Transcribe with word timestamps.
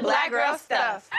to 0.00 0.06
Black 0.06 0.30
Girl 0.30 0.56
Stuff. 0.56 1.10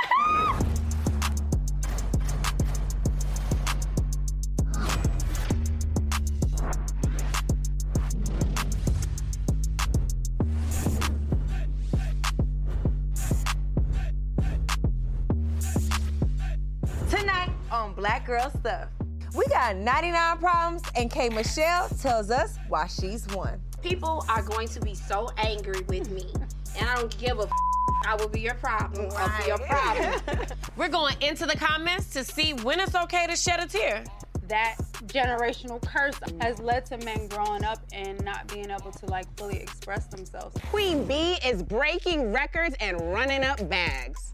Tonight 17.10 17.50
on 17.72 17.94
Black 17.94 18.26
Girl 18.26 18.50
Stuff, 18.60 18.90
we 19.36 19.46
got 19.48 19.76
99 19.76 20.38
problems, 20.38 20.82
and 20.96 21.12
K 21.12 21.30
Michelle 21.30 21.90
tells 21.90 22.32
us 22.32 22.58
why 22.68 22.88
she's 22.88 23.28
one. 23.28 23.60
People 23.82 24.26
are 24.30 24.44
going 24.44 24.68
to 24.70 24.80
be 24.80 24.94
so 24.96 25.30
angry 25.38 25.82
with 25.88 26.10
me, 26.12 26.32
and 26.78 26.90
I 26.90 26.96
don't 26.96 27.16
give 27.18 27.40
a. 27.40 27.44
F- 27.44 27.71
I 28.06 28.16
will 28.16 28.30
be 28.30 28.42
your 28.42 28.56
problem. 28.56 29.10
I'll 29.16 29.42
be 29.42 29.48
your 29.48 29.58
problem. 29.60 30.48
We're 30.78 30.90
going 30.90 31.16
into 31.22 31.46
the 31.46 31.56
comments 31.56 32.12
to 32.14 32.24
see 32.24 32.54
when 32.54 32.80
it's 32.80 32.96
okay 32.96 33.28
to 33.28 33.36
shed 33.36 33.60
a 33.62 33.68
tear. 33.68 34.04
that 34.48 34.76
generational 35.06 35.82
curse 35.86 36.16
has 36.42 36.60
led 36.60 36.86
to 36.88 36.98
men 37.00 37.28
growing 37.28 37.64
up 37.64 37.80
and 37.94 38.24
not 38.24 38.48
being 38.48 38.70
able 38.70 38.92
to 38.92 39.06
like 39.08 39.26
fully 39.38 39.58
express 39.58 40.08
themselves. 40.08 40.58
Queen 40.70 41.06
B 41.06 41.38
is 41.46 41.64
breaking 41.64 42.32
records 42.34 42.76
and 42.80 43.00
running 43.14 43.44
up 43.44 43.68
bags. 43.70 44.34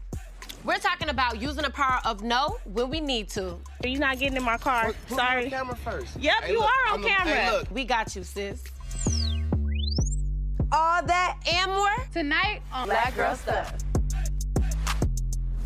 We're 0.64 0.78
talking 0.78 1.08
about 1.08 1.40
using 1.40 1.62
the 1.62 1.70
power 1.70 2.00
of 2.04 2.22
no 2.22 2.58
when 2.64 2.90
we 2.90 3.00
need 3.00 3.28
to. 3.30 3.56
You're 3.84 4.00
not 4.00 4.18
getting 4.18 4.36
in 4.36 4.42
my 4.42 4.58
car. 4.58 4.92
Put 5.08 5.16
Sorry. 5.16 5.44
on 5.44 5.50
camera 5.50 5.76
first. 5.76 6.16
Yep, 6.18 6.34
Hey, 6.42 6.52
you 6.52 6.58
look, 6.58 6.68
are 6.68 6.92
on 6.94 6.98
I'm 6.98 7.04
a- 7.04 7.08
camera. 7.08 7.34
Hey, 7.34 7.50
look. 7.52 7.70
We 7.70 7.84
got 7.84 8.16
you, 8.16 8.24
sis. 8.24 8.64
All 10.70 11.02
that 11.02 11.38
And 11.50 11.72
more. 11.72 12.06
Tonight 12.12 12.60
on 12.72 12.86
Black 12.88 13.16
Girl 13.16 13.34
Stuff. 13.34 13.87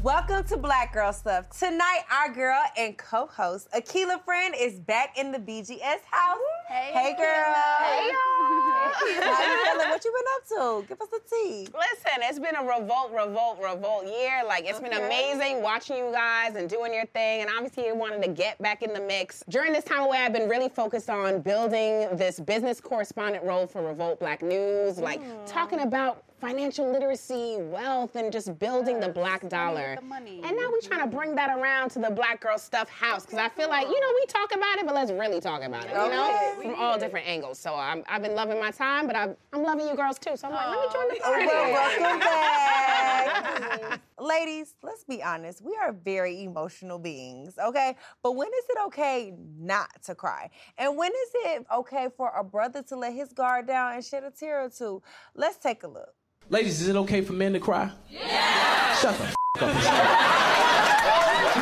Welcome 0.03 0.43
to 0.47 0.57
Black 0.57 0.93
Girl 0.93 1.13
Stuff. 1.13 1.57
Tonight, 1.57 2.01
our 2.11 2.35
girl 2.35 2.61
and 2.77 2.99
co-host 2.99 3.69
Akila 3.71 4.21
Friend 4.25 4.53
is 4.59 4.81
back 4.81 5.17
in 5.17 5.31
the 5.31 5.39
BGS 5.39 6.01
house. 6.11 6.39
Hey, 6.67 6.91
hey 6.93 7.15
girl. 7.17 7.55
Hey 7.85 8.11
y'all. 8.11 8.93
How 8.93 9.45
you 9.45 9.65
feeling? 9.65 9.91
What 9.91 10.05
you 10.05 10.13
been 10.13 10.25
up 10.35 10.83
to? 10.83 10.89
Give 10.89 11.01
us 11.01 11.07
the 11.09 11.21
tea. 11.31 11.69
Listen, 11.73 12.19
it's 12.19 12.41
been 12.41 12.57
a 12.57 12.65
revolt, 12.65 13.13
revolt, 13.13 13.61
revolt 13.63 14.07
year. 14.07 14.43
Like, 14.45 14.65
it's 14.67 14.81
been 14.81 14.93
amazing 14.93 15.63
watching 15.63 15.99
you 15.99 16.11
guys 16.11 16.57
and 16.57 16.69
doing 16.69 16.93
your 16.93 17.07
thing. 17.07 17.43
And 17.43 17.51
obviously, 17.55 17.89
I 17.89 17.93
wanted 17.93 18.25
to 18.25 18.29
get 18.31 18.61
back 18.61 18.83
in 18.83 18.93
the 18.93 19.01
mix. 19.01 19.45
During 19.51 19.73
this 19.73 19.85
time 19.85 20.01
away, 20.01 20.19
I've 20.19 20.33
been 20.33 20.49
really 20.49 20.69
focused 20.69 21.11
on 21.11 21.43
building 21.43 22.09
this 22.17 22.41
business 22.41 22.81
correspondent 22.81 23.45
role 23.45 23.69
for 23.69 23.87
Revolt 23.87 24.19
Black 24.19 24.43
News, 24.43 24.99
like 24.99 25.23
hmm. 25.23 25.47
talking 25.47 25.79
about 25.79 26.25
financial 26.43 26.91
literacy, 26.91 27.57
wealth, 27.61 28.17
and 28.17 28.33
just 28.33 28.59
building 28.59 28.99
the 28.99 29.09
black 29.09 29.49
dollar. 29.49 29.95
the 29.95 30.05
money. 30.05 30.41
And 30.43 30.57
now 30.57 30.69
we're 30.73 30.81
trying 30.81 30.99
to 30.99 31.07
mm-hmm. 31.07 31.17
bring 31.17 31.35
that 31.37 31.57
around 31.57 31.91
to 31.91 32.01
the 32.01 32.11
Black 32.11 32.41
Girl 32.41 32.59
Stuff 32.59 32.91
house 32.91 33.25
because 33.25 33.39
I 33.39 33.49
feel 33.49 33.69
like, 33.69 33.87
you 33.87 34.01
know, 34.01 34.13
we 34.13 34.27
talk 34.27 34.53
about 34.53 34.79
it, 34.79 34.85
but 34.85 34.93
let's 34.93 35.13
really 35.13 35.41
talk 35.41 35.63
about 35.63 35.85
it, 35.85 35.91
you 35.91 35.95
know, 35.95 36.55
from 36.61 36.75
all 36.75 36.99
different 36.99 37.29
angles. 37.29 37.61
So 37.61 37.77
I'm, 37.77 38.03
I've 38.09 38.23
been 38.23 38.35
loving 38.35 38.59
my 38.59 38.73
time, 38.73 39.07
but 39.07 39.15
I'm, 39.15 39.37
I'm 39.53 39.63
loving 39.63 39.87
you 39.87 39.95
girls 39.95 40.19
too. 40.19 40.37
So 40.37 40.49
I'm 40.49 40.55
like, 40.55 40.67
let 40.67 40.81
me 40.81 40.87
join 40.93 41.09
the 41.09 41.19
oh, 41.19 41.31
party. 41.31 41.47
Well, 41.47 41.73
welcome 41.73 42.19
back. 42.19 44.01
Ladies, 44.21 44.75
let's 44.83 45.05
be 45.05 45.23
honest. 45.23 45.63
We 45.63 45.77
are 45.81 45.93
very 45.93 46.43
emotional 46.43 46.99
beings, 46.99 47.55
okay? 47.65 47.97
But 48.21 48.33
when 48.33 48.49
is 48.49 48.65
it 48.69 48.79
okay 48.87 49.33
not 49.61 49.91
to 50.07 50.17
cry? 50.17 50.51
And 50.77 50.97
when 50.97 51.13
is 51.13 51.31
it 51.35 51.67
okay 51.73 52.09
for 52.17 52.33
a 52.37 52.43
brother 52.43 52.83
to 52.89 52.97
let 52.97 53.13
his 53.13 53.33
guard 53.33 53.69
down 53.69 53.93
and 53.95 54.05
shed 54.05 54.25
a 54.25 54.33
tear 54.33 54.65
or 54.65 54.71
two? 54.71 55.05
Let's 55.37 55.59
take 55.59 55.85
a 55.85 55.89
look. 55.89 56.15
Ladies, 56.51 56.81
is 56.83 56.89
it 56.89 56.97
okay 56.97 57.21
for 57.23 57.33
men 57.33 57.53
to 57.55 57.61
cry? 57.61 57.91
Yeah. 58.11 58.95
Shut 58.97 59.17
the 59.19 59.25
f- 59.25 59.35
up. 59.57 59.69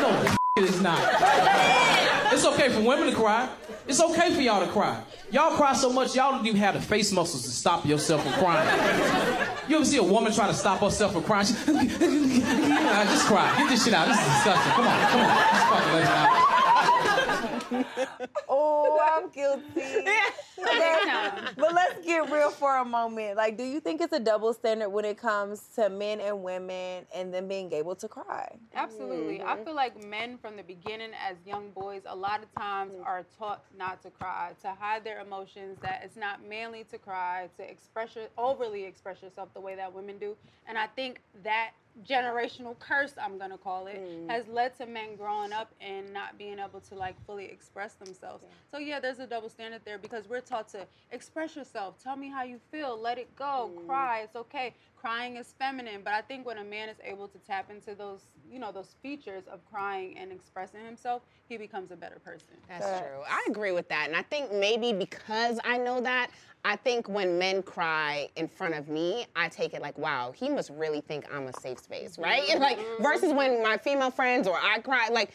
no, 0.03 0.23
the 0.23 0.29
f- 0.31 0.37
it 0.57 0.65
is 0.65 0.81
not. 0.81 0.99
It's 2.33 2.45
okay 2.45 2.69
for 2.71 2.81
women 2.81 3.07
to 3.09 3.15
cry. 3.15 3.49
It's 3.87 4.01
okay 4.01 4.33
for 4.35 4.41
y'all 4.41 4.65
to 4.65 4.71
cry. 4.73 5.03
Y'all 5.31 5.57
cry 5.57 5.73
so 5.75 5.93
much, 5.93 6.15
y'all 6.17 6.33
don't 6.33 6.47
even 6.47 6.59
have 6.61 6.75
the 6.75 6.81
face 6.81 7.13
muscles 7.13 7.43
to 7.43 7.51
stop 7.51 7.87
yourself 7.87 8.23
from 8.25 8.33
crying. 8.35 8.69
You 9.69 9.77
ever 9.77 9.85
see 9.85 9.99
a 9.99 10.03
woman 10.03 10.33
trying 10.33 10.49
to 10.51 10.55
stop 10.55 10.81
herself 10.81 11.13
from 11.13 11.23
crying? 11.23 11.47
She, 11.47 11.55
Nah, 11.71 13.05
just 13.05 13.27
cry. 13.27 13.55
Get 13.59 13.69
this 13.71 13.85
shit 13.85 13.95
out. 13.95 14.09
This 14.09 14.19
is 14.19 14.25
disgusting. 14.27 14.73
Come 14.73 14.87
on, 14.87 15.07
come 15.11 15.21
on. 15.21 15.37
Just 15.55 15.67
fucking 15.69 15.93
let 15.93 16.03
it 16.03 16.09
out. 16.09 16.60
Oh, 18.49 19.01
I'm 19.01 19.31
guilty. 19.31 19.65
Okay, 20.61 21.31
But 21.57 21.73
let's 21.73 22.05
get 22.05 22.31
real 22.31 22.51
for 22.51 22.77
a 22.77 22.85
moment. 22.85 23.37
Like, 23.37 23.57
do 23.57 23.65
you 23.65 23.81
think 23.81 24.03
it's 24.03 24.13
a 24.13 24.21
double 24.21 24.53
standard 24.53 24.91
when 24.91 25.07
it 25.07 25.17
comes 25.17 25.63
to 25.77 25.89
men 25.89 26.21
and 26.21 26.43
women 26.43 27.07
and 27.15 27.33
them 27.33 27.49
being 27.49 27.73
able 27.73 27.95
to 27.95 28.07
cry? 28.07 28.59
Absolutely. 28.75 29.41
I 29.41 29.55
mm-hmm. 29.55 29.65
feel 29.65 29.75
like 29.75 30.05
men 30.05 30.37
from 30.37 30.57
the 30.57 30.63
beginning 30.63 31.13
as 31.27 31.39
young 31.47 31.71
boys 31.71 32.03
a 32.05 32.15
lot 32.15 32.43
of 32.43 32.53
times 32.55 32.93
mm. 32.93 33.07
are 33.07 33.25
taught 33.39 33.65
not 33.79 34.03
to 34.03 34.11
cry, 34.11 34.53
to 34.61 34.69
hide 34.79 35.03
their 35.03 35.21
emotions, 35.21 35.79
that 35.81 36.03
it's 36.05 36.17
not 36.17 36.47
manly 36.47 36.85
to 36.91 36.99
cry, 36.99 37.49
to 37.57 37.63
express 37.63 38.15
your, 38.15 38.27
overly 38.37 38.85
express 38.85 39.23
yourself 39.23 39.49
the 39.55 39.61
way 39.61 39.77
that 39.77 39.91
women 39.91 40.19
do. 40.19 40.37
And 40.67 40.77
I 40.77 40.89
think 40.89 41.21
that 41.43 41.71
generational 42.07 42.79
curse, 42.79 43.15
I'm 43.21 43.39
gonna 43.39 43.59
call 43.59 43.87
it, 43.87 44.01
mm. 44.01 44.31
has 44.31 44.47
led 44.49 44.77
to 44.79 44.87
men 44.87 45.17
growing 45.17 45.53
up 45.53 45.73
and 45.81 46.13
not 46.13 46.39
being 46.39 46.59
able 46.59 46.81
to 46.81 46.95
like 46.95 47.15
fully 47.27 47.47
express 47.47 47.95
themselves. 47.95 48.45
So 48.71 48.79
yeah, 48.79 49.01
there's 49.01 49.19
a 49.19 49.27
double 49.27 49.49
standard 49.49 49.83
there 49.85 49.99
because 49.99 50.29
we're 50.29 50.41
taught 50.41 50.69
to 50.71 50.87
express 51.13 51.57
yourself, 51.57 52.03
tell 52.03 52.17
me 52.17 52.29
how 52.29 52.43
you 52.43 52.59
feel, 52.71 52.99
let 53.01 53.19
it 53.19 53.35
go, 53.37 53.71
mm. 53.75 53.87
cry, 53.87 54.21
it's 54.21 54.37
okay. 54.37 54.75
Crying 55.01 55.37
is 55.37 55.55
feminine, 55.59 56.03
but 56.05 56.13
I 56.13 56.21
think 56.21 56.45
when 56.45 56.59
a 56.59 56.65
man 56.65 56.91
is 56.91 56.99
able 57.03 57.27
to 57.29 57.39
tap 57.39 57.71
into 57.71 57.95
those, 57.95 58.21
you 58.51 58.59
know, 58.59 58.71
those 58.71 58.97
features 59.03 59.45
of 59.51 59.65
crying 59.65 60.19
and 60.19 60.31
expressing 60.31 60.85
himself, 60.85 61.23
he 61.49 61.57
becomes 61.57 61.91
a 61.91 61.97
better 61.97 62.19
person. 62.19 62.49
That's 62.69 63.01
true. 63.01 63.23
I 63.27 63.47
agree 63.49 63.73
with 63.73 63.89
that. 63.89 64.09
And 64.09 64.17
I 64.17 64.21
think 64.21 64.53
maybe 64.53 64.93
because 64.93 65.59
I 65.65 65.79
know 65.79 66.03
that, 66.03 66.31
I 66.67 66.77
think 66.77 67.09
when 67.09 67.39
men 67.39 67.63
cry 67.63 68.29
in 68.37 68.47
front 68.47 68.75
of 68.75 68.89
me, 68.91 69.25
I 69.35 69.49
take 69.49 69.73
it 69.73 69.81
like, 69.81 69.97
wow, 69.97 70.33
he 70.37 70.51
must 70.51 70.69
really 70.69 71.01
think 71.01 71.25
I'm 71.33 71.47
a 71.47 71.53
safe 71.61 71.79
space, 71.79 72.19
right? 72.19 72.47
And 72.51 72.61
like 72.69 72.79
mm-hmm. 72.79 73.03
versus 73.03 73.33
when 73.33 73.63
my 73.63 73.79
female 73.79 74.11
friends 74.11 74.47
or 74.47 74.59
I 74.63 74.81
cry, 74.81 75.09
like, 75.11 75.31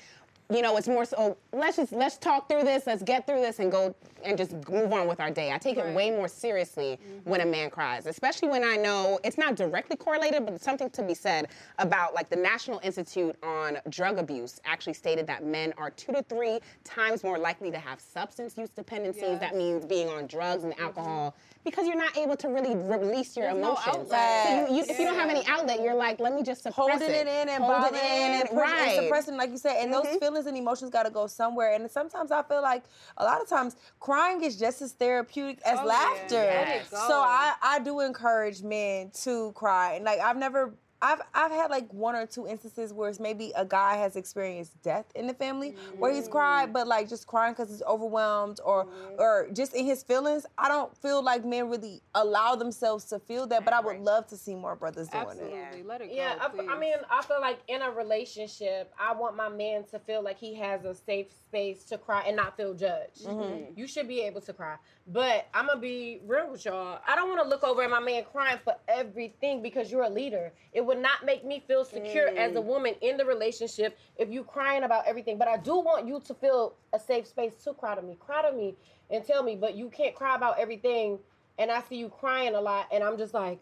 you 0.49 0.61
know, 0.61 0.77
it's 0.77 0.87
more 0.87 1.05
so 1.05 1.37
let's 1.53 1.77
just 1.77 1.91
let's 1.91 2.17
talk 2.17 2.47
through 2.47 2.63
this, 2.63 2.85
let's 2.85 3.01
get 3.01 3.25
through 3.25 3.41
this 3.41 3.59
and 3.59 3.71
go 3.71 3.95
and 4.23 4.37
just 4.37 4.51
move 4.69 4.93
on 4.93 5.07
with 5.07 5.19
our 5.19 5.31
day. 5.31 5.51
I 5.51 5.57
take 5.57 5.77
it 5.77 5.95
way 5.95 6.11
more 6.11 6.27
seriously 6.27 6.99
mm-hmm. 7.01 7.29
when 7.29 7.41
a 7.41 7.45
man 7.45 7.69
cries, 7.69 8.05
especially 8.05 8.49
when 8.49 8.63
I 8.63 8.75
know 8.75 9.19
it's 9.23 9.37
not 9.37 9.55
directly 9.55 9.95
correlated, 9.95 10.45
but 10.45 10.61
something 10.61 10.89
to 10.91 11.03
be 11.03 11.15
said 11.15 11.47
about 11.79 12.13
like 12.13 12.29
the 12.29 12.35
National 12.35 12.79
Institute 12.83 13.35
on 13.41 13.79
Drug 13.89 14.19
Abuse 14.19 14.59
actually 14.65 14.93
stated 14.93 15.25
that 15.27 15.43
men 15.43 15.73
are 15.77 15.89
two 15.89 16.11
to 16.11 16.21
three 16.23 16.59
times 16.83 17.23
more 17.23 17.39
likely 17.39 17.71
to 17.71 17.79
have 17.79 17.99
substance 17.99 18.55
use 18.57 18.69
dependencies. 18.69 19.39
That 19.39 19.55
means 19.55 19.85
being 19.85 20.09
on 20.09 20.27
drugs 20.27 20.63
and 20.63 20.79
alcohol 20.79 21.31
mm-hmm. 21.31 21.54
Because 21.65 21.85
you're 21.87 21.97
not 21.97 22.15
able 22.15 22.37
to 22.37 22.47
really 22.47 22.75
release 22.75 23.35
your 23.35 23.47
There's 23.47 23.57
no 23.61 23.71
emotions. 23.73 23.97
outlet. 24.11 24.47
So 24.47 24.67
you, 24.69 24.77
you, 24.77 24.85
if 24.87 24.97
you 24.97 25.05
don't 25.05 25.15
have 25.15 25.29
any 25.29 25.45
outlet, 25.47 25.81
you're 25.81 25.95
like, 25.95 26.21
let 26.21 26.33
me 26.33 26.43
just 26.43 26.63
suppress 26.63 26.75
holding 26.91 27.09
it 27.09 27.27
in 27.27 27.49
and 27.49 27.63
Hold 27.63 27.81
bottling 27.81 27.99
it 27.99 28.05
in, 28.05 28.31
and, 28.31 28.41
pushing 28.43 28.57
right. 28.57 28.69
Mm-hmm. 28.77 28.89
and 28.99 29.03
suppressing, 29.05 29.35
like 29.37 29.49
you 29.49 29.57
said. 29.57 29.83
And 29.83 29.91
those 29.93 30.07
feelings 30.21 30.45
and 30.45 30.55
emotions 30.55 30.91
got 30.91 31.03
to 31.03 31.09
go 31.09 31.27
somewhere. 31.27 31.73
And 31.73 31.91
sometimes 31.91 32.31
I 32.31 32.43
feel 32.43 32.61
like 32.61 32.83
a 33.17 33.25
lot 33.25 33.41
of 33.41 33.49
times 33.49 33.75
crying 33.99 34.41
is 34.43 34.57
just 34.57 34.81
as 34.81 34.93
therapeutic 34.93 35.59
as 35.65 35.79
Oh, 35.81 35.85
laughter. 35.85 36.35
Let 36.35 36.67
it 36.81 36.87
So. 36.87 36.97
I, 36.99 37.53
I 37.61 37.79
do 37.79 37.99
encourage 37.99 38.61
men 38.61 39.09
to 39.23 39.51
cry. 39.53 39.95
And 39.95 40.05
like 40.05 40.19
I've 40.19 40.37
never. 40.37 40.73
I've, 41.01 41.21
I've 41.33 41.51
had 41.51 41.69
like 41.69 41.91
one 41.93 42.15
or 42.15 42.25
two 42.25 42.47
instances 42.47 42.93
where 42.93 43.09
it's 43.09 43.19
maybe 43.19 43.51
a 43.55 43.65
guy 43.65 43.97
has 43.97 44.15
experienced 44.15 44.81
death 44.81 45.05
in 45.13 45.27
the 45.27 45.33
family 45.33 45.75
where 45.97 46.13
he's 46.13 46.27
cried, 46.27 46.69
mm. 46.69 46.73
but 46.73 46.87
like 46.87 47.09
just 47.09 47.27
crying 47.27 47.53
because 47.53 47.69
he's 47.69 47.83
overwhelmed 47.83 48.59
or 48.63 48.85
mm-hmm. 48.85 49.19
or 49.19 49.49
just 49.53 49.75
in 49.75 49.85
his 49.85 50.03
feelings. 50.03 50.45
I 50.57 50.67
don't 50.67 50.95
feel 50.97 51.21
like 51.21 51.45
men 51.45 51.69
really 51.69 52.01
allow 52.15 52.55
themselves 52.55 53.05
to 53.05 53.19
feel 53.19 53.45
that, 53.47 53.65
but 53.65 53.73
I 53.73 53.81
would 53.81 53.99
love 53.99 54.27
to 54.27 54.37
see 54.37 54.55
more 54.55 54.75
brothers 54.75 55.09
doing 55.09 55.23
it. 55.23 55.29
Absolutely. 55.29 55.83
Let 55.83 56.01
it 56.01 56.11
Yeah, 56.11 56.35
go. 56.35 56.65
I. 56.67 56.75
I 56.75 56.79
mean, 56.79 56.95
I 57.09 57.21
feel 57.23 57.41
like 57.41 57.59
in 57.67 57.81
a 57.81 57.91
relationship, 57.91 58.93
I 58.99 59.13
want 59.13 59.35
my 59.35 59.49
man 59.49 59.83
to 59.91 59.99
feel 59.99 60.23
like 60.23 60.39
he 60.39 60.55
has 60.55 60.85
a 60.85 60.95
safe 60.95 61.27
space 61.31 61.83
to 61.85 61.97
cry 61.97 62.23
and 62.25 62.35
not 62.35 62.57
feel 62.57 62.73
judged. 62.73 63.25
Mm-hmm. 63.25 63.39
mm-hmm. 63.39 63.79
You 63.79 63.87
should 63.87 64.07
be 64.07 64.21
able 64.21 64.41
to 64.41 64.53
cry. 64.53 64.75
But 65.07 65.47
I'm 65.53 65.67
going 65.67 65.77
to 65.77 65.81
be 65.81 66.21
real 66.25 66.49
with 66.49 66.65
y'all. 66.65 66.99
I 67.07 67.15
don't 67.15 67.29
want 67.29 67.43
to 67.43 67.47
look 67.47 67.63
over 67.63 67.83
at 67.83 67.89
my 67.89 67.99
man 67.99 68.23
crying 68.31 68.59
for 68.63 68.75
everything 68.87 69.61
because 69.61 69.91
you're 69.91 70.03
a 70.03 70.09
leader. 70.09 70.51
It 70.73 70.84
would 70.85 70.99
not 70.99 71.25
make 71.25 71.43
me 71.43 71.59
feel 71.67 71.83
secure 71.85 72.27
as 72.29 72.53
Mm. 72.53 72.57
a 72.57 72.61
woman 72.61 72.95
in 73.01 73.17
the 73.17 73.25
relationship 73.25 73.97
if 74.17 74.29
you 74.29 74.43
crying 74.43 74.83
about 74.83 75.05
everything. 75.07 75.37
But 75.37 75.47
I 75.47 75.57
do 75.57 75.79
want 75.79 76.07
you 76.07 76.19
to 76.21 76.33
feel 76.33 76.75
a 76.93 76.99
safe 76.99 77.27
space 77.27 77.55
to 77.63 77.73
cry 77.73 77.95
to 77.95 78.01
me. 78.01 78.15
Cry 78.19 78.41
to 78.49 78.55
me 78.55 78.75
and 79.09 79.25
tell 79.25 79.43
me, 79.43 79.55
but 79.55 79.75
you 79.75 79.89
can't 79.89 80.15
cry 80.15 80.35
about 80.35 80.57
everything. 80.59 81.19
And 81.57 81.71
I 81.71 81.81
see 81.81 81.95
you 81.95 82.09
crying 82.09 82.53
a 82.55 82.61
lot, 82.61 82.87
and 82.91 83.03
I'm 83.03 83.17
just 83.17 83.33
like, 83.33 83.59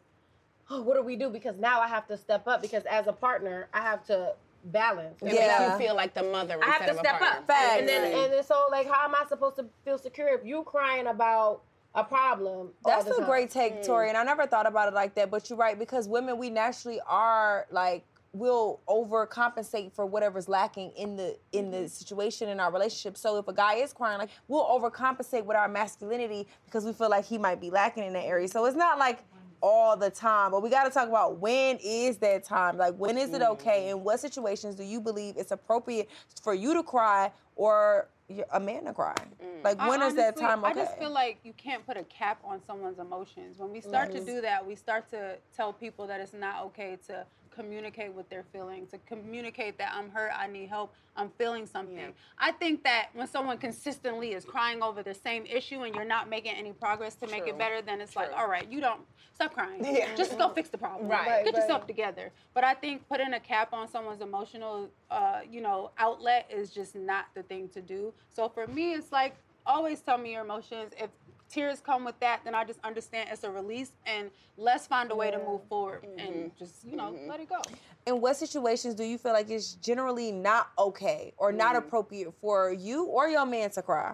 oh, 0.69 0.81
what 0.81 0.95
do 0.95 1.03
we 1.03 1.15
do? 1.15 1.29
Because 1.29 1.57
now 1.57 1.79
I 1.79 1.87
have 1.87 2.07
to 2.07 2.17
step 2.17 2.47
up 2.47 2.61
because 2.61 2.83
as 2.85 3.07
a 3.07 3.13
partner, 3.13 3.67
I 3.73 3.81
have 3.81 4.03
to 4.07 4.33
balance. 4.65 5.21
It 5.21 5.33
Yeah. 5.33 5.73
you 5.73 5.77
feel 5.77 5.93
like 5.95 6.13
the 6.13 6.23
mother 6.23 6.57
I 6.63 6.65
have 6.71 6.85
to 6.85 6.91
of 6.91 6.97
step 6.99 7.19
partner. 7.19 7.39
up. 7.39 7.47
Facts. 7.47 7.79
And 7.79 7.87
then 7.87 8.03
and 8.13 8.33
then 8.33 8.43
so 8.43 8.65
like 8.71 8.87
how 8.89 9.03
am 9.05 9.13
I 9.13 9.25
supposed 9.27 9.57
to 9.57 9.65
feel 9.83 9.97
secure 9.97 10.29
if 10.29 10.45
you 10.45 10.63
crying 10.63 11.07
about 11.07 11.61
a 11.95 12.03
problem? 12.03 12.69
That's 12.85 13.07
a 13.07 13.17
time? 13.17 13.25
great 13.25 13.51
take, 13.51 13.83
Tori, 13.83 14.09
and 14.09 14.17
I 14.17 14.23
never 14.23 14.47
thought 14.47 14.65
about 14.65 14.87
it 14.87 14.93
like 14.93 15.15
that. 15.15 15.29
But 15.29 15.49
you're 15.49 15.59
right 15.59 15.77
because 15.77 16.07
women, 16.07 16.37
we 16.37 16.49
naturally 16.49 16.99
are 17.07 17.67
like 17.71 18.05
we'll 18.33 18.79
overcompensate 18.89 19.93
for 19.93 20.07
whatever's 20.07 20.49
lacking 20.49 20.91
in 20.97 21.15
the 21.15 21.37
in 21.51 21.69
the 21.69 21.77
mm-hmm. 21.77 21.87
situation 21.87 22.49
in 22.49 22.59
our 22.59 22.71
relationship. 22.71 23.15
So 23.15 23.37
if 23.37 23.47
a 23.47 23.53
guy 23.53 23.75
is 23.75 23.93
crying, 23.93 24.17
like 24.17 24.31
we'll 24.47 24.65
overcompensate 24.65 25.45
with 25.45 25.55
our 25.55 25.67
masculinity 25.67 26.47
because 26.65 26.83
we 26.83 26.93
feel 26.93 27.09
like 27.09 27.25
he 27.25 27.37
might 27.37 27.61
be 27.61 27.69
lacking 27.69 28.03
in 28.03 28.13
that 28.13 28.25
area. 28.25 28.47
So 28.47 28.65
it's 28.65 28.75
not 28.75 28.97
like 28.97 29.23
all 29.61 29.95
the 29.95 30.09
time, 30.09 30.51
but 30.51 30.61
we 30.61 30.69
got 30.69 30.83
to 30.83 30.89
talk 30.89 31.07
about 31.07 31.37
when 31.37 31.77
is 31.81 32.17
that 32.17 32.43
time? 32.43 32.77
Like 32.77 32.95
when 32.95 33.17
is 33.17 33.33
it 33.33 33.41
okay? 33.41 33.83
Mm-hmm. 33.83 33.97
In 33.99 34.03
what 34.03 34.19
situations 34.19 34.75
do 34.75 34.83
you 34.83 34.99
believe 34.99 35.35
it's 35.37 35.51
appropriate 35.51 36.09
for 36.41 36.53
you 36.53 36.73
to 36.73 36.83
cry 36.83 37.31
or 37.55 38.09
a 38.51 38.59
man 38.59 38.85
to 38.85 38.93
cry? 38.93 39.15
Mm. 39.43 39.63
Like 39.63 39.79
I 39.79 39.89
when 39.89 40.01
is 40.01 40.15
that 40.15 40.37
time 40.37 40.63
okay? 40.63 40.71
I 40.71 40.83
just 40.83 40.97
feel 40.97 41.11
like 41.11 41.39
you 41.43 41.53
can't 41.53 41.85
put 41.85 41.97
a 41.97 42.03
cap 42.03 42.39
on 42.43 42.61
someone's 42.65 42.99
emotions. 42.99 43.59
When 43.59 43.71
we 43.71 43.81
start 43.81 44.11
to 44.11 44.23
do 44.23 44.41
that, 44.41 44.65
we 44.65 44.75
start 44.75 45.09
to 45.11 45.37
tell 45.55 45.73
people 45.73 46.07
that 46.07 46.19
it's 46.21 46.33
not 46.33 46.63
okay 46.65 46.97
to 47.07 47.25
communicate 47.53 48.13
with 48.13 48.29
their 48.29 48.44
feelings, 48.51 48.91
to 48.91 48.97
communicate 49.07 49.77
that 49.77 49.94
I'm 49.95 50.09
hurt, 50.09 50.31
I 50.35 50.47
need 50.47 50.69
help, 50.69 50.94
I'm 51.15 51.29
feeling 51.38 51.65
something. 51.65 51.97
Yeah. 51.97 52.07
I 52.38 52.51
think 52.51 52.83
that 52.83 53.09
when 53.13 53.27
someone 53.27 53.57
consistently 53.57 54.33
is 54.33 54.45
crying 54.45 54.81
over 54.81 55.03
the 55.03 55.13
same 55.13 55.45
issue 55.45 55.81
and 55.81 55.94
you're 55.95 56.05
not 56.05 56.29
making 56.29 56.55
any 56.55 56.71
progress 56.71 57.15
to 57.15 57.27
make 57.27 57.47
it 57.47 57.57
better, 57.57 57.81
then 57.81 58.01
it's 58.01 58.15
like, 58.15 58.31
all 58.35 58.47
right, 58.47 58.69
you 58.71 58.81
don't 58.81 59.01
stop 59.33 59.53
crying. 59.53 59.83
Yeah. 59.94 60.15
Just 60.15 60.38
go 60.38 60.50
fix 60.50 60.69
the 60.69 60.77
problem. 60.77 61.07
Right. 61.07 61.27
Right, 61.27 61.45
Get 61.45 61.55
yourself 61.55 61.85
together. 61.85 62.31
But 62.55 62.63
I 62.63 62.73
think 62.73 63.07
putting 63.07 63.33
a 63.33 63.39
cap 63.39 63.73
on 63.73 63.88
someone's 63.88 64.21
emotional, 64.21 64.89
uh, 65.11 65.41
you 65.50 65.61
know, 65.61 65.91
outlet 66.00 66.50
is 66.51 66.71
just 66.71 66.95
not 66.95 67.25
the 67.35 67.44
thing 67.44 67.69
to 67.69 67.81
do. 67.81 68.11
So 68.33 68.50
for 68.50 68.65
me, 68.65 68.94
it's 68.94 69.11
like 69.11 69.35
always 69.65 70.01
tell 70.01 70.17
me 70.17 70.33
your 70.33 70.44
emotions. 70.44 70.94
If 70.97 71.09
tears 71.53 71.79
come 71.79 72.03
with 72.03 72.19
that, 72.19 72.41
then 72.44 72.55
I 72.55 72.63
just 72.63 72.79
understand 72.83 73.29
it's 73.31 73.44
a 73.44 73.51
release, 73.51 73.91
and 74.05 74.31
let's 74.57 74.88
find 74.88 75.11
a 75.11 75.15
way 75.15 75.29
to 75.29 75.38
move 75.38 75.61
forward 75.69 76.05
and 76.17 76.51
just 76.57 76.83
you 76.83 76.95
know 76.95 77.15
let 77.27 77.39
it 77.39 77.50
go. 77.50 77.61
in 78.05 78.19
what 78.19 78.35
situations 78.35 78.95
do 78.95 79.03
you 79.03 79.17
feel 79.17 79.33
like 79.33 79.50
it's 79.50 79.73
generally 79.75 80.31
not 80.31 80.71
okay 80.77 81.33
or 81.38 81.51
not 81.51 81.75
appropriate 81.75 82.33
for 82.41 82.71
you 82.71 83.05
or 83.05 83.27
your 83.27 83.45
man 83.45 83.69
to 83.71 83.81
cry? 83.81 84.09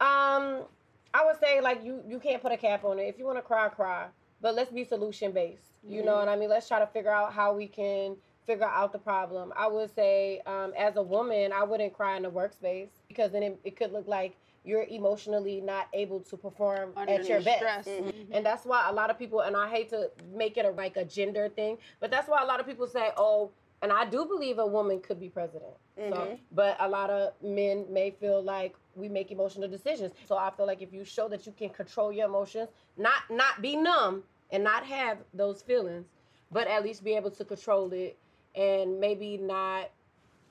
Um, 0.00 0.64
I 1.12 1.24
would 1.24 1.38
say 1.40 1.60
like 1.60 1.84
you 1.84 2.02
you 2.08 2.18
can't 2.18 2.42
put 2.42 2.52
a 2.52 2.56
cap 2.56 2.84
on 2.84 2.98
it. 2.98 3.04
If 3.04 3.18
you 3.18 3.26
want 3.26 3.38
to 3.38 3.42
cry, 3.42 3.68
cry. 3.68 4.06
But 4.40 4.54
let's 4.54 4.70
be 4.70 4.84
solution 4.84 5.32
based. 5.32 5.62
You 5.86 6.04
know 6.04 6.16
what 6.16 6.28
I 6.28 6.36
mean? 6.36 6.48
Let's 6.48 6.68
try 6.68 6.78
to 6.78 6.86
figure 6.86 7.10
out 7.10 7.32
how 7.32 7.54
we 7.54 7.66
can 7.66 8.16
figure 8.46 8.66
out 8.66 8.92
the 8.92 8.98
problem. 8.98 9.52
I 9.56 9.66
would 9.66 9.94
say, 9.94 10.40
um, 10.46 10.72
as 10.76 10.96
a 10.96 11.02
woman, 11.02 11.52
I 11.52 11.64
wouldn't 11.64 11.92
cry 11.92 12.16
in 12.16 12.22
the 12.22 12.30
workspace 12.30 12.88
because 13.08 13.32
then 13.32 13.42
it, 13.42 13.60
it 13.64 13.76
could 13.76 13.92
look 13.92 14.06
like 14.06 14.36
you're 14.68 14.84
emotionally 14.84 15.60
not 15.60 15.88
able 15.94 16.20
to 16.20 16.36
perform 16.36 16.92
Under 16.96 17.14
at 17.14 17.28
your 17.28 17.40
best. 17.40 17.58
stress. 17.58 17.88
Mm-hmm. 17.88 18.08
Mm-hmm. 18.08 18.32
And 18.34 18.46
that's 18.46 18.64
why 18.66 18.86
a 18.88 18.92
lot 18.92 19.08
of 19.08 19.18
people, 19.18 19.40
and 19.40 19.56
I 19.56 19.68
hate 19.68 19.88
to 19.90 20.10
make 20.34 20.58
it 20.58 20.66
a, 20.66 20.70
like 20.70 20.96
a 20.96 21.04
gender 21.04 21.48
thing, 21.48 21.78
but 22.00 22.10
that's 22.10 22.28
why 22.28 22.42
a 22.42 22.46
lot 22.46 22.60
of 22.60 22.66
people 22.66 22.86
say, 22.86 23.10
oh, 23.16 23.50
and 23.80 23.92
I 23.92 24.04
do 24.04 24.26
believe 24.26 24.58
a 24.58 24.66
woman 24.66 25.00
could 25.00 25.20
be 25.20 25.28
president. 25.28 25.72
So, 25.96 26.02
mm-hmm. 26.02 26.34
but 26.52 26.76
a 26.80 26.88
lot 26.88 27.10
of 27.10 27.32
men 27.42 27.86
may 27.90 28.10
feel 28.10 28.42
like 28.42 28.74
we 28.94 29.08
make 29.08 29.30
emotional 29.30 29.68
decisions. 29.68 30.12
So 30.26 30.36
I 30.36 30.50
feel 30.50 30.66
like 30.66 30.82
if 30.82 30.92
you 30.92 31.04
show 31.04 31.28
that 31.28 31.46
you 31.46 31.52
can 31.52 31.70
control 31.70 32.12
your 32.12 32.26
emotions, 32.26 32.68
not 32.96 33.22
not 33.30 33.62
be 33.62 33.76
numb 33.76 34.22
and 34.50 34.64
not 34.64 34.84
have 34.84 35.18
those 35.32 35.62
feelings, 35.62 36.06
but 36.50 36.66
at 36.68 36.82
least 36.82 37.04
be 37.04 37.14
able 37.14 37.30
to 37.30 37.44
control 37.44 37.92
it 37.92 38.18
and 38.54 39.00
maybe 39.00 39.36
not. 39.36 39.90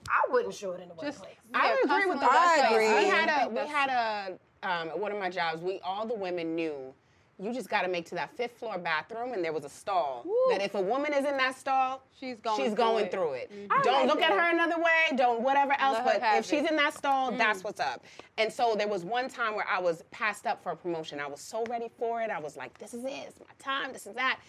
I 0.10 0.32
wouldn't 0.32 0.54
show 0.54 0.72
it 0.74 0.82
in 0.82 0.90
the 0.90 0.96
Just 0.96 1.20
workplace. 1.20 1.36
I 1.54 1.68
yeah, 1.70 1.96
agree 1.98 2.10
with 2.12 2.20
constantly 2.20 2.28
that. 2.30 2.66
I 2.66 2.74
agree. 2.74 3.04
We 3.04 3.10
had 3.10 3.30
I 3.30 3.36
a 3.36 3.40
think 3.50 3.52
we 3.60 3.68
had 3.68 3.90
a 3.90 4.38
um, 4.70 4.88
one 5.00 5.12
of 5.12 5.20
my 5.20 5.30
jobs. 5.30 5.62
We 5.62 5.80
all 5.82 6.06
the 6.06 6.16
women 6.16 6.56
knew 6.56 6.94
you 7.40 7.54
just 7.54 7.70
got 7.70 7.84
to 7.84 7.88
make 7.88 8.06
to 8.08 8.16
that 8.16 8.36
fifth 8.36 8.58
floor 8.58 8.80
bathroom, 8.80 9.34
and 9.34 9.44
there 9.46 9.54
was 9.54 9.64
a 9.64 9.70
stall. 9.70 10.26
That 10.50 10.60
if 10.60 10.74
a 10.74 10.82
woman 10.82 11.14
is 11.14 11.24
in 11.24 11.38
that 11.38 11.56
stall, 11.56 12.02
She's 12.20 12.40
going 12.40 12.58
she's 12.58 12.68
through 12.70 12.76
going 12.76 13.06
it. 13.06 13.12
through 13.12 13.34
it. 13.34 13.52
I 13.70 13.80
Don't 13.84 13.94
like 13.94 14.08
look 14.08 14.22
at 14.24 14.32
her 14.32 14.50
another 14.52 14.82
way. 14.82 15.16
Don't 15.16 15.42
whatever 15.42 15.74
else. 15.80 15.98
Let 16.04 16.06
But 16.06 16.22
have 16.24 16.40
if 16.40 16.46
she's 16.46 16.64
it. 16.64 16.72
in 16.72 16.76
that 16.78 16.96
stall, 16.96 17.32
that's 17.32 17.64
what's 17.64 17.80
up. 17.80 18.04
And 18.40 18.52
so 18.52 18.74
there 18.76 18.88
was 18.88 19.06
one 19.06 19.30
time 19.30 19.54
where 19.56 19.68
I 19.70 19.80
was 19.80 20.02
passed 20.10 20.48
up 20.48 20.64
for 20.64 20.72
a 20.72 20.76
promotion. 20.76 21.20
I 21.20 21.28
was 21.28 21.40
so 21.40 21.64
ready 21.70 21.90
for 22.00 22.24
it. 22.24 22.32
I 22.32 22.40
was 22.40 22.58
like, 22.58 22.76
this 22.80 22.96
is 22.96 23.04
it. 23.06 23.12
It's 23.28 23.40
my 23.40 23.46
time. 23.60 23.94
This 23.94 24.08
is 24.08 24.16
that. 24.16 24.40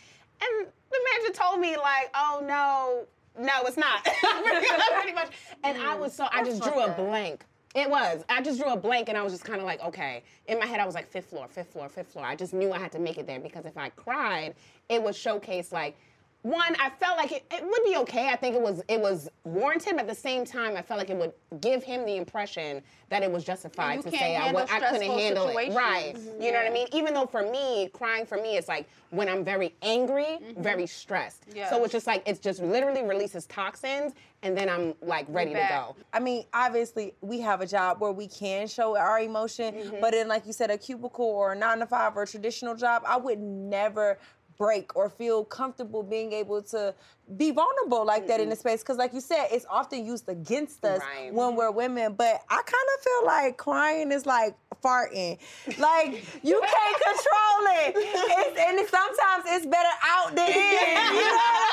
And 0.41 0.67
the 0.91 0.99
manager 1.13 1.35
told 1.39 1.61
me 1.61 1.77
like, 1.77 2.11
oh 2.15 2.43
no, 2.47 3.07
no, 3.39 3.53
it's 3.65 3.77
not. 3.77 4.05
Pretty 5.01 5.15
much. 5.15 5.31
And 5.65 5.79
I 5.79 5.95
was 5.95 6.15
so 6.15 6.29
I 6.33 6.45
just 6.45 6.63
drew 6.63 6.81
a 6.81 6.91
blank. 6.91 7.45
It 7.75 7.89
was. 7.89 8.25
I 8.29 8.41
just 8.41 8.59
drew 8.59 8.73
a 8.73 8.77
blank 8.77 9.09
and 9.09 9.19
I 9.19 9.23
was 9.23 9.33
just 9.33 9.45
kind 9.45 9.61
of 9.61 9.67
like, 9.67 9.83
okay. 9.83 10.23
In 10.47 10.59
my 10.59 10.67
head, 10.67 10.81
I 10.81 10.87
was 10.87 10.95
like, 10.95 11.07
fifth 11.07 11.27
floor, 11.27 11.47
fifth 11.49 11.73
floor, 11.73 11.89
fifth 11.89 12.09
floor. 12.09 12.25
I 12.25 12.35
just 12.35 12.55
knew 12.55 12.73
I 12.73 12.79
had 12.79 12.93
to 12.93 12.99
make 12.99 13.19
it 13.19 13.27
there 13.27 13.41
because 13.41 13.67
if 13.67 13.77
I 13.77 13.91
cried, 13.91 14.55
it 14.89 15.03
would 15.03 15.15
showcase 15.15 15.71
like, 15.71 15.97
one, 16.43 16.77
I 16.81 16.91
felt 17.01 17.17
like 17.19 17.33
it, 17.33 17.45
it 17.53 17.63
would 17.65 17.85
be 17.85 17.97
okay. 17.99 18.29
I 18.29 18.37
think 18.37 18.55
it 18.55 18.63
was 18.63 18.81
it 18.89 19.01
was 19.01 19.29
warranted, 19.45 19.95
but 19.95 20.03
at 20.03 20.09
the 20.09 20.15
same 20.15 20.45
time, 20.45 20.77
I 20.77 20.83
felt 20.83 20.99
like 20.99 21.11
it 21.11 21.17
would 21.17 21.33
give 21.61 21.83
him 21.83 22.07
the 22.07 22.17
impression 22.17 22.81
that 23.11 23.23
it 23.23 23.31
was 23.33 23.43
justified 23.43 23.97
you 23.97 24.03
to 24.03 24.11
say 24.11 24.37
I, 24.37 24.41
handle 24.41 24.63
wa- 24.63 24.69
I 24.71 24.79
couldn't 24.79 24.95
stressful 24.97 25.19
handle 25.19 25.45
it. 25.45 25.49
situations. 25.49 25.77
Right. 25.77 26.15
You 26.41 26.53
know 26.53 26.59
what 26.59 26.71
I 26.71 26.73
mean? 26.73 26.87
Even 26.93 27.13
though 27.15 27.27
for 27.27 27.43
me, 27.51 27.89
crying 27.93 28.25
for 28.25 28.37
me 28.41 28.57
is 28.57 28.69
like 28.69 28.87
when 29.11 29.29
I'm 29.29 29.43
very 29.45 29.75
angry, 29.83 30.39
very 30.59 30.87
stressed. 30.87 31.45
Yes. 31.55 31.71
So 31.71 31.83
it's 31.83 31.93
just 31.93 32.07
like 32.07 32.23
it's 32.27 32.39
just 32.39 32.63
literally 32.63 33.03
releases 33.03 33.47
toxins, 33.47 34.13
and 34.45 34.57
then 34.57 34.69
I'm 34.69 34.95
like 35.03 35.27
ready 35.29 35.55
to 35.55 35.67
go. 35.69 35.97
I 36.13 36.21
mean, 36.21 36.45
obviously, 36.55 37.15
we 37.21 37.41
have 37.41 37.61
a 37.63 37.67
job 37.67 38.01
where 38.01 38.13
we 38.13 38.29
can 38.29 38.69
show 38.69 38.97
our 38.97 39.19
emotion, 39.21 39.75
Mm-hmm. 39.75 39.97
but 40.01 40.15
in, 40.15 40.29
like 40.29 40.47
you 40.47 40.53
said, 40.53 40.71
a 40.71 40.79
cubicle 40.79 41.27
or 41.27 41.53
a 41.53 41.57
nine 41.57 41.81
to 41.81 41.87
five 41.87 42.17
or 42.17 42.23
a 42.23 42.27
traditional 42.27 42.75
job, 42.77 43.03
I 43.07 43.17
would 43.17 43.41
never 43.41 44.19
break 44.59 44.97
or 44.97 45.09
feel 45.09 45.45
comfortable 45.45 46.03
being 46.03 46.33
able 46.33 46.61
to 46.61 46.95
be 47.37 47.51
vulnerable 47.51 48.05
like 48.05 48.27
that 48.27 48.41
in 48.41 48.45
mm-hmm. 48.45 48.51
the 48.51 48.57
space 48.57 48.81
because 48.81 48.97
like 48.97 49.15
you 49.15 49.21
said 49.21 49.47
it's 49.53 49.67
often 49.71 50.05
used 50.05 50.29
against 50.29 50.85
us 50.85 51.01
Right. 51.01 51.33
when 51.33 51.55
we're 51.55 51.69
mm-hmm. 51.69 51.77
women 51.77 52.15
but 52.15 52.43
i 52.49 52.57
kind 52.57 52.89
of 52.97 53.05
feel 53.05 53.27
like 53.27 53.57
crying 53.57 54.11
is 54.11 54.27
like 54.27 54.57
farting. 54.83 55.39
Like 55.79 56.25
you 56.43 56.61
can't 56.61 56.97
control 57.03 57.63
it. 57.83 57.95
It's, 57.97 58.59
and 58.59 58.89
sometimes 58.89 59.45
it's 59.47 59.67
better 59.67 59.89
out 60.03 60.35
than 60.35 60.49
in 60.49 61.15
you 61.15 61.23
know 61.23 61.65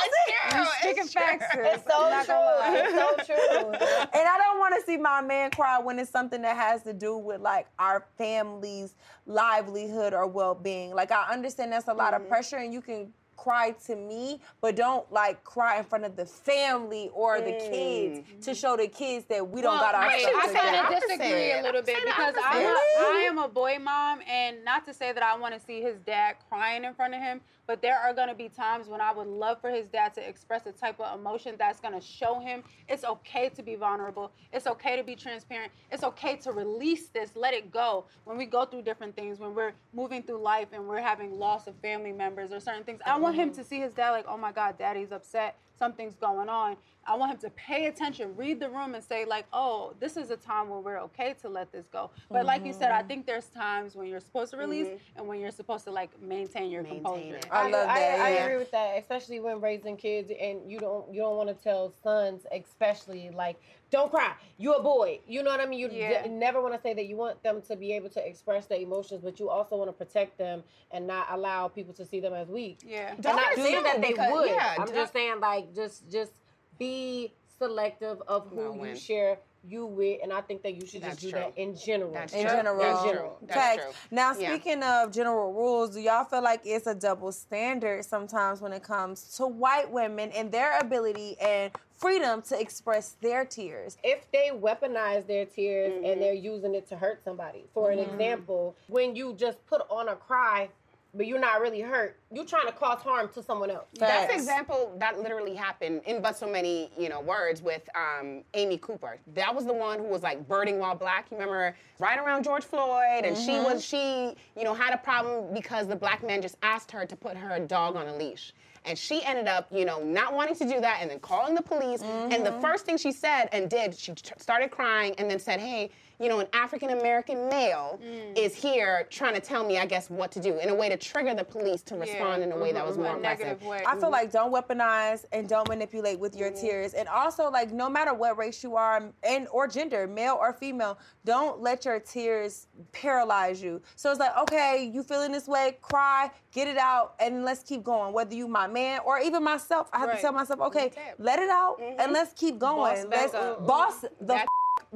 what 0.59 0.67
I'm? 0.67 0.81
Speaking 0.81 1.07
facts. 1.07 1.45
It's 1.53 1.83
so 1.83 2.09
Not 2.09 2.25
true. 2.25 2.35
It's 2.75 3.27
so 3.27 3.33
true. 3.35 3.71
And 4.15 4.27
I 4.27 4.37
don't 4.37 4.59
want 4.59 4.75
to 4.79 4.85
see 4.85 4.97
my 4.97 5.21
man 5.21 5.51
cry 5.51 5.79
when 5.79 5.99
it's 5.99 6.09
something 6.09 6.41
that 6.41 6.55
has 6.55 6.83
to 6.83 6.93
do 6.93 7.17
with 7.17 7.41
like 7.41 7.67
our 7.79 8.05
family's 8.17 8.95
livelihood 9.25 10.13
or 10.13 10.27
well-being. 10.27 10.93
Like 10.93 11.11
I 11.11 11.31
understand 11.31 11.71
that's 11.71 11.87
a 11.87 11.93
lot 11.93 12.13
of 12.13 12.21
mm-hmm. 12.21 12.29
pressure 12.29 12.57
and 12.57 12.73
you 12.73 12.81
can 12.81 13.11
cry 13.35 13.71
to 13.85 13.95
me, 13.95 14.39
but 14.61 14.75
don't 14.75 15.11
like 15.11 15.43
cry 15.43 15.77
in 15.77 15.83
front 15.85 16.05
of 16.05 16.15
the 16.15 16.25
family 16.25 17.09
or 17.13 17.39
the 17.39 17.51
kids 17.51 18.19
mm-hmm. 18.19 18.39
to 18.41 18.53
show 18.53 18.77
the 18.77 18.88
kids 18.88 19.25
that 19.25 19.48
we 19.48 19.62
don't 19.62 19.74
Well, 19.74 19.81
got 19.81 19.95
our 19.95 20.07
wait, 20.07 20.21
stuff 20.21 20.33
I 20.36 20.48
together. 20.48 20.65
kind 20.65 20.75
of 20.75 20.86
Opposite. 20.86 21.07
disagree 21.07 21.51
a 21.51 21.62
little 21.62 21.81
bit 21.81 21.95
Say 21.95 22.01
the 22.01 22.07
because 22.07 22.36
I'm 22.43 22.65
a. 22.65 22.79
I 23.00 23.25
am 23.27 23.38
a 23.38 23.48
boy 23.48 23.77
mom, 23.81 24.19
and 24.29 24.63
not 24.63 24.86
to 24.86 24.93
say 24.93 25.12
that 25.13 25.24
I 25.24 25.38
want 25.38 25.53
to 25.53 25.60
see 25.60 25.81
his 25.81 26.00
dad 26.00 26.36
crying 26.50 26.83
in 26.83 26.93
front 26.93 27.13
of 27.13 27.21
him, 27.21 27.41
but 27.67 27.81
there 27.81 27.98
are 27.98 28.13
going 28.13 28.27
to 28.29 28.36
be 28.36 28.50
times 28.50 28.88
when 28.88 29.01
I 29.01 29.12
would 29.12 29.27
love 29.27 29.60
for 29.62 29.69
his 29.69 29.88
dad 29.88 30.13
to 30.15 30.27
express 30.27 30.65
a 30.65 30.71
type 30.71 31.00
of 31.00 31.19
emotion 31.19 31.55
that's 31.57 31.79
going 31.79 31.93
to 31.93 32.05
show 32.05 32.39
him 32.39 32.63
it's 32.88 33.03
okay 33.03 33.50
to 33.50 33.63
be 33.63 33.75
vulnerable, 33.75 34.31
it's 34.53 34.67
okay 34.67 34.95
to 34.95 35.03
be 35.03 35.15
transparent, 35.15 35.71
it's 35.91 36.03
okay 36.03 36.36
to 36.38 36.51
release 36.51 37.07
this, 37.07 37.31
let 37.36 37.53
it 37.53 37.71
go. 37.71 38.05
When 38.25 38.38
we 38.38 38.45
go 38.45 38.65
through 38.65 38.83
different 38.83 39.15
things, 39.15 39.39
when 39.39 39.55
we're 39.55 39.74
moving 39.93 40.21
through 40.21 40.41
life 40.41 40.67
and 40.74 40.88
we're 40.88 41.01
having 41.01 41.39
loss 41.39 41.67
of 41.67 41.75
family 41.77 42.12
members 42.12 42.51
or 42.51 42.60
certain 42.60 42.83
things, 42.83 43.01
I 43.05 43.17
want 43.25 43.36
him 43.36 43.50
mm-hmm. 43.50 43.62
to 43.62 43.67
see 43.67 43.79
his 43.79 43.94
dad 43.94 44.12
like, 44.12 44.25
oh 44.27 44.38
my 44.38 44.51
God, 44.51 44.77
daddy's 44.77 45.12
upset 45.12 45.58
something's 45.77 46.15
going 46.15 46.50
on. 46.50 46.77
I 47.08 47.15
want 47.15 47.34
him 47.34 47.38
to 47.38 47.50
pay 47.51 47.86
attention, 47.86 48.36
read 48.36 48.60
the 48.60 48.67
room, 48.67 48.96
and 48.96 49.03
say, 49.03 49.25
like, 49.25 49.46
oh, 49.53 49.94
this 50.00 50.17
is 50.17 50.32
a 50.32 50.38
time 50.38 50.70
where 50.70 50.79
we're 50.79 51.00
okay 51.01 51.36
to 51.44 51.50
let 51.50 51.72
this 51.72 51.86
go. 51.88 52.10
But 52.32 52.48
like 52.48 52.65
you 52.65 52.74
said, 52.74 52.91
I 52.91 53.00
mm-hmm. 53.00 53.08
think 53.08 53.25
there's 53.27 53.46
times 53.46 53.96
when 53.96 54.08
you're 54.08 54.20
supposed 54.20 54.51
to 54.51 54.58
release 54.58 54.88
mm-hmm. 54.88 55.20
and 55.20 55.27
when 55.27 55.39
you're 55.39 55.51
supposed 55.51 55.84
to 55.84 55.91
like 55.91 56.10
maintain 56.20 56.72
your 56.72 56.82
Maintain 56.82 57.03
composure. 57.03 57.36
it. 57.36 57.48
I 57.51 57.63
love 57.63 57.72
that, 57.88 57.89
I, 57.89 58.34
yeah. 58.34 58.46
agree 58.46 58.58
with 58.58 58.72
that, 58.72 58.98
especially 58.98 59.39
when 59.39 59.62
raising 59.62 59.98
kids, 59.98 60.32
and 60.41 60.60
you 60.70 60.79
don't 60.79 61.13
you 61.13 61.22
don't 61.22 61.38
want 61.38 61.50
to 61.50 61.63
tell 61.63 61.94
sons, 62.01 62.48
especially 62.51 63.29
like, 63.29 63.58
don't 63.95 64.11
cry. 64.11 64.33
You're 64.57 64.77
a 64.79 64.83
boy. 64.83 65.19
You 65.27 65.41
know 65.43 65.51
what 65.51 65.59
I 65.61 65.65
mean. 65.65 65.79
You 65.79 65.89
Yeah. 65.91 66.23
d- 66.23 66.29
never 66.29 66.61
want 66.61 66.73
to 66.73 66.81
say 66.81 66.93
that 66.93 67.05
you 67.05 67.15
want 67.15 67.41
them 67.43 67.61
to 67.69 67.75
be 67.75 67.93
able 67.93 68.09
to 68.09 68.27
express 68.27 68.65
their 68.65 68.79
emotions, 68.79 69.21
but 69.23 69.39
you 69.39 69.49
also 69.49 69.75
want 69.77 69.89
to 69.89 69.93
protect 69.93 70.37
them 70.37 70.63
and 70.91 71.07
not 71.07 71.27
allow 71.31 71.67
people 71.69 71.93
to 71.95 72.05
see 72.05 72.19
them 72.19 72.33
as 72.33 72.47
weak. 72.49 72.79
Yeah. 72.85 73.09
I'm 73.11 73.21
not 73.21 73.23
Daughters 73.23 73.55
saying 73.63 73.77
too, 73.77 73.83
that 73.83 74.01
they 74.01 74.07
because- 74.09 74.31
would. 74.33 74.49
yeah, 74.49 74.75
I'm 74.79 74.87
da- 74.87 74.93
just 74.93 75.13
saying 75.13 75.39
like 75.39 75.73
just 75.73 76.09
just 76.11 76.33
be 76.77 77.33
selective 77.57 78.21
of 78.27 78.47
who 78.49 78.59
About 78.61 78.73
you 78.75 78.81
when. 78.81 78.95
share 78.95 79.39
you 79.67 79.86
with, 79.86 80.19
and 80.24 80.31
I 80.31 80.41
think 80.41 80.63
that 80.63 80.75
you 80.75 80.86
should 80.88 81.01
That's 81.01 81.15
just 81.15 81.22
do 81.22 81.31
true. 81.31 81.39
that 81.39 81.57
in 81.57 81.75
general. 81.75 82.12
That's 82.13 82.34
in 82.34 82.41
true. 82.41 82.55
general. 82.55 82.79
That's 82.79 83.03
In 83.03 83.10
general. 83.10 83.38
That's 83.41 83.53
Facts. 83.53 83.84
true. 83.84 83.93
Now, 84.12 84.34
Yeah. 84.34 84.50
speaking 84.50 84.84
of 84.84 85.12
general 85.12 85.53
rules, 85.53 85.91
do 85.91 86.00
y'all 86.00 86.25
feel 86.25 86.41
like 86.41 86.62
it's 86.65 86.88
a 86.88 86.95
double 86.95 87.31
standard 87.31 88.05
sometimes 88.05 88.62
when 88.62 88.74
it 88.74 88.84
comes 88.84 89.36
to 89.38 89.48
white 89.48 89.89
women 89.91 90.31
and 90.31 90.51
their 90.51 90.77
ability 90.79 91.38
and 91.39 91.72
freedom 91.98 92.41
to 92.43 92.60
express 92.60 93.15
their 93.22 93.45
tears? 93.45 93.98
if 94.03 94.29
they 94.31 94.51
weaponize 94.53 95.25
their 95.27 95.45
tears 95.45 95.93
and 95.95 96.05
mm-hmm. 96.05 96.19
they're 96.19 96.34
using 96.34 96.75
it 96.75 96.88
to 96.89 96.95
hurt 96.95 97.24
somebody. 97.24 97.65
For 97.74 97.91
an 97.91 98.00
mm-hmm. 98.00 98.12
example, 98.12 98.75
when 98.88 99.15
you 99.15 99.34
just 99.34 99.65
put 99.65 99.81
on 99.89 100.10
a 100.10 100.15
cry, 100.15 100.69
but 101.15 101.27
you're 101.27 101.39
not 101.39 101.62
really 101.62 101.81
hurt, 101.81 102.19
You're 102.31 102.45
trying 102.45 102.65
to 102.67 102.72
cause 102.74 103.01
harm 103.01 103.29
to 103.29 103.41
someone 103.41 103.72
else. 103.72 103.88
That's 103.98 104.31
an 104.31 104.38
example 104.38 104.95
that 105.00 105.19
literally 105.19 105.55
happened 105.55 106.01
in 106.05 106.22
but 106.22 106.38
so 106.38 106.48
many, 106.48 106.91
you 106.98 107.10
know, 107.10 107.22
words 107.22 107.62
with 107.62 107.88
um, 107.95 108.43
Amy 108.53 108.77
Cooper. 108.77 109.17
That 109.34 109.53
was 109.55 109.65
the 109.65 109.74
one 109.74 110.00
who 110.00 110.05
was 110.05 110.24
like 110.24 110.48
birding 110.48 110.79
while 110.79 110.95
black. 110.95 111.27
You 111.31 111.38
remember 111.38 111.75
right 112.00 112.19
around 112.19 112.43
George 112.43 112.65
Floyd, 112.65 113.24
and 113.24 113.38
she 113.38 113.51
was 113.51 113.84
she, 113.84 114.36
you 114.57 114.63
know, 114.63 114.74
had 114.74 114.93
a 114.93 114.98
problem 114.98 115.53
because 115.53 115.88
the 115.88 115.95
black 115.95 116.25
man 116.25 116.41
just 116.41 116.57
asked 116.62 116.91
her 116.91 117.05
to 117.05 117.15
put 117.15 117.38
her 117.38 117.60
dog 117.60 117.95
on 117.95 118.07
a 118.07 118.15
leash. 118.15 118.53
And 118.88 118.98
she 118.98 119.24
ended 119.24 119.48
up, 119.48 119.67
you 119.72 119.84
know, 119.84 120.03
not 120.03 120.34
wanting 120.34 120.55
to 120.57 120.65
do 120.65 120.79
that 120.79 121.00
and 121.01 121.10
then 121.10 121.19
calling 121.19 121.55
the 121.55 121.62
police. 121.62 122.03
And 122.03 122.45
the 122.45 122.51
first 122.62 122.86
thing 122.86 122.98
she 122.98 123.12
said 123.12 123.50
and 123.51 123.67
did, 123.67 123.98
she 123.98 124.13
t- 124.13 124.31
started 124.38 124.69
crying 124.69 125.15
and 125.17 125.29
then 125.29 125.39
said, 125.39 125.60
hey, 125.60 125.89
you 126.19 126.29
know, 126.29 126.39
an 126.39 126.48
African 126.53 126.91
American 126.91 127.50
male 127.50 128.00
mm. 128.03 128.38
is 128.38 128.55
here 128.55 129.07
trying 129.10 129.34
to 129.34 129.41
tell 129.41 129.65
me, 129.65 129.77
I 129.77 129.86
guess, 129.86 130.10
what 130.10 130.31
to 130.34 130.39
do 130.39 130.57
in 130.60 130.69
a 130.69 130.75
way 130.75 130.89
to 130.89 130.98
trigger 130.98 131.34
the 131.34 131.43
police 131.43 131.81
to 131.84 131.95
respond 131.95 132.43
in 132.43 132.51
a 132.51 132.57
way 132.57 132.72
that 132.72 132.86
was 132.86 132.95
mm-hmm. 132.95 133.03
more 133.03 133.15
a 133.15 133.17
aggressive. 133.17 133.45
negative 133.45 133.67
way. 133.67 133.84
I 133.86 133.93
feel 133.93 134.03
mm-hmm. 134.03 134.12
like 134.12 134.31
don't 134.31 134.53
weaponize 134.53 135.25
and 135.31 135.48
don't 135.48 135.67
manipulate 135.67 136.19
with 136.19 136.36
your 136.36 136.51
mm. 136.51 136.60
tears. 136.60 136.93
And 136.93 137.07
also, 137.07 137.50
like, 137.50 137.72
no 137.72 137.89
matter 137.89 138.13
what 138.13 138.38
race 138.38 138.63
you 138.63 138.75
are 138.75 139.12
and 139.24 139.48
or 139.51 139.67
gender, 139.67 140.07
male 140.07 140.38
or 140.39 140.53
female, 140.53 140.98
don't 141.25 141.62
let 141.62 141.86
your 141.86 142.00
tears 142.00 142.67
paralyze 142.91 143.62
you. 143.62 143.81
So 143.95 144.10
it's 144.12 144.19
like, 144.19 144.38
okay, 144.38 144.89
you 144.93 145.03
feeling 145.03 145.31
this 145.31 145.48
way, 145.48 145.77
cry, 145.81 146.31
get 146.53 146.67
it 146.67 146.77
out, 146.77 147.15
and 147.19 147.43
let's 147.43 147.63
keep 147.63 147.84
going. 147.84 148.13
Whether 148.13 148.36
you 148.36 148.48
my 148.48 148.67
man 148.67 149.01
or 149.05 149.19
even 149.19 149.43
myself, 149.43 149.89
I 149.91 150.00
have 150.00 150.10
Right. 150.10 150.15
to 150.15 150.22
tell 150.22 150.31
myself, 150.31 150.60
okay, 150.62 150.91
let 151.17 151.39
it 151.39 151.50
out 151.50 151.79
and 151.81 152.00
mm-hmm. 152.00 152.13
let's 152.13 152.34
keep 152.34 152.60
going. 152.60 153.03
Boss 153.03 153.12
let's 153.12 153.34
up. 153.34 153.67
boss 153.67 154.01
the 154.01 154.10
That- 154.22 154.41
f- 154.41 154.48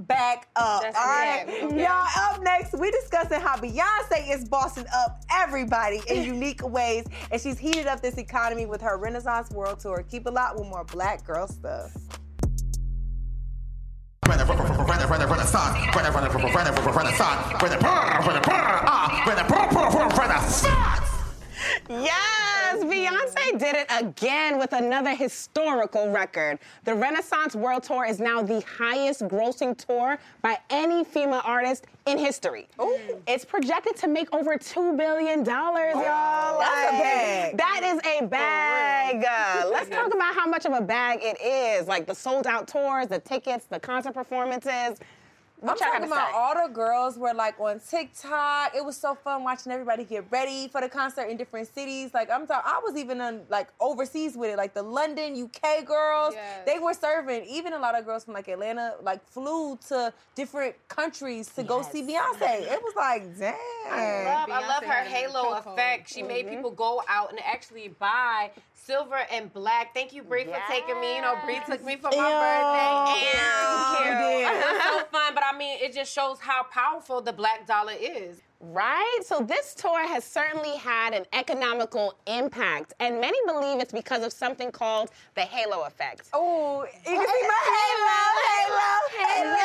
back 0.07 0.47
up. 0.55 0.81
That's 0.81 0.97
all 0.97 1.03
it. 1.05 1.63
Okay. 1.63 1.83
y'all. 1.83 2.07
Up 2.17 2.41
next, 2.43 2.73
we're 2.73 2.91
discussing 2.91 3.39
how 3.39 3.57
Beyonce 3.57 4.33
is 4.33 4.47
bossing 4.47 4.85
up 4.93 5.21
everybody 5.31 6.01
in 6.07 6.23
unique 6.23 6.67
ways, 6.67 7.05
and 7.31 7.41
she's 7.41 7.57
heated 7.57 7.87
up 7.87 8.01
this 8.01 8.17
economy 8.17 8.65
with 8.65 8.81
her 8.81 8.97
Renaissance 8.97 9.49
World 9.51 9.79
Tour. 9.79 10.03
Keep 10.09 10.27
a 10.27 10.31
lot 10.31 10.55
with 10.57 10.67
more 10.67 10.83
Black 10.83 11.25
Girl 11.25 11.47
stuff. 11.47 11.91
Yes, 21.89 22.83
Beyonce 22.83 23.57
did 23.57 23.75
it 23.75 23.87
again 23.89 24.59
with 24.59 24.73
another 24.73 25.15
historical 25.15 26.09
record. 26.11 26.59
The 26.83 26.93
Renaissance 26.93 27.55
World 27.55 27.83
Tour 27.83 28.05
is 28.05 28.19
now 28.19 28.41
the 28.41 28.61
highest 28.61 29.21
grossing 29.21 29.75
tour 29.77 30.17
by 30.41 30.57
any 30.69 31.03
female 31.03 31.41
artist 31.43 31.85
in 32.05 32.17
history. 32.17 32.67
It's 33.27 33.45
projected 33.45 33.95
to 33.97 34.07
make 34.07 34.33
over 34.33 34.55
$2 34.57 34.97
billion, 34.97 35.45
y'all. 35.45 36.59
That's 36.59 36.93
a 36.93 36.99
bag. 36.99 37.57
That 37.57 37.81
is 37.83 37.99
a 38.05 38.25
bag. 38.25 39.25
Uh, 39.25 39.69
let's 39.69 39.89
talk 39.89 40.07
about 40.13 40.35
how 40.35 40.47
much 40.47 40.65
of 40.65 40.73
a 40.73 40.81
bag 40.81 41.19
it 41.21 41.39
is. 41.41 41.87
Like 41.87 42.05
the 42.05 42.15
sold 42.15 42.47
out 42.47 42.67
tours, 42.67 43.07
the 43.07 43.19
tickets, 43.19 43.65
the 43.65 43.79
concert 43.79 44.13
performances. 44.13 44.99
What 45.59 45.71
I'm 45.71 45.77
talking 45.77 46.07
about 46.07 46.29
say? 46.29 46.33
all 46.35 46.67
the 46.67 46.73
girls 46.73 47.17
were 47.17 47.33
like 47.33 47.59
on 47.59 47.81
TikTok. 47.81 48.73
It 48.75 48.83
was 48.83 48.95
so 48.95 49.13
fun 49.13 49.43
watching 49.43 49.73
everybody 49.73 50.05
get 50.05 50.25
ready 50.31 50.69
for 50.69 50.79
the 50.79 50.87
concert 50.87 51.23
in 51.23 51.35
different 51.35 51.73
cities. 51.73 52.13
Like 52.13 52.31
I'm 52.31 52.47
talking, 52.47 52.63
I 52.65 52.79
was 52.81 52.95
even 52.95 53.19
on 53.19 53.41
like 53.49 53.67
overseas 53.81 54.37
with 54.37 54.51
it. 54.51 54.57
Like 54.57 54.73
the 54.73 54.83
London, 54.83 55.35
UK 55.41 55.85
girls, 55.85 56.33
Yes. 56.33 56.65
they 56.65 56.79
were 56.79 56.93
serving. 56.93 57.43
Even 57.45 57.73
a 57.73 57.79
lot 57.79 57.97
of 57.99 58.05
girls 58.05 58.23
from 58.23 58.35
like 58.35 58.47
Atlanta, 58.47 58.95
like 59.01 59.25
flew 59.27 59.77
to 59.89 60.13
different 60.35 60.75
countries 60.87 61.49
to 61.49 61.63
go 61.63 61.81
see 61.81 62.03
Beyonce. 62.03 62.61
It 62.61 62.81
was 62.81 62.93
like, 62.95 63.37
damn. 63.37 63.55
I 63.91 64.23
love, 64.23 64.49
I 64.49 64.67
love 64.67 64.83
her 64.83 65.03
halo 65.03 65.53
effect. 65.57 66.09
She 66.09 66.23
made 66.23 66.45
mm-hmm. 66.45 66.55
people 66.55 66.71
go 66.71 67.03
out 67.09 67.31
and 67.31 67.39
actually 67.43 67.89
buy 67.99 68.51
silver 68.89 69.19
and 69.31 69.53
black. 69.53 69.93
Thank 69.93 70.13
you, 70.13 70.24
Bree, 70.24 70.46
for 70.46 70.58
taking 70.67 71.00
me. 71.00 71.15
You 71.17 71.22
know, 71.22 71.36
Bree 71.46 71.60
took 71.67 71.86
me 71.86 71.96
for 71.96 72.10
my 72.10 72.31
birthday. 72.41 73.22
Ew. 73.29 73.38
And 74.01 74.05
You 74.10 74.48
did. 74.48 74.48
it 74.50 74.74
was 74.74 74.81
so 74.84 75.05
fun. 75.12 75.34
But 75.36 75.43
I 75.46 75.55
mean, 75.55 75.77
it 75.79 75.93
just 75.93 76.12
shows 76.12 76.39
how 76.39 76.63
powerful 76.63 77.22
the 77.22 77.31
black 77.34 77.67
dollar 77.67 77.93
is. 78.00 78.41
Right? 78.60 79.19
So 79.24 79.41
this 79.41 79.75
tour 79.75 80.05
has 80.08 80.24
certainly 80.24 80.75
had 80.77 81.13
an 81.13 81.25
economical 81.34 82.15
impact, 82.25 82.93
and 83.00 83.22
many 83.22 83.38
believe 83.46 83.79
it's 83.79 83.93
because 83.93 84.24
of 84.24 84.34
something 84.34 84.72
called 84.72 85.12
the 85.36 85.41
halo 85.41 85.86
effect. 85.86 86.27
Oh, 86.34 86.84
you 86.84 86.89
can 87.03 87.25
see 87.27 87.48
my 87.48 87.62
halo, 87.77 88.19
halo, 88.50 89.46
halo. 89.46 89.55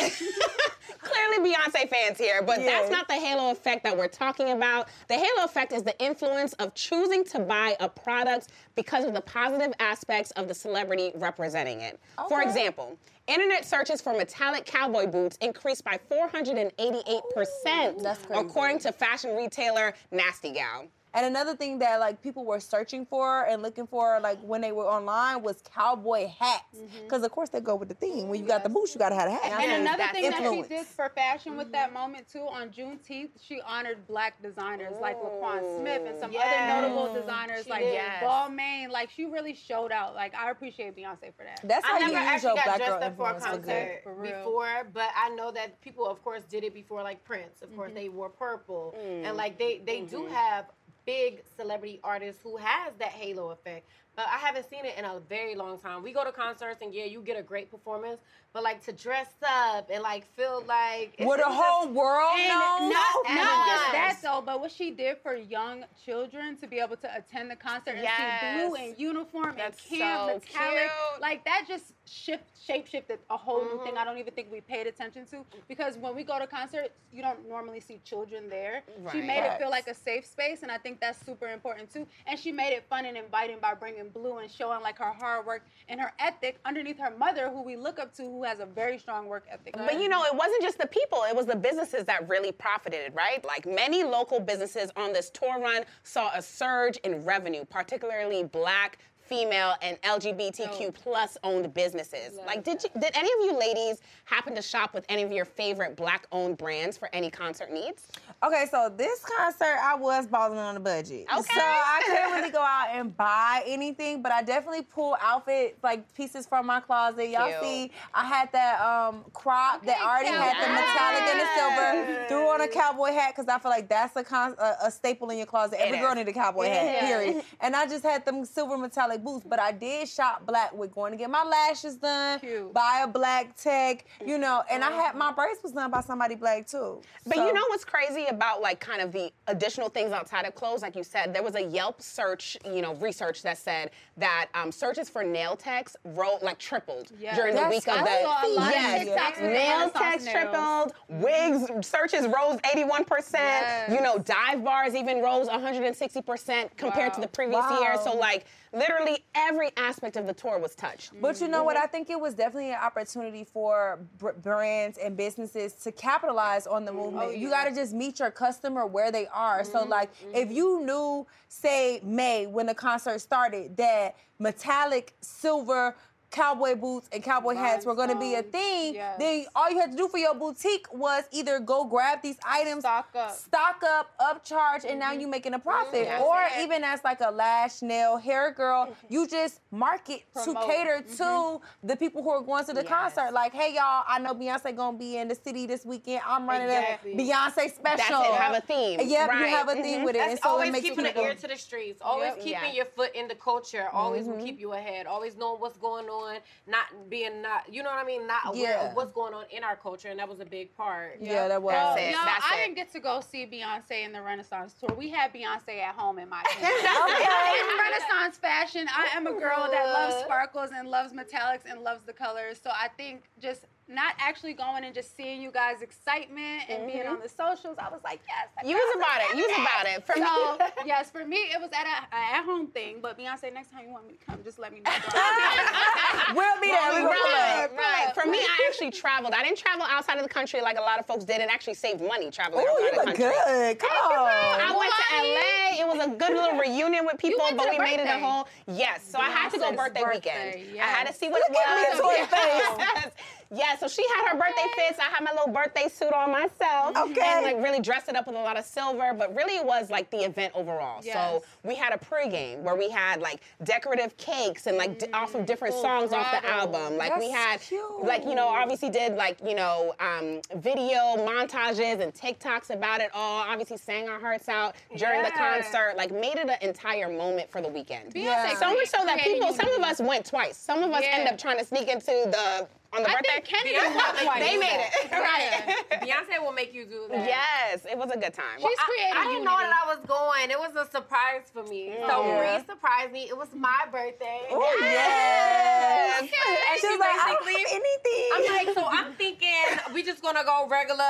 Yes! 0.00 0.22
Clearly 1.10 1.50
Beyonce 1.52 1.88
fans 1.88 2.18
here, 2.18 2.42
but 2.42 2.60
Yes. 2.60 2.66
that's 2.88 2.90
not 2.90 3.08
the 3.08 3.14
halo 3.14 3.50
effect 3.50 3.82
that 3.84 3.96
we're 3.96 4.08
talking 4.08 4.50
about. 4.50 4.88
The 5.08 5.14
halo 5.14 5.44
effect 5.44 5.72
is 5.72 5.82
the 5.82 5.98
influence 6.02 6.52
of 6.54 6.74
choosing 6.74 7.24
to 7.26 7.38
buy 7.40 7.76
a 7.80 7.88
product 7.88 8.48
because 8.74 9.04
of 9.04 9.14
the 9.14 9.20
positive 9.20 9.72
aspects 9.80 10.30
of 10.32 10.48
the 10.48 10.54
celebrity 10.54 11.12
representing 11.14 11.80
it. 11.80 11.98
For 12.28 12.42
example, 12.42 12.96
internet 13.26 13.64
searches 13.64 14.00
for 14.00 14.12
metallic 14.16 14.64
cowboy 14.66 15.06
boots 15.06 15.36
increased 15.40 15.84
by 15.84 15.98
488%, 16.10 18.02
That's 18.02 18.24
crazy. 18.26 18.40
according 18.40 18.78
to 18.80 18.92
fashion 18.92 19.36
retailer 19.36 19.94
Nasty 20.10 20.52
Gal. 20.52 20.86
And 21.14 21.26
another 21.26 21.56
thing 21.56 21.78
that 21.80 21.98
like 22.00 22.22
people 22.22 22.44
were 22.44 22.60
searching 22.60 23.04
for 23.04 23.44
and 23.44 23.62
looking 23.62 23.86
for 23.86 24.20
like 24.20 24.38
when 24.40 24.60
they 24.60 24.72
were 24.72 24.84
online 24.84 25.42
was 25.42 25.62
cowboy 25.74 26.28
hats. 26.28 26.64
Mm-hmm. 26.76 27.04
Because 27.04 27.22
of 27.24 27.32
course 27.32 27.48
they 27.48 27.60
go 27.60 27.74
with 27.74 27.88
the 27.88 27.94
theme. 27.94 28.28
When 28.28 28.40
you 28.40 28.46
got 28.46 28.62
the 28.62 28.68
boots, 28.68 28.94
you 28.94 28.98
gotta 28.98 29.14
have 29.14 29.28
a 29.28 29.32
hat. 29.32 29.40
And 29.44 29.70
And 29.70 29.82
another 29.82 29.98
that's 29.98 30.12
thing 30.12 30.30
that 30.30 30.52
she 30.52 30.74
did 30.74 30.86
for 30.86 31.08
fashion 31.08 31.56
with 31.56 31.72
that 31.72 31.86
mm-hmm. 31.86 31.94
moment 31.94 32.28
too, 32.28 32.46
on 32.48 32.68
Juneteenth, 32.70 33.30
she 33.42 33.60
honored 33.62 34.06
black 34.06 34.40
designers 34.42 34.94
like 35.00 35.16
Laquan 35.18 35.80
Smith 35.80 36.02
and 36.06 36.18
some 36.18 36.32
Yes. 36.32 36.46
other 36.46 36.88
notable 36.88 37.12
designers 37.12 37.64
She 37.64 37.70
like 37.70 37.82
did. 37.82 37.94
Yes. 37.94 38.22
Balmain. 38.22 38.90
Like 38.90 39.10
she 39.10 39.24
really 39.24 39.54
showed 39.54 39.92
out. 39.92 40.14
Like 40.14 40.34
I 40.34 40.50
appreciate 40.50 40.96
Beyonce 40.96 41.34
for 41.36 41.44
that. 41.44 41.60
That's 41.64 41.84
how 41.84 41.96
I 41.96 41.98
you 41.98 42.04
use 42.04 42.12
your 42.12 42.20
actually 42.20 42.54
got 42.54 42.64
black 42.64 42.78
girl 42.78 42.86
dressed 42.86 43.02
up 43.02 43.16
for 43.16 43.30
a 43.30 43.34
influence 43.34 43.44
for 43.44 43.50
concert 43.50 44.02
good. 44.04 44.14
For 44.14 44.22
before, 44.22 44.88
but 44.92 45.08
I 45.16 45.30
know 45.30 45.50
that 45.50 45.80
people, 45.80 46.06
of 46.06 46.22
course, 46.22 46.44
did 46.44 46.64
it 46.64 46.74
before, 46.74 47.02
like 47.02 47.24
Prince. 47.24 47.62
Of 47.62 47.74
course, 47.74 47.88
mm-hmm. 47.88 47.96
they 47.96 48.08
wore 48.08 48.28
purple, 48.28 48.94
and 48.98 49.26
mm. 49.26 49.36
like 49.36 49.58
they 49.58 49.80
they 49.84 50.02
do 50.02 50.26
have 50.26 50.66
big 51.10 51.42
celebrity 51.56 51.98
artist 52.04 52.38
who 52.44 52.56
has 52.56 52.92
that 53.00 53.08
halo 53.08 53.50
effect. 53.50 53.88
But 54.14 54.26
I 54.28 54.38
haven't 54.38 54.70
seen 54.70 54.84
it 54.84 54.94
in 54.96 55.04
a 55.04 55.18
very 55.28 55.56
long 55.56 55.76
time. 55.76 56.04
We 56.04 56.12
go 56.12 56.24
to 56.24 56.30
concerts 56.30 56.82
and 56.82 56.94
yeah, 56.94 57.06
you 57.06 57.20
get 57.20 57.36
a 57.36 57.42
great 57.42 57.68
performance, 57.68 58.20
but 58.52 58.62
like 58.64 58.84
to 58.84 58.92
dress 58.92 59.28
up 59.48 59.88
and 59.92 60.02
like 60.02 60.26
feel 60.34 60.62
like 60.66 61.14
it's- 61.14 61.26
Would 61.28 61.40
the 61.40 61.44
whole 61.44 61.84
just- 61.84 61.94
world 61.94 62.36
And 62.38 62.48
know? 62.48 62.88
not, 62.88 63.26
as 63.28 63.36
not 63.36 63.66
just 63.66 63.92
that 63.92 64.16
though, 64.22 64.40
but 64.40 64.60
what 64.60 64.72
she 64.72 64.90
did 64.90 65.18
for 65.22 65.34
young 65.34 65.84
children 66.04 66.56
to 66.56 66.66
be 66.66 66.80
able 66.80 66.96
to 66.96 67.16
attend 67.16 67.50
the 67.50 67.56
concert 67.56 67.94
and 67.96 68.00
see 68.00 68.66
blue 68.66 68.76
Yes. 68.76 68.88
in 68.88 68.94
uniform 69.00 69.54
That's 69.56 69.80
and 69.90 70.00
camp 70.00 70.20
so 70.20 70.26
metallic, 70.56 70.90
cute. 70.90 71.20
like 71.20 71.44
that 71.44 71.64
just 71.68 71.92
shift 72.06 72.44
shape 72.60 72.86
shifted 72.88 73.18
a 73.30 73.36
whole 73.36 73.62
new 73.62 73.70
Mm-hmm. 73.70 73.84
thing. 73.84 73.98
I 73.98 74.04
don't 74.04 74.18
even 74.18 74.34
think 74.34 74.50
we 74.50 74.60
paid 74.60 74.86
attention 74.88 75.26
to 75.26 75.44
because 75.68 75.96
when 75.96 76.14
we 76.16 76.24
go 76.24 76.38
to 76.38 76.46
concerts, 76.46 76.90
you 77.12 77.22
don't 77.22 77.48
normally 77.48 77.80
see 77.80 78.00
children 78.04 78.48
there. 78.48 78.82
She 79.12 79.18
Right. 79.18 79.24
made 79.26 79.44
it 79.44 79.58
feel 79.58 79.70
like 79.70 79.86
a 79.86 79.94
safe 79.94 80.26
space, 80.26 80.62
and 80.62 80.70
I 80.72 80.78
think 80.78 81.00
that's 81.00 81.24
super 81.24 81.46
important 81.48 81.92
too. 81.92 82.06
And 82.26 82.38
she 82.38 82.50
made 82.52 82.72
it 82.74 82.84
fun 82.88 83.04
and 83.06 83.16
inviting 83.16 83.58
by 83.60 83.74
bringing 83.74 84.08
blue 84.08 84.38
and 84.38 84.50
showing 84.50 84.82
like 84.82 84.98
her 84.98 85.12
hard 85.12 85.46
work 85.46 85.62
and 85.88 86.00
her 86.00 86.12
ethic 86.18 86.58
underneath 86.64 86.98
her 86.98 87.10
mother, 87.16 87.48
who 87.48 87.62
we 87.62 87.76
look 87.76 87.98
up 87.98 88.12
to, 88.16 88.39
who 88.40 88.46
has 88.46 88.58
a 88.60 88.64
very 88.64 88.98
strong 88.98 89.26
work 89.26 89.44
ethic. 89.50 89.74
But 89.76 90.00
you 90.00 90.08
know, 90.08 90.24
it 90.24 90.34
wasn't 90.34 90.62
just 90.62 90.78
the 90.78 90.86
people, 90.86 91.24
it 91.28 91.36
was 91.36 91.44
the 91.44 91.56
businesses 91.56 92.04
that 92.06 92.26
really 92.26 92.52
profited, 92.52 93.14
right? 93.14 93.44
Like 93.44 93.66
many 93.66 94.02
local 94.02 94.40
businesses 94.40 94.90
on 94.96 95.12
this 95.12 95.28
tour 95.28 95.60
run 95.60 95.82
saw 96.04 96.30
a 96.34 96.40
surge 96.40 96.96
in 97.04 97.22
revenue, 97.22 97.66
particularly 97.66 98.44
black, 98.44 98.96
female, 99.30 99.74
and 99.80 99.96
LGBTQ 100.02 100.92
plus 100.92 101.38
owned 101.44 101.72
businesses. 101.72 102.38
Like 102.46 102.64
did 102.64 102.82
you 102.82 102.90
did 103.00 103.12
any 103.14 103.28
of 103.32 103.38
you 103.44 103.56
ladies 103.58 104.00
happen 104.24 104.54
to 104.56 104.62
shop 104.62 104.92
with 104.92 105.04
any 105.08 105.22
of 105.22 105.30
your 105.30 105.44
favorite 105.44 105.94
black 105.96 106.26
owned 106.32 106.58
brands 106.58 106.98
for 106.98 107.08
any 107.12 107.30
concert 107.30 107.72
needs? 107.72 108.08
Okay, 108.44 108.66
so 108.70 108.92
this 108.94 109.24
concert, 109.24 109.76
I 109.82 109.94
was 109.94 110.26
balling 110.26 110.58
on 110.58 110.76
a 110.76 110.80
budget. 110.80 111.26
Okay. 111.32 111.42
So 111.54 111.60
I 111.60 112.02
couldn't 112.06 112.32
really 112.32 112.50
go 112.60 112.60
out 112.60 112.88
and 112.92 113.16
buy 113.16 113.62
anything, 113.66 114.20
but 114.20 114.32
I 114.32 114.42
definitely 114.42 114.82
pulled 114.82 115.16
outfit 115.20 115.78
like 115.82 116.12
pieces 116.14 116.46
from 116.46 116.66
my 116.66 116.80
closet. 116.80 117.28
Y'all 117.28 117.48
Cute. 117.48 117.60
see, 117.62 117.90
I 118.12 118.24
had 118.24 118.50
that 118.52 118.80
um 118.80 119.24
crop 119.32 119.84
that 119.86 120.00
already 120.02 120.28
had 120.28 120.54
the 120.56 120.68
metallic 120.68 121.22
and 121.30 121.40
the 121.40 121.46
silver. 121.56 122.26
Threw 122.28 122.48
on 122.52 122.60
a 122.62 122.68
cowboy 122.68 123.12
hat 123.12 123.34
because 123.36 123.48
I 123.48 123.58
feel 123.60 123.70
like 123.70 123.88
that's 123.88 124.16
a, 124.16 124.24
con- 124.24 124.56
a, 124.58 124.86
a 124.86 124.90
staple 124.90 125.30
in 125.30 125.36
your 125.38 125.46
closet. 125.46 125.78
Every 125.80 125.98
It 125.98 126.00
girl 126.00 126.10
is. 126.12 126.16
need 126.16 126.28
a 126.28 126.32
cowboy 126.32 126.66
hat. 126.66 127.04
is. 127.04 127.08
Period. 127.08 127.44
And 127.60 127.76
I 127.76 127.86
just 127.86 128.02
had 128.02 128.24
them 128.24 128.44
silver 128.44 128.76
metallic 128.76 129.19
boots, 129.24 129.46
but 129.48 129.58
I 129.60 129.72
did 129.72 130.08
shop 130.08 130.46
black 130.46 130.72
with 130.72 130.92
going 130.92 131.12
to 131.12 131.18
get 131.18 131.30
my 131.30 131.44
lashes 131.44 131.96
done, 131.96 132.40
Cute. 132.40 132.72
buy 132.72 133.02
a 133.04 133.08
black 133.08 133.56
tech, 133.56 134.04
you 134.24 134.38
know, 134.38 134.62
and 134.70 134.82
I 134.84 134.90
had 134.90 135.14
my 135.14 135.32
braids 135.32 135.60
was 135.62 135.72
done 135.72 135.90
by 135.90 136.00
somebody 136.00 136.34
black 136.34 136.66
too. 136.66 137.00
But 137.26 137.36
So- 137.36 137.46
you 137.46 137.52
know 137.52 137.62
what's 137.68 137.84
crazy 137.84 138.26
about 138.26 138.60
like 138.60 138.80
kind 138.80 139.00
of 139.00 139.12
the 139.12 139.32
additional 139.46 139.88
things 139.88 140.12
outside 140.12 140.46
of 140.46 140.54
clothes? 140.54 140.82
Like 140.82 140.96
you 140.96 141.04
said, 141.04 141.32
there 141.34 141.42
was 141.42 141.54
a 141.54 141.62
Yelp 141.62 142.00
search, 142.02 142.56
you 142.64 142.82
know, 142.82 142.94
research 142.94 143.42
that 143.42 143.58
said 143.58 143.90
that 144.16 144.48
um, 144.54 144.72
searches 144.72 145.08
for 145.10 145.22
nail 145.22 145.56
techs 145.56 145.96
wrote 146.04 146.42
like 146.42 146.58
tripled 146.58 147.10
Yes. 147.20 147.36
during 147.36 147.54
the 147.54 147.68
week 147.68 147.86
of 147.88 147.96
the 147.98 148.02
crazy. 148.02 148.08
I 148.10 148.22
saw 148.22 148.46
a 148.46 148.48
lot 148.54 148.68
of 148.68 148.74
yes, 148.74 149.38
nail 149.40 149.90
techs 149.90 150.26
tripled, 150.30 150.92
wigs 151.08 151.86
searches 151.86 152.26
rose 152.26 152.58
81 152.70 153.04
percent. 153.04 153.90
You 153.92 154.00
know, 154.00 154.18
dive 154.18 154.64
bars 154.64 154.94
even 154.94 155.22
rose 155.22 155.46
160 155.48 156.22
percent 156.22 156.76
compared 156.76 157.12
to 157.14 157.20
the 157.20 157.28
previous 157.28 157.64
year. 157.80 157.96
So 158.02 158.14
like 158.16 158.46
literally 158.72 159.09
every 159.34 159.70
aspect 159.76 160.16
of 160.16 160.26
the 160.26 160.34
tour 160.34 160.58
was 160.58 160.74
touched. 160.74 161.12
But 161.20 161.40
you 161.40 161.48
know 161.48 161.64
what? 161.64 161.76
Mm-hmm. 161.76 161.84
I 161.84 161.86
think 161.88 162.10
it 162.10 162.20
was 162.20 162.34
definitely 162.34 162.70
an 162.70 162.78
opportunity 162.82 163.44
for 163.44 164.00
br- 164.18 164.30
brands 164.32 164.98
and 164.98 165.16
businesses 165.16 165.72
to 165.84 165.92
capitalize 165.92 166.66
on 166.66 166.84
the 166.84 166.90
mm-hmm. 166.90 167.00
movement. 167.00 167.28
Oh, 167.28 167.30
you 167.30 167.50
got 167.50 167.64
to 167.64 167.74
just 167.74 167.94
meet 167.94 168.18
your 168.20 168.30
customer 168.30 168.86
where 168.86 169.10
they 169.12 169.26
are. 169.28 169.64
So, 169.64 169.80
mm-hmm. 169.80 169.90
like, 169.90 170.10
if 170.34 170.50
you 170.50 170.84
knew, 170.84 171.26
say, 171.48 172.00
May 172.02 172.46
when 172.46 172.66
the 172.66 172.74
concert 172.74 173.20
started, 173.20 173.76
that 173.76 174.16
metallic 174.38 175.14
silver 175.20 175.94
cowboy 176.30 176.74
boots 176.76 177.08
and 177.12 177.22
cowboy 177.22 177.54
hats 177.54 177.84
were 177.84 177.94
going 177.94 178.08
to 178.08 178.18
be 178.18 178.34
a 178.34 178.42
thing, 178.42 178.94
yes. 178.94 179.16
then 179.18 179.44
all 179.54 179.70
you 179.70 179.78
had 179.80 179.90
to 179.92 179.96
do 179.96 180.08
for 180.08 180.18
your 180.18 180.34
boutique 180.34 180.86
was 180.92 181.24
either 181.32 181.58
go 181.60 181.84
grab 181.84 182.22
these 182.22 182.36
items, 182.46 182.82
Stock 182.82 183.08
up. 183.16 183.32
stock 183.36 183.82
up, 183.86 184.10
upcharge, 184.20 184.84
and 184.88 184.98
now 184.98 185.10
mm-hmm. 185.10 185.20
you're 185.20 185.28
making 185.28 185.54
a 185.54 185.58
mm-hmm. 185.58 185.68
profit. 185.68 186.04
That's 186.06 186.22
Or 186.24 186.40
it. 186.42 186.62
even 186.64 186.84
as 186.84 187.02
like 187.04 187.20
a 187.20 187.30
lash, 187.30 187.82
nail, 187.82 188.16
hair 188.16 188.52
girl, 188.52 188.86
mm-hmm. 188.86 189.06
you 189.08 189.26
just 189.26 189.60
market 189.70 190.22
Promote. 190.32 190.62
to 190.62 190.66
cater 190.68 191.04
to 191.16 191.60
the 191.82 191.96
people 191.96 192.22
who 192.22 192.30
are 192.30 192.42
going 192.42 192.64
to 192.66 192.72
the 192.72 192.84
concert. 192.84 193.32
Like, 193.32 193.52
hey 193.52 193.74
y'all, 193.74 194.04
I 194.06 194.18
know 194.20 194.34
Beyonce 194.34 194.74
gonna 194.76 194.96
be 194.96 195.16
in 195.16 195.28
the 195.28 195.34
city 195.34 195.66
this 195.66 195.84
weekend. 195.84 196.22
I'm 196.26 196.48
running 196.48 196.68
Exactly. 196.68 197.12
a 197.12 197.16
Beyonce 197.16 197.74
special. 197.74 198.20
That's 198.20 198.28
it. 198.28 198.34
Have 198.34 198.54
a 198.56 198.60
theme. 198.60 199.00
Yep, 199.00 199.30
you 199.32 199.46
have 199.46 199.68
a 199.68 199.74
theme 199.74 200.04
with 200.04 200.14
it, 200.14 200.18
That's 200.18 200.30
and 200.32 200.40
so 200.40 200.48
it 200.48 200.52
always 200.52 200.72
makes 200.72 200.84
keeping 200.88 201.04
people. 201.06 201.22
the 201.22 201.28
ear 201.28 201.34
to 201.34 201.48
the 201.48 201.56
streets. 201.56 202.00
Always 202.02 202.28
Yep. 202.28 202.36
keeping 202.38 202.52
Yeah. 202.52 202.72
your 202.72 202.84
foot 202.86 203.14
in 203.14 203.26
the 203.28 203.34
culture. 203.34 203.88
Always 203.92 204.26
Mm-hmm. 204.26 204.38
will 204.38 204.44
keep 204.44 204.60
you 204.60 204.72
ahead. 204.72 205.06
Always 205.06 205.36
knowing 205.36 205.60
what's 205.60 205.78
going 205.78 206.06
on. 206.06 206.19
Not 206.66 207.08
being 207.08 207.42
not, 207.42 207.72
you 207.72 207.82
know 207.82 207.90
what 207.90 207.98
I 207.98 208.04
mean. 208.04 208.26
Not 208.26 208.40
aware 208.46 208.62
Yeah. 208.62 208.90
of 208.90 208.96
what's 208.96 209.12
going 209.12 209.34
on 209.34 209.44
in 209.50 209.64
our 209.64 209.76
culture, 209.76 210.08
and 210.08 210.18
that 210.18 210.28
was 210.28 210.40
a 210.40 210.44
big 210.44 210.76
part. 210.76 211.18
yeah, 211.20 211.48
that 211.48 211.62
was. 211.62 211.72
That's 211.72 212.00
it. 212.00 212.10
Yo, 212.12 212.18
That's 212.24 212.44
I 212.50 212.56
it. 212.56 212.64
didn't 212.64 212.76
get 212.76 212.92
to 212.92 213.00
go 213.00 213.20
see 213.20 213.46
Beyonce 213.46 214.04
in 214.04 214.12
the 214.12 214.22
Renaissance 214.22 214.74
tour. 214.74 214.94
We 214.96 215.08
had 215.10 215.32
Beyonce 215.32 215.80
at 215.80 215.94
home 215.94 216.18
in 216.18 216.28
my 216.28 216.42
in 216.60 217.78
Renaissance 217.78 218.38
fashion. 218.38 218.86
I 218.88 219.16
am 219.16 219.26
a 219.26 219.32
girl 219.32 219.68
that 219.70 219.86
loves 219.92 220.14
uh-huh. 220.14 220.24
sparkles 220.24 220.70
and 220.74 220.88
loves 220.88 221.12
metallics 221.12 221.70
and 221.70 221.82
loves 221.82 222.02
the 222.04 222.12
colors. 222.12 222.60
So 222.62 222.70
I 222.70 222.88
think 222.88 223.24
just 223.40 223.66
not 223.90 224.14
actually 224.18 224.54
going 224.54 224.84
and 224.84 224.94
just 224.94 225.16
seeing 225.16 225.42
you 225.42 225.50
guys' 225.50 225.82
excitement 225.82 226.62
and 226.68 226.86
being 226.86 227.00
mm-hmm. 227.00 227.14
on 227.14 227.20
the 227.20 227.28
socials, 227.28 227.76
I 227.78 227.90
was 227.90 228.00
like, 228.04 228.20
yes. 228.26 228.64
was 228.64 228.96
about 228.96 229.20
it. 229.20 229.36
You 229.36 229.46
was 229.48 229.58
about 229.58 229.86
it. 229.86 230.06
For 230.06 230.14
me, 230.14 230.86
yes, 230.86 231.10
for 231.10 231.26
me 231.26 231.36
it 231.36 231.60
was 231.60 231.70
at 231.72 231.86
a, 231.86 232.14
a 232.14 232.38
at 232.38 232.44
home 232.44 232.68
thing. 232.68 232.98
But 233.02 233.18
Beyonce, 233.18 233.52
next 233.52 233.72
time 233.72 233.84
you 233.86 233.90
want 233.92 234.06
me 234.06 234.14
to 234.14 234.24
come, 234.24 234.38
just 234.44 234.58
let 234.58 234.72
me 234.72 234.80
know. 234.80 234.90
We'll 236.34 236.60
be 236.60 236.68
there. 236.68 236.94
We 236.94 237.02
will 237.02 237.12
pull 237.12 237.30
Right, 237.30 237.68
right. 237.76 238.14
For 238.14 238.28
me, 238.28 238.38
I 238.38 238.66
actually 238.68 238.90
traveled. 238.90 239.34
I 239.34 239.42
didn't 239.42 239.58
travel 239.58 239.84
outside 239.88 240.16
of 240.16 240.22
the 240.22 240.28
country 240.28 240.60
like 240.60 240.78
a 240.78 240.80
lot 240.80 240.98
of 240.98 241.06
folks 241.06 241.24
did, 241.24 241.40
and 241.40 241.50
actually 241.50 241.74
saved 241.74 242.00
money 242.00 242.30
traveling 242.30 242.64
Ooh, 242.64 242.70
outside 242.70 242.84
you 242.84 242.96
look 242.96 243.04
country. 243.06 243.24
good. 243.24 243.78
Come 243.78 243.90
I 243.92 244.70
on. 244.70 244.78
went 244.78 244.92
to 244.94 245.16
LA. 245.16 245.82
It 245.82 245.86
was 245.86 246.06
a 246.06 246.10
good 246.10 246.36
little 246.36 246.58
reunion 246.58 247.06
with 247.06 247.18
people, 247.18 247.44
but 247.56 247.70
we 247.70 247.78
made 247.78 247.94
it 247.94 248.02
a 248.02 248.04
birthday. 248.04 248.20
whole 248.20 248.48
yes. 248.66 249.04
So 249.08 249.18
I 249.18 249.30
had 249.30 249.50
to 249.50 249.58
go 249.58 249.72
birthday, 249.74 250.02
birthday, 250.02 250.64
weekend. 250.64 250.80
I 250.80 250.86
had 250.86 251.06
to 251.06 251.12
see 251.12 251.28
what 251.28 251.42
Look 251.48 251.58
at 251.58 251.76
me, 251.76 251.82
it 251.82 251.90
was. 251.90 252.00
toy 252.00 252.36
face. 252.36 252.76
Yes. 252.78 253.10
Yeah, 253.52 253.76
so 253.76 253.88
she 253.88 254.04
had 254.14 254.30
her 254.30 254.38
birthday 254.38 254.66
fits. 254.76 254.98
I 255.00 255.04
had 255.04 255.24
my 255.24 255.32
little 255.32 255.52
birthday 255.52 255.88
suit 255.88 256.12
on 256.12 256.30
myself. 256.30 256.96
Okay. 256.96 257.20
And 257.20 257.44
like 257.44 257.56
really 257.56 257.80
dressed 257.80 258.08
it 258.08 258.14
up 258.14 258.26
with 258.28 258.36
a 258.36 258.38
lot 258.40 258.56
of 258.56 258.64
silver, 258.64 259.12
but 259.12 259.34
really 259.34 259.56
it 259.56 259.64
was 259.64 259.90
like 259.90 260.08
the 260.10 260.18
event 260.18 260.52
overall. 260.54 261.00
Yes. 261.02 261.14
So 261.14 261.42
we 261.64 261.74
had 261.74 261.92
a 261.92 261.98
pregame 261.98 262.60
where 262.60 262.76
we 262.76 262.88
had 262.90 263.20
like 263.20 263.40
decorative 263.64 264.16
cakes 264.18 264.66
and 264.68 264.76
like 264.76 265.00
d- 265.00 265.06
off 265.12 265.34
of 265.34 265.46
different 265.46 265.74
songs 265.74 266.12
off 266.12 266.30
the 266.30 266.48
album. 266.48 266.96
Like 266.96 267.18
we 267.18 267.28
had 267.30 267.60
cute. 267.60 268.04
like 268.04 268.24
you 268.24 268.36
know 268.36 268.46
obviously 268.46 268.88
did 268.88 269.16
like 269.16 269.38
you 269.44 269.56
know 269.56 269.94
um, 269.98 270.40
video 270.56 271.16
montages 271.18 272.00
and 272.00 272.14
TikToks 272.14 272.70
about 272.70 273.00
it 273.00 273.10
all. 273.14 273.40
Obviously 273.42 273.78
sang 273.78 274.08
our 274.08 274.20
hearts 274.20 274.48
out 274.48 274.76
during 274.96 275.22
the 275.24 275.30
concert. 275.32 275.94
Like 275.96 276.12
made 276.12 276.36
it 276.36 276.48
an 276.48 276.56
entire 276.60 277.08
moment 277.08 277.50
for 277.50 277.60
the 277.60 277.68
weekend. 277.68 278.14
Beyonce 278.14 278.56
So 278.58 278.72
much 278.74 278.88
so 278.88 279.04
that 279.04 279.18
people, 279.18 279.52
some 279.54 279.72
of 279.72 279.80
us 279.82 280.00
went 280.00 280.24
twice. 280.24 280.56
Some 280.56 280.84
of 280.84 280.90
us 280.92 281.02
Yeah. 281.02 281.16
end 281.18 281.28
up 281.28 281.36
trying 281.36 281.58
to 281.58 281.64
sneak 281.64 281.88
into 281.88 282.06
the 282.06 282.68
on 282.92 283.02
the 283.02 283.08
I 283.10 283.14
birthday. 283.14 283.30
think 283.32 283.44
Kennedy 283.46 283.74
Beyonce 283.76 283.94
went 283.96 284.14
made 284.16 284.24
twice. 284.24 284.40
they 284.42 284.56
made 284.58 284.80
it 284.82 285.12
right. 285.12 286.02
Beyonce 286.02 286.42
will 286.42 286.52
make 286.52 286.74
you 286.74 286.84
do 286.86 287.06
that. 287.10 287.24
yes, 287.26 287.86
it 287.90 287.96
was 287.96 288.10
a 288.10 288.18
good 288.18 288.34
time. 288.34 288.58
She's 288.58 288.78
created 288.78 289.14
I, 289.16 289.22
I 289.22 289.24
didn't 289.30 289.44
know 289.44 289.58
that 289.58 289.72
I 289.84 289.86
was 289.94 290.00
going. 290.06 290.50
It 290.50 290.58
was 290.58 290.74
a 290.74 290.90
surprise 290.90 291.46
for 291.52 291.62
me. 291.64 291.94
So 292.08 292.26
Yeah. 292.26 292.58
Bree 292.58 292.64
surprised 292.66 293.12
me. 293.12 293.28
It 293.28 293.36
was 293.36 293.48
my 293.54 293.86
birthday. 293.92 294.42
Oh, 294.50 294.60
yes. 294.82 296.20
And 296.20 296.28
she's 296.28 296.80
she 296.80 296.86
was 296.88 296.98
like, 297.00 297.10
I 297.14 297.34
don't 297.34 297.46
basically 297.46 297.62
have 297.62 297.82
anything. 297.82 298.28
I'm 298.34 298.66
like, 298.66 298.74
so 298.74 298.84
I'm 298.86 299.12
thinking 299.14 299.94
we 299.94 300.02
just 300.02 300.22
gonna 300.22 300.44
go 300.44 300.66
regular, 300.68 301.04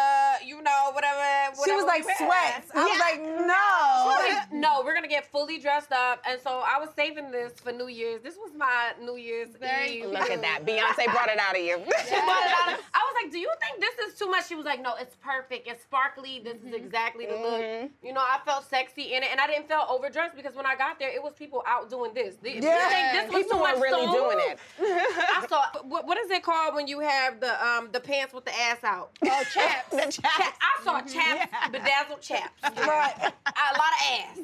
you 0.44 0.62
know, 0.62 0.90
whatever. 0.92 1.54
she 1.64 1.72
was 1.72 1.84
whatever 1.84 1.86
like 1.86 2.04
we 2.04 2.26
wear. 2.26 2.52
sweats. 2.52 2.70
I 2.74 2.84
was 2.84 2.92
Yeah. 2.92 3.04
like, 3.08 3.14
She 3.20 3.46
no. 3.46 3.66
was 4.06 4.20
like, 4.28 4.52
no, 4.52 4.82
we're 4.84 4.94
gonna 4.94 5.08
get 5.08 5.30
fully 5.30 5.58
dressed 5.58 5.92
up, 5.92 6.22
and 6.28 6.40
so 6.40 6.62
I 6.66 6.78
was 6.78 6.88
saving 6.96 7.30
this 7.30 7.52
for 7.60 7.72
New 7.72 7.88
Year's. 7.88 8.22
This 8.22 8.36
was 8.36 8.52
my 8.56 8.92
New 9.00 9.16
Year's 9.16 9.48
Very 9.58 10.02
Eve. 10.02 10.06
Look 10.10 10.30
at 10.30 10.40
that. 10.42 10.64
Beyonce 10.66 11.04
brought 11.12 11.28
it 11.30 11.38
out 11.38 11.56
of 11.56 11.62
you. 11.62 11.69
But 12.10 12.46
um, 12.74 12.80
I 12.94 13.00
was 13.06 13.14
like, 13.22 13.32
"Do 13.32 13.38
you 13.38 13.50
think 13.60 13.80
this 13.80 14.08
is 14.08 14.18
too 14.18 14.28
much?" 14.30 14.46
She 14.48 14.54
was 14.54 14.64
like, 14.64 14.80
"No, 14.82 14.94
it's 14.98 15.16
perfect. 15.16 15.66
It's 15.66 15.82
sparkly. 15.82 16.40
This 16.42 16.56
is 16.56 16.60
mm-hmm. 16.64 16.74
exactly 16.74 17.26
the 17.26 17.34
look." 17.34 17.60
Mm-hmm. 17.60 18.06
You 18.06 18.12
know, 18.12 18.20
I 18.20 18.38
felt 18.44 18.68
sexy 18.68 19.14
in 19.14 19.22
it, 19.22 19.28
and 19.30 19.40
I 19.40 19.46
didn't 19.46 19.68
feel 19.68 19.84
overdressed 19.88 20.36
because 20.36 20.54
when 20.54 20.66
I 20.66 20.76
got 20.76 20.98
there, 20.98 21.10
it 21.10 21.22
was 21.22 21.32
people 21.34 21.62
out 21.66 21.88
doing 21.90 22.12
this. 22.14 22.36
Do 22.36 22.50
you 22.50 22.60
Yeah. 22.62 22.88
think 22.88 23.12
this 23.12 23.32
was 23.34 23.42
People 23.44 23.58
too 23.58 23.64
much 23.64 23.76
were 23.76 23.82
really 23.82 24.02
stone? 24.02 24.14
doing 24.14 24.38
it. 24.50 24.58
I 24.80 25.46
saw. 25.48 25.64
What, 25.82 26.06
what 26.06 26.18
is 26.18 26.30
it 26.30 26.42
called 26.42 26.74
when 26.74 26.86
you 26.86 27.00
have 27.00 27.40
the 27.40 27.52
um 27.66 27.88
the 27.92 28.00
pants 28.00 28.32
with 28.34 28.44
the 28.44 28.54
ass 28.60 28.82
out? 28.84 29.10
Oh, 29.32 29.44
chaps. 29.54 29.90
the 29.90 29.98
chaps. 30.22 30.58
I 30.60 30.82
saw 30.84 31.00
mm-hmm. 31.00 31.08
chaps, 31.08 31.70
bedazzled 31.70 32.20
chaps, 32.20 32.62
Right. 32.62 33.14
a 33.20 33.78
lot 33.78 33.92
of 33.96 34.00
ass. 34.10 34.38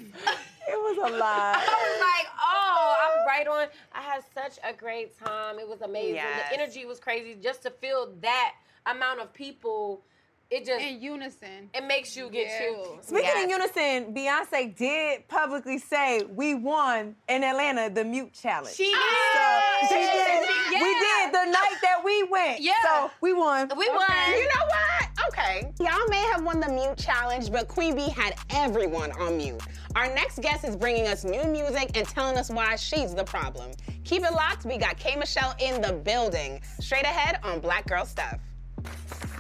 It 0.68 0.76
was 0.76 0.96
a 1.12 1.16
lot. 1.18 1.57
I 1.57 1.61
was 1.61 2.00
like, 2.00 2.29
oh, 2.40 2.94
I'm 3.02 3.26
right 3.26 3.46
on. 3.46 3.68
I 3.92 4.02
had 4.02 4.22
such 4.35 4.59
a 4.68 4.72
great 4.72 5.18
time. 5.18 5.59
It 5.59 5.68
was 5.68 5.81
amazing. 5.83 6.16
Yes. 6.16 6.48
The 6.50 6.61
energy 6.61 6.85
was 6.87 6.98
crazy. 7.00 7.37
Just 7.42 7.62
to 7.62 7.70
feel 7.70 8.12
that 8.22 8.55
amount 8.87 9.20
of 9.20 9.33
people, 9.33 10.02
it 10.50 10.64
just 10.64 10.81
In 10.81 11.00
unison. 11.02 11.70
it 11.74 11.85
makes 11.85 12.16
you 12.16 12.31
get 12.31 12.46
Yeah. 12.46 12.59
chills. 12.61 13.07
Speaking 13.07 13.42
in 13.42 13.50
unison, 13.50 14.14
Beyonce 14.14 14.76
did 14.76 15.26
publicly 15.29 15.79
say 15.79 16.22
we 16.22 16.55
won 16.55 17.16
in 17.29 17.42
Atlanta 17.42 17.90
the 17.92 18.05
mute 18.05 18.33
challenge. 18.33 18.76
She 18.76 18.85
did. 18.85 18.94
So 18.94 19.88
she 19.88 19.94
did. 19.94 20.48
Yeah. 20.72 20.83
We 20.83 20.94
did 20.94 21.33
the 21.33 21.44
night 21.50 21.76
that 21.83 22.00
we 22.05 22.22
went. 22.24 22.61
Yeah. 22.61 22.72
So 22.85 23.11
we 23.20 23.33
won. 23.33 23.70
We 23.76 23.88
won. 23.88 24.07
You 24.37 24.44
know 24.48 24.66
what? 24.66 25.06
Okay. 25.28 25.72
Y'all 25.80 26.08
may 26.08 26.22
have 26.32 26.44
won 26.44 26.60
the 26.60 26.68
mute 26.68 26.96
challenge, 26.96 27.50
but 27.50 27.68
Queen 27.68 27.94
Bee 27.96 28.08
had 28.10 28.34
everyone 28.50 29.12
on 29.12 29.36
mute. 29.36 29.60
Our 29.94 30.12
next 30.14 30.40
guest 30.40 30.64
is 30.64 30.76
bringing 30.76 31.06
us 31.08 31.24
new 31.24 31.44
music 31.44 31.96
and 31.96 32.06
telling 32.06 32.36
us 32.36 32.50
why 32.50 32.76
she's 32.76 33.14
the 33.14 33.24
problem. 33.24 33.70
Keep 34.04 34.24
it 34.24 34.32
locked. 34.32 34.64
We 34.64 34.78
got 34.78 34.98
K 34.98 35.16
Michelle 35.16 35.54
in 35.58 35.80
the 35.80 35.92
building. 35.92 36.60
Straight 36.80 37.04
ahead 37.04 37.40
on 37.42 37.60
Black 37.60 37.86
Girl 37.86 38.04
Stuff. 38.04 38.38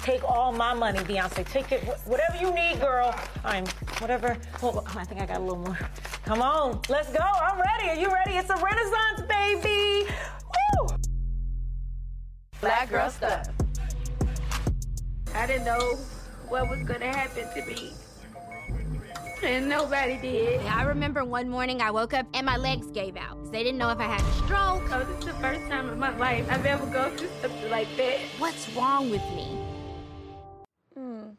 Take 0.02 0.24
all 0.24 0.52
my 0.52 0.72
money, 0.72 1.00
Beyonce. 1.00 1.46
Take 1.50 1.72
it, 1.72 1.82
whatever 2.04 2.36
you 2.40 2.54
need, 2.54 2.80
girl. 2.80 3.14
I'm 3.44 3.66
whatever. 3.98 4.36
Hold 4.60 4.78
on, 4.78 4.86
I 4.96 5.04
think 5.04 5.20
I 5.20 5.26
got 5.26 5.38
a 5.38 5.40
little 5.40 5.58
more. 5.58 5.78
Come 6.24 6.42
on, 6.42 6.80
let's 6.88 7.12
go. 7.12 7.18
I'm 7.20 7.60
ready. 7.60 7.90
Are 7.90 7.96
you 7.96 8.12
ready? 8.12 8.32
It's 8.32 8.50
a 8.50 8.56
renaissance, 8.56 9.22
baby. 9.28 10.08
Woo! 10.78 10.96
Black 12.60 12.88
girl 12.88 13.10
stuff. 13.10 13.48
I 15.34 15.46
didn't 15.46 15.64
know 15.64 15.96
what 16.48 16.68
was 16.68 16.82
gonna 16.84 17.06
happen 17.06 17.48
to 17.54 17.66
me. 17.66 17.92
And 19.42 19.68
nobody 19.68 20.16
did. 20.16 20.64
I 20.66 20.84
remember 20.84 21.24
one 21.24 21.48
morning 21.48 21.82
I 21.82 21.90
woke 21.90 22.14
up 22.14 22.26
and 22.32 22.46
my 22.46 22.56
legs 22.56 22.86
gave 22.88 23.16
out. 23.16 23.52
They 23.52 23.62
didn't 23.62 23.78
know 23.78 23.90
if 23.90 23.98
I 23.98 24.04
had 24.04 24.20
a 24.20 24.32
stroke. 24.44 24.88
So 24.88 25.04
this 25.04 25.18
is 25.18 25.24
the 25.26 25.32
first 25.34 25.68
time 25.68 25.90
in 25.90 25.98
my 25.98 26.16
life 26.16 26.46
I've 26.50 26.64
ever 26.64 26.86
gone 26.86 27.16
through 27.16 27.28
something 27.42 27.70
like 27.70 27.88
that. 27.96 28.18
What's 28.38 28.68
wrong 28.70 29.10
with 29.10 29.22
me? 29.34 29.58
Mm. 30.98 31.36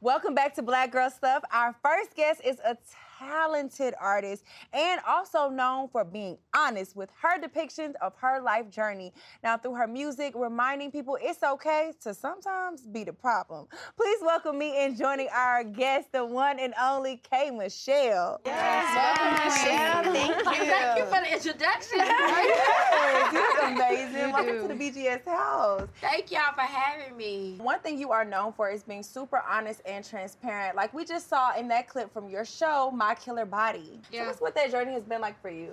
Welcome 0.00 0.34
back 0.34 0.54
to 0.54 0.62
Black 0.62 0.90
Girl 0.90 1.10
Stuff. 1.10 1.44
Our 1.52 1.76
first 1.82 2.16
guest 2.16 2.40
is 2.44 2.58
a 2.64 2.76
talented 3.18 3.94
artist 4.00 4.44
and 4.72 5.00
also 5.06 5.48
known 5.48 5.88
for 5.88 6.04
being 6.04 6.38
honest 6.54 6.96
with 6.96 7.10
her 7.20 7.40
depictions 7.40 7.94
of 8.00 8.14
her 8.16 8.40
life 8.40 8.70
journey. 8.70 9.12
Now, 9.42 9.56
through 9.56 9.74
her 9.74 9.86
music, 9.86 10.34
reminding 10.36 10.90
people 10.90 11.18
it's 11.20 11.42
okay 11.42 11.92
to 12.02 12.14
sometimes 12.14 12.82
be 12.82 13.04
the 13.04 13.12
problem. 13.12 13.66
Please 13.96 14.18
welcome 14.22 14.58
me 14.58 14.84
in 14.84 14.96
joining 14.96 15.28
our 15.34 15.64
guest, 15.64 16.12
the 16.12 16.24
one 16.24 16.58
and 16.58 16.74
only 16.80 17.20
K. 17.30 17.50
Michelle. 17.50 18.40
Yes, 18.44 18.96
welcome, 18.96 19.44
Michelle. 19.44 20.12
Thank 20.12 20.36
you. 20.36 20.44
Thank 20.68 20.98
you 20.98 21.04
for 21.04 21.20
the 21.20 21.32
introduction. 21.32 21.98
yes, 21.98 23.32
you 23.32 23.40
look 23.40 23.62
amazing. 23.62 24.28
You 24.28 24.32
welcome 24.32 24.46
do. 24.46 24.68
to 24.68 24.68
the 24.68 24.90
BGS 24.90 25.26
house. 25.26 25.88
Thank 26.00 26.30
y'all 26.30 26.54
for 26.54 26.60
having 26.60 27.16
me. 27.16 27.56
One 27.58 27.80
thing 27.80 27.98
you 27.98 28.10
are 28.10 28.24
known 28.24 28.52
for 28.52 28.70
is 28.70 28.82
being 28.82 29.02
super 29.02 29.42
honest 29.48 29.80
and 29.86 30.04
transparent. 30.04 30.76
Like 30.76 30.92
we 30.94 31.04
just 31.04 31.28
saw 31.28 31.56
in 31.56 31.68
that 31.68 31.88
clip 31.88 32.12
from 32.12 32.28
your 32.28 32.44
show, 32.44 32.90
My 32.90 33.07
Killer 33.14 33.46
Body. 33.46 34.00
Yeah. 34.10 34.22
Tell 34.22 34.30
us 34.30 34.40
what 34.40 34.54
that 34.54 34.70
journey 34.70 34.92
has 34.92 35.04
been 35.04 35.20
like 35.20 35.40
for 35.40 35.50
you. 35.50 35.70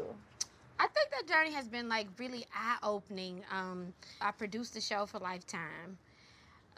I 0.79 0.87
think 0.87 1.09
that 1.11 1.27
journey 1.27 1.53
has 1.53 1.67
been 1.67 1.87
like 1.87 2.07
really 2.17 2.45
eye 2.53 2.77
opening. 2.83 3.43
Um, 3.51 3.93
I 4.21 4.31
produced 4.31 4.73
the 4.73 4.81
show 4.81 5.05
for 5.05 5.19
Lifetime 5.19 5.97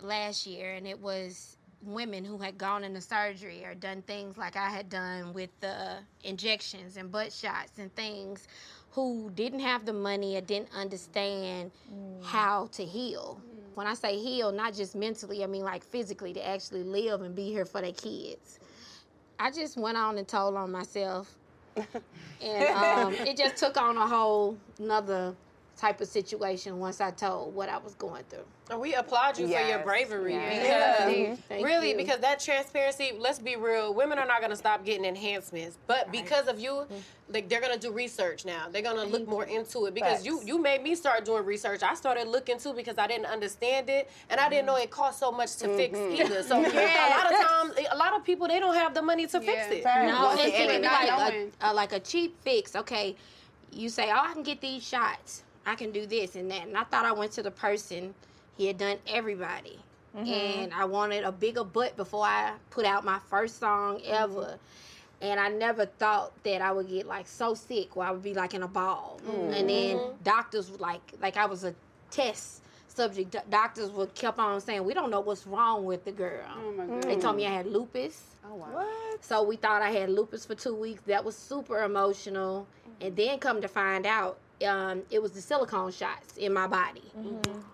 last 0.01 0.45
year, 0.45 0.73
and 0.73 0.87
it 0.87 0.99
was 0.99 1.57
women 1.83 2.25
who 2.25 2.37
had 2.37 2.57
gone 2.57 2.83
into 2.83 3.01
surgery 3.01 3.63
or 3.63 3.73
done 3.75 4.01
things 4.03 4.37
like 4.37 4.55
I 4.55 4.69
had 4.69 4.89
done 4.89 5.33
with 5.33 5.49
the 5.59 5.97
injections 6.23 6.97
and 6.97 7.11
butt 7.11 7.31
shots 7.31 7.77
and 7.77 7.93
things 7.95 8.47
who 8.91 9.31
didn't 9.35 9.59
have 9.59 9.85
the 9.85 9.93
money 9.93 10.35
or 10.37 10.41
didn't 10.41 10.69
understand 10.75 11.71
how 12.23 12.67
to 12.73 12.83
heal. 12.83 13.39
When 13.75 13.85
I 13.85 13.93
say 13.93 14.17
heal, 14.17 14.51
not 14.51 14.73
just 14.73 14.95
mentally, 14.95 15.43
I 15.43 15.47
mean 15.47 15.63
like 15.63 15.83
physically 15.83 16.33
to 16.33 16.47
actually 16.47 16.83
live 16.83 17.21
and 17.21 17.35
be 17.35 17.51
here 17.51 17.65
for 17.65 17.81
their 17.81 17.93
kids. 17.93 18.59
I 19.39 19.51
just 19.51 19.77
went 19.77 19.97
on 19.97 20.17
and 20.17 20.27
told 20.27 20.55
on 20.55 20.71
myself. 20.71 21.35
And 22.39 22.67
um, 22.67 23.13
it 23.27 23.35
just 23.35 23.57
took 23.57 23.77
on 23.77 23.97
a 23.97 24.07
whole 24.07 24.57
another 24.79 25.33
type 25.77 26.01
of 26.01 26.07
situation 26.07 26.79
once 26.79 26.99
I 26.99 27.11
told 27.11 27.53
what 27.53 27.69
I 27.69 27.77
was 27.77 27.93
going 27.95 28.23
through. 28.29 28.43
And 28.69 28.81
we 28.81 28.95
applaud 28.95 29.37
you 29.37 29.47
for 29.47 29.59
your 29.61 29.79
bravery 29.79 30.33
yes. 30.33 31.05
because. 31.07 31.39
Thank 31.47 31.65
really 31.65 31.91
you. 31.91 31.97
because 31.97 32.19
that 32.19 32.39
transparency. 32.39 33.13
Let's 33.17 33.39
be 33.39 33.55
real, 33.55 33.93
women 33.93 34.17
are 34.19 34.25
not 34.25 34.39
going 34.39 34.49
to 34.49 34.57
stop 34.57 34.83
getting 34.83 35.05
enhancements, 35.05 35.77
but 35.87 36.11
because 36.11 36.47
of 36.47 36.59
you, 36.59 36.67
Mm-hmm. 36.87 37.33
like 37.33 37.47
they're 37.49 37.61
going 37.61 37.73
to 37.73 37.79
do 37.79 37.91
research 37.93 38.43
now. 38.45 38.67
They're 38.71 38.81
going 38.81 38.97
to 38.97 39.05
look 39.05 39.27
more 39.27 39.43
into 39.45 39.85
it 39.85 39.93
because 39.93 40.25
you 40.25 40.37
Facts. 40.37 40.47
you 40.47 40.61
made 40.61 40.81
me 40.81 40.95
start 40.95 41.25
doing 41.25 41.45
research. 41.45 41.81
I 41.83 41.93
started 41.95 42.27
looking 42.27 42.57
too 42.57 42.73
because 42.73 42.97
I 42.97 43.07
didn't 43.07 43.25
understand 43.27 43.89
it 43.89 44.09
and 44.29 44.39
I 44.39 44.49
didn't 44.49 44.65
know 44.65 44.77
it 44.77 44.89
cost 44.89 45.19
so 45.19 45.31
much 45.31 45.55
to 45.57 45.67
fix 45.75 45.97
Mhm. 45.97 46.19
either. 46.19 46.43
So 46.49 46.59
Yeah. 46.59 47.07
a 47.07 47.11
lot 47.17 47.33
of 47.33 47.47
times, 47.75 47.87
a 47.91 47.97
lot 47.97 48.13
of 48.15 48.23
people 48.25 48.47
they 48.47 48.59
don't 48.59 48.75
have 48.75 48.93
the 48.93 49.01
money 49.01 49.27
to 49.27 49.39
fix 49.41 49.67
it. 49.69 49.83
No, 49.83 50.29
And 50.31 50.39
it's 50.39 50.57
it- 50.57 50.67
gonna 50.67 50.79
be 50.79 50.85
like 50.85 51.33
a, 51.61 51.69
a, 51.69 51.73
like 51.73 51.91
a 51.93 51.99
cheap 51.99 52.35
fix. 52.41 52.75
Okay, 52.75 53.15
you 53.71 53.89
say, 53.89 54.09
oh, 54.11 54.17
I 54.29 54.33
can 54.33 54.43
get 54.43 54.61
these 54.61 54.83
shots. 54.87 55.43
I 55.67 55.75
can 55.75 55.91
do 55.91 56.05
this 56.05 56.35
and 56.35 56.49
that. 56.51 56.67
And 56.67 56.77
I 56.77 56.83
thought 56.83 57.05
I 57.05 57.11
went 57.11 57.31
to 57.33 57.43
the 57.43 57.51
person. 57.51 58.13
He 58.57 58.67
had 58.67 58.77
done 58.77 58.97
everybody. 59.07 59.79
Mhm. 60.15 60.27
And 60.27 60.73
I 60.73 60.85
wanted 60.85 61.23
a 61.23 61.31
bigger 61.31 61.63
butt 61.63 61.95
before 61.97 62.25
I 62.25 62.53
put 62.71 62.85
out 62.85 63.03
my 63.05 63.19
first 63.29 63.59
song 63.59 64.01
ever. 64.05 64.57
And 65.21 65.39
I 65.39 65.49
never 65.49 65.85
thought 65.85 66.31
that 66.43 66.61
I 66.61 66.71
would 66.71 66.87
get 66.87 67.05
like 67.07 67.27
so 67.27 67.53
sick 67.53 67.95
where 67.95 68.07
I 68.07 68.11
would 68.11 68.23
be 68.23 68.33
like 68.33 68.53
in 68.53 68.63
a 68.63 68.67
ball. 68.67 69.19
And 69.27 69.69
then 69.69 69.97
Mhm. 69.97 70.23
doctors 70.23 70.71
would 70.71 70.79
like 70.81 71.01
like 71.21 71.37
I 71.37 71.45
was 71.45 71.63
a 71.63 71.75
test 72.11 72.61
subject. 72.87 73.31
Do- 73.31 73.39
Doctors 73.49 73.89
would 73.91 74.13
kept 74.15 74.39
on 74.39 74.59
saying, 74.61 74.85
We 74.85 74.93
don't 74.93 75.09
know 75.11 75.19
what's 75.19 75.45
wrong 75.45 75.85
with 75.85 76.05
the 76.05 76.11
girl. 76.11 76.45
They 77.01 77.15
told 77.17 77.35
me 77.35 77.45
I 77.45 77.51
had 77.51 77.67
lupus. 77.67 78.23
Oh 78.49 78.55
wow. 78.55 78.67
What? 78.71 79.23
So 79.23 79.43
we 79.43 79.55
thought 79.55 79.81
I 79.81 79.91
had 79.91 80.09
lupus 80.09 80.45
for 80.45 80.55
two 80.55 80.73
weeks. 80.75 81.01
That 81.07 81.25
was 81.25 81.35
super 81.35 81.83
emotional. 81.83 82.67
And 83.01 83.15
then 83.15 83.37
come 83.39 83.61
to 83.61 83.67
find 83.67 84.05
out, 84.05 84.37
um, 84.65 85.03
it 85.11 85.21
was 85.21 85.31
the 85.31 85.41
silicone 85.41 85.91
shots 85.91 86.37
in 86.37 86.53
my 86.53 86.67
body 86.67 87.03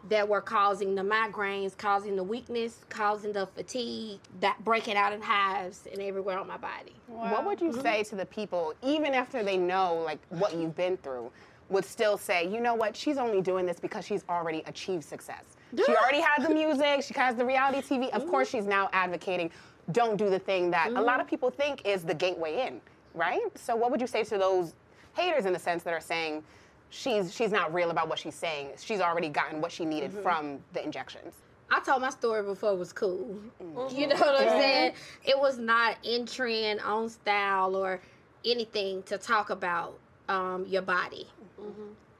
that 0.09 0.27
were 0.27 0.41
causing 0.41 0.95
the 0.95 1.01
migraines, 1.01 1.77
causing 1.77 2.15
the 2.15 2.23
weakness, 2.23 2.81
causing 2.89 3.31
the 3.31 3.47
fatigue, 3.47 4.19
that 4.41 4.61
breaking 4.65 4.95
out 4.97 5.13
in 5.13 5.21
hives 5.21 5.87
and 5.91 6.01
everywhere 6.01 6.37
on 6.37 6.47
my 6.47 6.57
body. 6.57 6.93
What 7.07 7.45
would 7.45 7.61
you 7.61 7.69
Mhm. 7.69 7.81
say 7.81 8.03
to 8.03 8.15
the 8.15 8.25
people, 8.25 8.73
even 8.81 9.13
after 9.13 9.43
they 9.43 9.55
know 9.57 9.95
like 9.95 10.19
what 10.29 10.53
you've 10.53 10.75
been 10.75 10.97
through, 10.97 11.31
would 11.69 11.85
still 11.85 12.17
say, 12.17 12.45
you 12.45 12.59
know 12.59 12.75
what, 12.75 12.95
she's 12.95 13.17
only 13.17 13.41
doing 13.41 13.65
this 13.65 13.79
because 13.79 14.05
she's 14.05 14.25
already 14.29 14.61
achieved 14.65 15.05
success. 15.05 15.55
She 15.75 15.95
already 15.95 16.19
has 16.19 16.45
the 16.47 16.53
music, 16.53 17.01
she 17.03 17.13
has 17.15 17.35
the 17.35 17.45
reality 17.45 17.81
TV. 17.81 18.09
Of 18.11 18.27
course, 18.27 18.49
she's 18.49 18.65
now 18.67 18.89
advocating, 18.91 19.49
don't 19.91 20.17
do 20.17 20.29
the 20.29 20.37
thing 20.39 20.69
that 20.71 20.91
a 20.95 21.01
lot 21.01 21.19
of 21.21 21.27
people 21.27 21.49
think 21.49 21.85
is 21.85 22.03
the 22.03 22.13
gateway 22.13 22.67
in, 22.67 22.81
right? 23.13 23.41
So 23.57 23.75
what 23.75 23.89
would 23.89 24.01
you 24.01 24.07
say 24.07 24.23
to 24.25 24.37
those 24.37 24.73
haters 25.15 25.45
in 25.45 25.53
the 25.53 25.59
sense 25.59 25.83
that 25.83 25.93
are 25.93 25.99
saying 26.01 26.43
she's 26.93 27.33
she's 27.33 27.51
not 27.51 27.73
real 27.73 27.89
about 27.91 28.07
what 28.07 28.19
she's 28.19 28.35
saying? 28.35 28.69
She's 28.77 29.01
already 29.01 29.29
gotten 29.29 29.59
what 29.61 29.71
she 29.71 29.83
needed 29.85 30.11
Mhm. 30.11 30.23
from 30.23 30.59
the 30.73 30.83
injections. 30.83 31.35
I 31.71 31.79
told 31.79 32.01
my 32.01 32.11
story 32.11 32.43
before 32.43 32.71
it 32.73 32.77
was 32.77 32.93
cool. 32.93 33.35
You 33.89 34.07
know 34.07 34.15
what 34.15 34.41
I'm 34.41 34.47
Mhm. 34.47 34.59
saying? 34.61 34.93
It 35.23 35.39
was 35.39 35.57
not 35.57 35.97
in 36.03 36.25
trend, 36.27 36.81
on 36.81 37.09
style, 37.09 37.75
or 37.75 37.99
anything 38.45 39.01
to 39.03 39.17
talk 39.17 39.49
about 39.49 39.97
um, 40.29 40.65
your 40.67 40.81
body. 40.83 41.27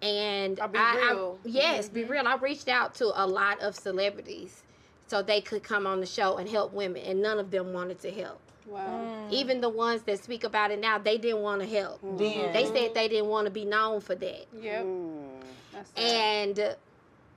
And 0.02 0.60
Or 0.60 0.68
be 0.68 0.78
I, 0.78 0.92
I- 1.10 1.12
real. 1.14 1.40
yes, 1.46 1.88
be 1.88 2.04
real. 2.04 2.28
I 2.28 2.36
reached 2.36 2.68
out 2.68 2.94
to 2.96 3.06
a 3.16 3.26
lot 3.26 3.62
of 3.62 3.76
celebrities 3.76 4.64
so 5.08 5.22
they 5.22 5.40
could 5.40 5.64
come 5.64 5.88
on 5.88 6.02
the 6.02 6.06
show 6.06 6.36
and 6.38 6.50
help 6.50 6.74
women, 6.74 7.02
and 7.04 7.22
none 7.22 7.40
of 7.40 7.50
them 7.52 7.72
wanted 7.72 8.00
to 8.02 8.12
help. 8.12 8.42
Wow. 8.68 9.28
Mm. 9.30 9.32
Even 9.32 9.62
the 9.62 9.70
ones 9.70 10.04
that 10.04 10.24
speak 10.24 10.44
about 10.44 10.72
it 10.72 10.80
now, 10.80 10.98
they 10.98 11.18
didn't 11.18 11.42
want 11.42 11.62
to 11.62 11.68
help. 11.68 12.02
Mm. 12.02 12.18
Damn. 12.18 12.54
They 12.54 12.66
said 12.66 12.94
they 12.94 13.08
didn't 13.08 13.28
want 13.28 13.46
to 13.46 13.52
be 13.52 13.66
known 13.66 14.02
for 14.02 14.16
that. 14.16 14.46
Yep. 14.60 14.86
Mm. 14.86 15.28
That's. 15.74 15.92
And 15.96 16.60
uh, 16.60 16.74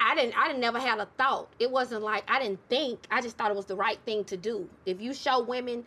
I 0.00 0.14
didn't 0.14 0.38
I 0.38 0.48
didn't 0.48 0.60
never 0.60 0.78
had 0.78 0.98
a 0.98 1.06
thought. 1.16 1.48
It 1.58 1.70
wasn't 1.70 2.02
like 2.02 2.24
I 2.28 2.40
didn't 2.40 2.60
think. 2.68 3.06
I 3.10 3.20
just 3.20 3.36
thought 3.36 3.50
it 3.50 3.56
was 3.56 3.66
the 3.66 3.76
right 3.76 3.98
thing 4.04 4.24
to 4.24 4.36
do. 4.36 4.68
If 4.84 5.00
you 5.00 5.14
show 5.14 5.42
women 5.42 5.84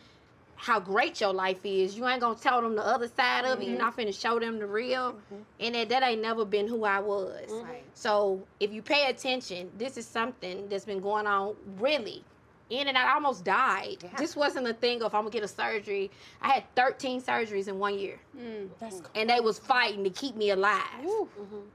how 0.56 0.80
great 0.80 1.22
your 1.22 1.34
life 1.34 1.60
is, 1.64 1.96
you 1.96 2.06
ain't 2.06 2.20
gonna 2.20 2.38
tell 2.38 2.62
them 2.62 2.76
the 2.76 2.86
other 2.86 3.08
side 3.08 3.46
of 3.46 3.62
it. 3.62 3.66
You're 3.66 3.78
mm-hmm. 3.78 3.86
not 3.86 3.98
finna 3.98 4.20
show 4.20 4.40
them 4.40 4.60
the 4.60 4.68
real. 4.68 5.14
Mm-hmm. 5.14 5.36
And 5.62 5.76
that, 5.76 5.90
that 5.90 6.04
ain't 6.04 6.22
never 6.22 6.44
been 6.44 6.68
who 6.68 6.84
I 6.84 7.00
was. 7.00 7.50
Mm-hmm. 7.50 7.72
So 7.94 8.42
if 8.60 8.74
you 8.74 8.82
pay 8.82 9.10
attention, 9.10 9.72
this 9.78 9.96
is 9.96 10.06
something 10.06 10.68
that's 10.68 10.86
been 10.86 11.00
going 11.00 11.28
on 11.28 11.56
really. 11.80 12.24
In 12.70 12.88
and 12.88 12.96
out, 12.96 13.08
I 13.08 13.14
almost 13.16 13.44
died. 13.44 13.98
This 14.18 14.36
wasn't 14.36 14.68
a 14.68 14.74
thing 14.74 15.02
of 15.02 15.16
I'm 15.16 15.22
gonna 15.22 15.32
get 15.32 15.44
a 15.44 15.48
surgery. 15.48 16.12
I 16.42 16.50
had 16.50 16.76
13 16.76 17.22
surgeries 17.22 17.68
in 17.68 17.80
one 17.80 17.98
year. 17.98 18.20
Mm. 18.38 18.70
That's 18.80 19.02
And 19.16 19.30
they 19.30 19.40
was 19.40 19.58
fighting 19.58 20.04
to 20.04 20.10
keep 20.12 20.36
me 20.36 20.52
alive. 20.52 20.84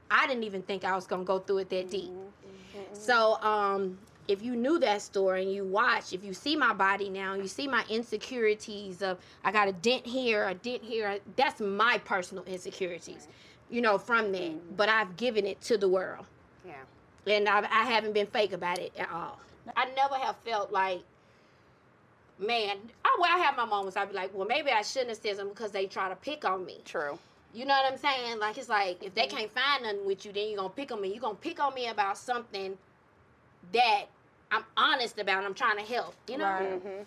I 0.09 0.25
didn't 0.27 0.43
even 0.43 0.61
think 0.61 0.85
I 0.85 0.95
was 0.95 1.05
gonna 1.05 1.25
go 1.25 1.39
through 1.39 1.59
it 1.59 1.69
that 1.69 1.89
deep. 1.89 2.11
Mm-hmm. 2.11 2.79
Mm-hmm. 2.79 2.95
So, 2.95 3.35
um, 3.41 3.97
if 4.27 4.41
you 4.41 4.55
knew 4.55 4.79
that 4.79 5.01
story 5.01 5.43
and 5.43 5.51
you 5.53 5.65
watch, 5.65 6.13
if 6.13 6.23
you 6.23 6.33
see 6.33 6.55
my 6.55 6.73
body 6.73 7.09
now, 7.09 7.35
you 7.35 7.47
see 7.47 7.67
my 7.67 7.83
insecurities 7.89 9.01
of 9.01 9.19
I 9.43 9.51
got 9.51 9.67
a 9.67 9.73
dent 9.73 10.05
here, 10.05 10.47
a 10.47 10.53
dent 10.53 10.83
here. 10.83 11.19
That's 11.35 11.59
my 11.59 11.99
personal 12.05 12.43
insecurities, 12.45 13.27
you 13.69 13.81
know, 13.81 13.97
from 13.97 14.31
that. 14.31 14.41
Mm-hmm. 14.41 14.75
But 14.77 14.89
I've 14.89 15.15
given 15.17 15.45
it 15.45 15.61
to 15.61 15.77
the 15.77 15.89
world, 15.89 16.25
Yeah. 16.65 16.73
and 17.27 17.47
I've, 17.47 17.65
I 17.65 17.83
haven't 17.83 18.13
been 18.13 18.27
fake 18.27 18.53
about 18.53 18.79
it 18.79 18.93
at 18.97 19.11
all. 19.11 19.39
I 19.75 19.85
never 19.95 20.15
have 20.15 20.35
felt 20.45 20.71
like, 20.71 21.01
man. 22.39 22.77
I, 23.03 23.17
well, 23.19 23.31
I 23.33 23.37
have 23.39 23.57
my 23.57 23.65
moments. 23.65 23.97
I'd 23.97 24.09
be 24.09 24.15
like, 24.15 24.33
well, 24.33 24.47
maybe 24.47 24.71
I 24.71 24.81
shouldn't 24.81 25.09
have 25.09 25.17
said 25.17 25.37
something 25.37 25.53
because 25.53 25.71
they 25.71 25.85
try 25.85 26.09
to 26.09 26.15
pick 26.15 26.45
on 26.45 26.65
me. 26.65 26.79
True. 26.85 27.17
You 27.53 27.65
know 27.65 27.73
what 27.73 27.91
I'm 27.91 27.97
saying? 27.97 28.39
Like 28.39 28.57
it's 28.57 28.69
like 28.69 29.01
if 29.01 29.15
they 29.15 29.27
mm-hmm. 29.27 29.37
can't 29.37 29.51
find 29.51 29.83
nothing 29.83 30.05
with 30.05 30.25
you, 30.25 30.33
then 30.33 30.49
you're 30.49 30.57
gonna 30.57 30.69
pick 30.69 30.91
on 30.91 31.01
me. 31.01 31.09
You're 31.09 31.21
gonna 31.21 31.35
pick 31.35 31.59
on 31.59 31.73
me 31.73 31.87
about 31.87 32.17
something 32.17 32.77
that 33.71 34.05
I'm 34.51 34.63
honest 34.75 35.17
about. 35.19 35.43
I'm 35.43 35.53
trying 35.53 35.77
to 35.77 35.83
help. 35.83 36.13
You 36.27 36.37
know? 36.37 36.43
Right. 36.43 36.83
Mm-hmm. 36.83 37.03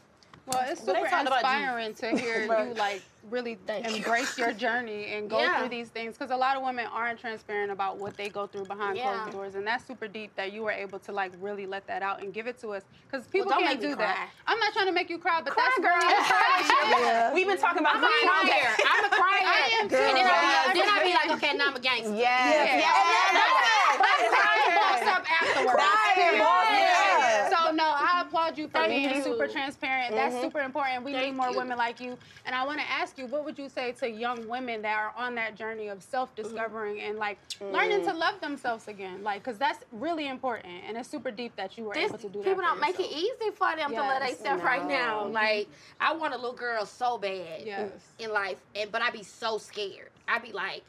Well, 0.46 0.64
it's 0.66 0.80
But 0.80 0.96
super 0.96 1.08
talked 1.08 1.26
about 1.26 1.42
you. 1.42 1.48
inspiring 1.48 1.94
to 1.94 2.16
hear 2.16 2.42
you 2.66 2.74
like 2.74 3.02
really 3.30 3.56
Thank 3.66 3.88
you. 3.88 3.96
embrace 3.96 4.36
your 4.38 4.52
journey 4.52 5.06
and 5.14 5.28
go 5.30 5.38
Yeah. 5.40 5.58
through 5.58 5.68
these 5.70 5.88
things 5.88 6.16
because 6.16 6.30
a 6.30 6.36
lot 6.36 6.56
of 6.56 6.62
women 6.62 6.86
aren't 6.92 7.18
transparent 7.18 7.70
about 7.72 7.96
what 7.96 8.16
they 8.16 8.28
go 8.28 8.46
through 8.46 8.64
behind 8.66 8.96
Yeah. 8.96 9.12
closed 9.22 9.32
doors, 9.32 9.54
and 9.54 9.66
that's 9.66 9.84
super 9.86 10.06
deep 10.08 10.34
that 10.36 10.52
you 10.52 10.62
were 10.62 10.70
able 10.72 10.98
to 11.00 11.12
like 11.12 11.32
really 11.40 11.66
let 11.66 11.86
that 11.86 12.02
out 12.02 12.22
and 12.22 12.32
give 12.32 12.46
it 12.46 12.58
to 12.60 12.70
us 12.74 12.82
because 13.10 13.26
people 13.26 13.50
don't 13.50 13.62
can't 13.62 13.80
do 13.80 13.94
that. 13.96 14.16
cry. 14.16 14.26
I'm 14.46 14.58
not 14.58 14.72
trying 14.72 14.86
to 14.86 14.92
make 14.92 15.08
you 15.10 15.18
cry, 15.18 15.40
but 15.42 15.52
Cry, 15.54 15.64
that's 15.64 15.78
girl. 15.80 15.96
really. 15.96 16.98
Yeah. 17.08 17.32
We've 17.34 17.46
been 17.46 17.58
talking 17.58 17.80
about 17.80 17.96
I'm 17.96 18.00
crying 18.02 18.28
all 18.28 18.42
I'm 18.86 19.04
a 19.04 19.08
crier. 19.08 19.42
I 19.44 19.78
am 19.80 19.88
too. 19.88 19.96
And 19.96 20.16
then 20.16 20.26
I'll 20.26 20.72
be, 20.72 20.80
then 20.80 20.88
I'll 20.88 21.04
be 21.04 21.14
like, 21.14 21.30
okay, 21.42 21.56
now 21.56 21.68
I'm 21.68 21.76
a 21.76 21.80
gangster. 21.80 22.14
Yes. 22.14 22.68
Yeah. 22.68 22.78
yes. 22.78 23.98
Let's 23.98 24.34
cry 24.34 24.56
and 24.66 24.74
boss 24.74 25.16
up 25.16 25.42
afterwards. 25.42 25.72
Cry 25.72 26.14
and 26.18 26.38
boss, 26.38 26.66
yeah. 26.70 27.48
So 27.50 27.72
no, 27.72 27.84
I 27.84 28.22
applaud 28.26 28.56
you 28.56 28.58
you 28.58 28.66
for 28.66 28.78
Thank 28.78 28.90
being 28.90 29.14
you. 29.14 29.22
super 29.22 29.46
transparent. 29.46 30.12
That's 30.14 30.34
Mhm. 30.34 30.40
super 30.40 30.60
important. 30.60 31.04
We 31.04 31.12
need 31.12 31.30
more 31.36 31.50
you. 31.50 31.58
women 31.58 31.78
like 31.78 32.00
you. 32.00 32.18
And 32.44 32.56
I 32.56 32.64
want 32.66 32.80
to 32.80 32.90
ask 32.90 33.16
you, 33.18 33.26
what 33.26 33.44
would 33.44 33.58
you 33.58 33.68
say 33.68 33.92
to 33.92 34.08
young 34.08 34.46
women 34.48 34.82
that 34.82 34.96
are 34.96 35.12
on 35.16 35.34
that 35.34 35.56
journey 35.56 35.88
of 35.88 36.02
self-discovering 36.02 37.00
and 37.00 37.18
like 37.18 37.38
learning 37.60 38.04
to 38.06 38.12
Mm. 38.12 38.18
love 38.18 38.40
themselves 38.40 38.88
again? 38.88 39.22
Like, 39.22 39.42
because 39.42 39.58
that's 39.58 39.84
really 39.92 40.28
important, 40.28 40.72
and 40.86 40.96
it's 40.96 41.08
super 41.08 41.30
deep 41.30 41.54
that 41.56 41.76
you 41.76 41.84
were 41.84 41.94
This- 41.94 42.04
able 42.10 42.18
to 42.18 42.28
do 42.28 42.38
that. 42.38 42.44
people 42.48 42.62
don't 42.62 42.80
make 42.80 42.98
it 43.00 43.10
easy 43.10 43.50
for 43.54 43.74
them 43.76 43.90
to 43.90 44.00
love 44.00 44.22
Yes. 44.22 44.36
themselves 44.36 44.62
right 44.62 44.84
now. 44.86 45.26
Like 45.26 45.68
I 46.00 46.12
want 46.12 46.32
a 46.34 46.36
little 46.36 46.52
girl 46.56 46.86
so 46.86 47.18
bad 47.18 47.62
Yes. 47.62 47.90
in 48.18 48.32
life, 48.32 48.60
and 48.74 48.90
but 48.92 49.02
I 49.02 49.10
be 49.10 49.22
so 49.22 49.58
scared. 49.58 50.10
I'd 50.28 50.42
be 50.42 50.52
like, 50.52 50.82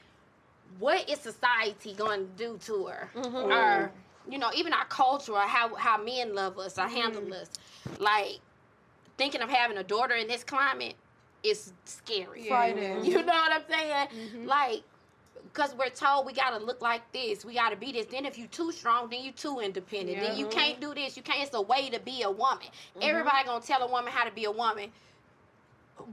what 0.77 1.09
is 1.09 1.19
society 1.19 1.93
going 1.95 2.27
to 2.27 2.33
do 2.37 2.57
to 2.65 2.85
her? 2.87 3.09
Mhm. 3.15 3.43
Or 3.51 3.91
you 4.27 4.37
know, 4.37 4.51
even 4.53 4.73
our 4.73 4.85
culture, 4.85 5.33
or 5.33 5.41
how 5.41 5.73
how 5.75 5.97
men 5.97 6.35
love 6.35 6.59
us 6.59 6.77
or 6.77 6.83
Mm-hmm. 6.83 6.95
handle 6.95 7.33
us. 7.33 7.49
Like 7.97 8.39
thinking 9.17 9.41
of 9.41 9.49
having 9.49 9.77
a 9.77 9.83
daughter 9.83 10.13
in 10.15 10.27
this 10.27 10.43
climate 10.43 10.95
is 11.43 11.73
scary. 11.85 12.47
Yeah. 12.47 13.01
You 13.01 13.23
know 13.23 13.33
what 13.33 13.51
I'm 13.51 13.63
saying? 13.69 14.07
Mm-hmm. 14.07 14.45
Like 14.47 14.83
because 15.51 15.73
we're 15.75 15.89
told 15.89 16.25
we 16.25 16.33
gotta 16.33 16.63
look 16.63 16.81
like 16.81 17.11
this, 17.11 17.43
we 17.43 17.55
gotta 17.55 17.75
be 17.75 17.91
this. 17.91 18.05
Then 18.05 18.25
if 18.25 18.37
you 18.37 18.47
too 18.47 18.71
strong, 18.71 19.09
then 19.09 19.23
you 19.23 19.31
too 19.31 19.59
independent. 19.59 20.19
Then 20.19 20.37
you 20.37 20.47
can't 20.47 20.79
do 20.79 20.93
this. 20.93 21.17
You 21.17 21.23
can't. 21.23 21.41
It's 21.41 21.53
a 21.53 21.61
way 21.61 21.89
to 21.89 21.99
be 21.99 22.23
a 22.23 22.31
woman. 22.31 22.67
Mm-hmm. 22.67 22.99
Everybody 23.01 23.45
gonna 23.45 23.63
tell 23.63 23.81
a 23.81 23.87
woman 23.91 24.11
how 24.11 24.25
to 24.25 24.31
be 24.31 24.45
a 24.45 24.51
woman, 24.51 24.91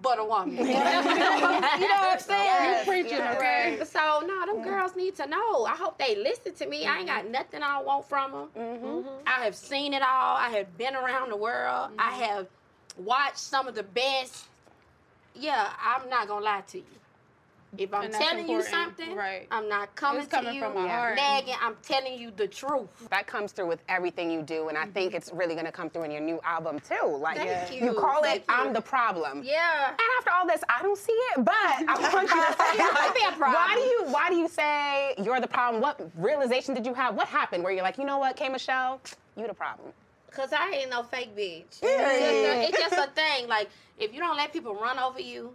but 0.03 0.19
a 0.19 0.25
woman. 0.25 0.57
you 0.57 0.65
know 0.65 0.75
what 0.75 2.13
I'm 2.13 2.19
saying? 2.19 2.79
You 2.79 2.85
preaching, 2.85 3.23
okay? 3.23 3.79
So 3.85 4.23
no, 4.27 4.47
them 4.47 4.63
girls 4.63 4.97
need 4.97 5.17
to 5.17 5.27
know. 5.27 5.65
I 5.65 5.77
hope 5.77 5.99
they 5.99 6.17
listen 6.17 6.55
to 6.55 6.67
me. 6.67 6.87
I 6.87 6.99
ain't 6.99 7.07
got 7.07 7.25
mm-hmm. 7.25 7.33
nothing 7.33 7.63
I 7.63 7.81
want 7.83 8.09
from 8.09 8.33
them. 8.33 8.49
Mm-hmm. 8.57 9.09
I 9.27 9.45
have 9.45 9.55
seen 9.55 9.93
it 9.95 10.03
all. 10.03 10.37
I 10.37 10.51
have 10.51 10.77
been 10.79 10.95
around 10.97 11.31
the 11.31 11.37
world. 11.37 11.91
I 11.99 12.13
have 12.13 12.47
watched 12.97 13.39
some 13.39 13.69
of 13.69 13.75
the 13.75 13.83
best. 13.83 14.47
Yeah, 15.39 15.71
I'm 15.81 16.09
not 16.09 16.29
gonna 16.29 16.45
lie 16.45 16.63
to 16.69 16.79
you. 16.79 16.85
If 17.79 17.93
I'm 17.93 18.05
And 18.05 18.15
that's 18.15 18.25
telling 18.25 18.49
you 18.49 18.63
something, 18.63 19.15
right. 19.15 19.47
I'm 19.51 19.69
not 19.69 19.95
coming, 19.97 20.23
It's 20.23 20.31
coming 20.31 20.51
to 20.51 20.55
you 20.55 20.63
from 20.63 20.75
my 20.75 20.89
heart. 20.89 21.17
nagging. 21.17 21.55
I'm 21.61 21.77
telling 21.83 22.19
you 22.19 22.31
the 22.31 22.47
truth. 22.47 23.09
That 23.11 23.27
comes 23.27 23.53
through 23.53 23.67
with 23.67 23.83
everything 23.89 24.31
you 24.31 24.43
do, 24.43 24.69
and 24.69 24.79
I 24.79 24.87
think 24.87 25.11
mm-hmm. 25.11 25.17
it's 25.17 25.33
really 25.33 25.55
gonna 25.55 25.73
come 25.73 25.91
through 25.91 26.05
in 26.05 26.11
your 26.11 26.21
new 26.21 26.41
album 26.45 26.81
too. 26.81 27.07
Like 27.07 27.37
Thank 27.37 27.75
you. 27.81 27.89
you. 27.89 27.95
call 27.95 28.23
Thank 28.23 28.43
it 28.43 28.45
you. 28.49 28.55
"I'm 28.55 28.73
the 28.73 28.81
Problem." 28.81 29.43
Yeah. 29.45 29.91
And 29.91 29.99
after 30.19 30.31
all 30.31 30.47
this, 30.47 30.63
I 30.69 30.83
don't 30.83 30.99
see 30.99 31.13
it, 31.13 31.45
but 31.45 31.55
I 31.55 32.11
want 32.13 32.31
you 32.31 32.47
to 32.47 32.53
say, 32.53 32.85
I'll 32.93 33.13
be 33.13 33.21
a 33.29 33.37
problem. 33.37 33.55
why 33.55 33.75
do 33.75 33.81
you 33.81 34.05
why 34.13 34.29
do 34.31 34.37
you 34.37 34.49
say 34.49 35.15
you're 35.23 35.41
the 35.41 35.49
problem? 35.49 35.83
What 35.83 36.01
realization 36.17 36.75
did 36.75 36.87
you 36.87 36.95
have? 36.95 37.15
What 37.15 37.29
happened 37.29 37.63
where 37.63 37.73
you're 37.73 37.83
like, 37.83 37.99
you 37.99 38.05
know 38.05 38.19
what, 38.19 38.37
K 38.37 38.49
Michelle, 38.49 39.01
you 39.37 39.47
the 39.47 39.55
problem? 39.55 39.93
Cause 40.37 40.53
I 40.53 40.71
ain't 40.71 40.91
no 40.91 41.03
fake 41.03 41.35
bitch. 41.35 41.83
Yeah. 41.83 42.11
It's, 42.11 42.21
just 42.21 42.45
a, 42.45 42.69
it's 42.69 42.97
just 42.97 43.09
a 43.09 43.11
thing. 43.15 43.49
Like 43.49 43.71
if 43.99 44.13
you 44.13 44.21
don't 44.21 44.37
let 44.37 44.53
people 44.53 44.75
run 44.75 44.99
over 44.99 45.21
you, 45.21 45.55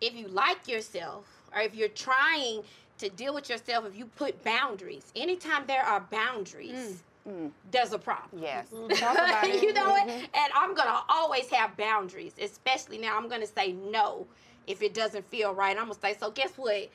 if 0.00 0.14
you 0.14 0.28
like 0.28 0.66
yourself, 0.66 1.26
or 1.54 1.60
if 1.60 1.74
you're 1.74 1.88
trying 1.88 2.62
to 2.98 3.08
deal 3.10 3.34
with 3.34 3.50
yourself, 3.50 3.84
if 3.86 3.96
you 3.96 4.06
put 4.06 4.42
boundaries, 4.42 5.12
anytime 5.14 5.64
there 5.66 5.82
are 5.82 6.00
boundaries, 6.10 7.02
mm, 7.28 7.32
mm. 7.32 7.50
there's 7.70 7.92
a 7.92 7.98
problem. 7.98 8.42
Yes. 8.42 8.68
Mm, 8.72 8.88
talk 8.98 9.14
about 9.14 9.44
it. 9.48 9.62
you 9.62 9.72
know 9.72 9.90
what? 9.90 10.08
Mm-hmm. 10.08 10.24
And 10.34 10.52
I'm 10.54 10.74
gonna 10.74 11.02
always 11.08 11.48
have 11.50 11.76
boundaries, 11.76 12.32
especially 12.40 12.98
now. 12.98 13.16
I'm 13.16 13.28
gonna 13.28 13.46
say 13.46 13.72
no 13.72 14.26
if 14.66 14.82
it 14.82 14.94
doesn't 14.94 15.28
feel 15.28 15.52
right. 15.52 15.76
I'm 15.76 15.84
gonna 15.84 16.00
say 16.00 16.16
so. 16.18 16.30
Guess 16.30 16.52
what? 16.56 16.88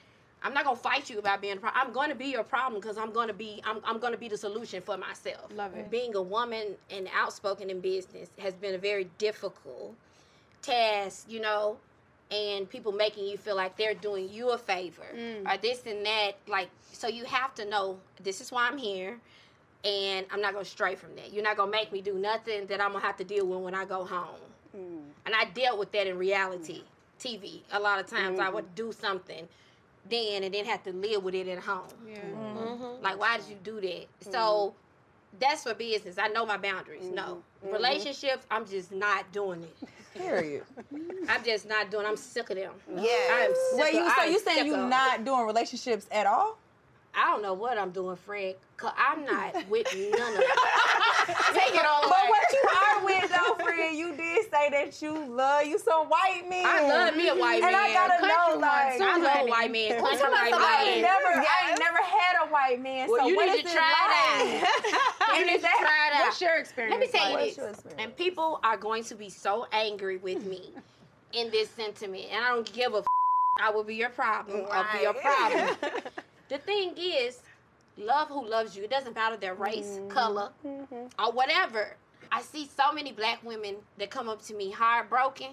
I'm 0.44 0.54
not 0.54 0.64
gonna 0.66 0.76
fight 0.76 1.10
you 1.10 1.20
about 1.20 1.42
being 1.42 1.58
a 1.58 1.60
problem. 1.60 1.82
I'm 1.86 1.94
gonna 1.94 2.16
be 2.16 2.26
your 2.26 2.44
problem 2.44 2.82
because 2.82 2.98
I'm 2.98 3.12
gonna 3.12 3.34
be 3.34 3.62
I'm, 3.64 3.80
I'm 3.84 4.00
gonna 4.00 4.18
be 4.18 4.28
the 4.28 4.38
solution 4.38 4.82
for 4.82 4.98
myself. 4.98 5.52
Love 5.56 5.76
it. 5.76 5.92
Being 5.92 6.16
a 6.16 6.22
woman 6.22 6.76
and 6.90 7.08
outspoken 7.16 7.70
in 7.70 7.80
business 7.80 8.30
has 8.40 8.54
been 8.56 8.74
a 8.74 8.80
very 8.80 9.08
difficult 9.18 9.94
task, 10.62 11.26
you 11.30 11.42
know, 11.42 11.78
and 12.32 12.70
people 12.70 12.92
making 12.92 13.26
you 13.26 13.38
feel 13.38 13.56
like 13.56 13.78
they're 13.78 13.94
doing 13.94 14.30
you 14.30 14.50
a 14.52 14.58
favor 14.58 15.06
Mm. 15.16 15.54
or 15.54 15.58
this 15.58 15.86
and 15.86 16.06
that. 16.06 16.34
Like, 16.48 16.70
so 16.92 17.08
you 17.08 17.26
have 17.26 17.54
to 17.56 17.66
know 17.66 18.00
this 18.24 18.42
is 18.42 18.52
why 18.52 18.68
I'm 18.68 18.78
here, 18.78 19.20
and 19.84 20.26
I'm 20.32 20.42
not 20.42 20.54
gonna 20.54 20.66
stray 20.66 20.96
from 20.96 21.16
that. 21.18 21.34
You're 21.34 21.44
not 21.44 21.58
gonna 21.58 21.72
make 21.72 21.92
me 21.92 22.02
do 22.02 22.16
nothing 22.16 22.66
that 22.68 22.82
I'm 22.82 22.94
gonna 22.94 23.06
have 23.06 23.18
to 23.18 23.24
deal 23.24 23.46
with 23.46 23.60
when 23.60 23.76
I 23.76 23.86
go 23.86 24.06
home. 24.06 24.40
Mm. 24.76 25.04
And 25.26 25.36
I 25.36 25.46
dealt 25.46 25.78
with 25.78 25.92
that 25.92 26.08
in 26.08 26.18
reality 26.18 26.82
mm. 26.82 26.86
TV. 27.20 27.60
A 27.72 27.80
lot 27.80 28.00
of 28.00 28.08
times 28.08 28.40
I 28.40 28.46
mm-hmm. 28.46 28.56
would 28.56 28.76
do 28.76 28.92
something 28.92 29.48
then 30.10 30.44
and 30.44 30.54
then 30.54 30.66
have 30.66 30.84
to 30.84 30.94
live 30.94 31.24
with 31.24 31.36
it 31.36 31.48
at 31.48 31.60
home. 31.60 31.84
Yeah. 32.08 32.18
Mm-hmm. 32.20 32.58
Mm-hmm. 32.58 33.04
Like, 33.04 33.20
why 33.20 33.38
did 33.38 33.48
you 33.48 33.58
do 33.64 33.76
that? 33.82 33.90
Mm-hmm. 33.92 34.32
So 34.32 34.74
that's 35.40 35.64
for 35.64 35.74
business. 35.74 36.18
I 36.18 36.28
know 36.28 36.46
my 36.46 36.58
boundaries. 36.58 37.04
No 37.14 37.42
relationships. 37.64 38.46
I'm 38.50 38.66
just 38.66 38.92
not 38.92 39.32
doing 39.32 39.64
it. 39.64 39.78
Period. 40.20 40.64
I'm 41.30 41.44
just 41.44 41.68
not 41.68 41.90
doing. 41.90 42.06
I'm 42.06 42.18
sick 42.18 42.50
of 42.50 42.58
them. 42.58 42.74
Yeah. 42.96 43.02
I'm 43.32 43.54
sick 43.72 43.80
Wait, 43.82 43.88
of, 43.90 43.94
you 43.94 44.10
so 44.10 44.16
I'm 44.18 44.32
you 44.32 44.40
saying 44.40 44.66
you 44.68 44.74
of 44.74 44.80
'em. 44.82 44.90
not 44.90 45.24
doing 45.24 45.46
relationships 45.46 46.08
at 46.12 46.28
all? 46.28 46.58
I 47.16 47.26
don't 47.32 47.42
know 47.42 47.54
what 47.54 47.78
I'm 47.78 47.92
doing, 47.92 48.16
Fred. 48.16 48.56
Cause 48.78 48.94
I'm 48.98 49.26
not 49.26 49.54
with 49.70 49.88
none 49.96 50.34
of 50.34 50.40
them. 50.40 50.44
Take 51.54 51.76
it 51.76 51.86
all 51.86 52.02
But 52.02 52.26
what 52.30 52.46
you 52.52 52.64
are 52.70 53.06
with 53.06 53.32
though, 53.32 53.56
friend, 53.66 53.98
you 53.98 54.16
did 54.16 54.50
say 54.50 54.70
that 54.72 55.02
you 55.02 55.14
love 55.30 55.66
you 55.66 55.78
some 55.78 56.08
white 56.08 56.44
men. 56.50 56.66
I 56.66 56.88
love 56.88 57.16
me 57.16 57.28
a 57.28 57.36
white 57.36 57.62
and 57.62 57.72
man. 57.72 57.74
And 57.74 57.76
I 57.76 57.94
gotta 57.94 58.14
Country 58.20 58.28
know, 58.30 58.50
one, 58.54 58.62
like, 58.62 58.98
too, 58.98 59.04
I 59.04 59.18
love 59.18 59.48
a 59.48 59.50
white 59.50 59.72
man. 59.72 59.90
Well, 60.02 60.12
Country 60.12 60.18
tell 60.20 60.34
us 60.34 60.40
white 60.42 60.48
about- 60.54 60.62
I 60.62 60.84
man. 60.84 60.88
ain't 60.94 61.02
never, 61.02 61.28
I 61.28 61.70
ain't 61.70 61.80
never 61.80 61.98
had 61.98 62.36
a 62.44 62.48
white 62.52 62.82
man. 62.82 63.10
Well, 63.10 63.22
so 63.22 63.28
you 63.28 63.36
what 63.36 63.46
need 63.50 63.66
is 63.66 63.72
to 63.72 63.78
try 63.78 63.94
like? 64.08 64.64
it. 64.64 65.38
You 65.40 65.46
need 65.46 65.62
to 65.62 65.68
try 65.68 65.70
that? 65.72 66.20
it. 66.22 66.26
What's 66.26 66.42
your 66.42 66.56
experience? 66.58 66.92
Let 66.98 67.00
me 67.02 67.20
tell 67.20 67.30
you 67.30 67.54
What's 67.54 67.84
this. 67.84 67.94
And 68.00 68.16
people 68.18 68.60
are 68.64 68.78
going 68.78 69.04
to 69.06 69.16
be 69.16 69.30
so 69.30 69.68
angry 69.72 70.18
with 70.18 70.44
me 70.46 70.72
in 71.34 71.52
this 71.52 71.70
sentiment, 71.70 72.26
and 72.32 72.44
I 72.44 72.50
don't 72.50 72.72
give 72.74 72.94
a. 72.94 72.98
F- 73.00 73.06
I 73.62 73.70
will 73.70 73.84
be 73.84 73.96
your 73.96 74.10
problem. 74.10 74.66
I'll 74.72 74.98
be 74.98 75.04
your 75.04 75.14
problem. 75.14 75.76
The 76.52 76.58
thing 76.58 76.94
is, 76.98 77.40
love 77.98 78.28
who 78.28 78.46
loves 78.46 78.76
you. 78.76 78.84
It 78.84 78.90
doesn't 78.90 79.16
matter 79.16 79.38
their 79.38 79.56
race, 79.56 79.98
mm-hmm. 79.98 80.10
color, 80.10 80.50
mm-hmm. 80.66 81.06
or 81.18 81.32
whatever. 81.32 81.96
I 82.30 82.42
see 82.42 82.70
so 82.78 82.92
many 82.92 83.14
black 83.14 83.44
women 83.44 83.76
that 83.98 84.10
come 84.12 84.28
up 84.28 84.42
to 84.44 84.54
me 84.54 84.70
heartbroken, 84.70 85.52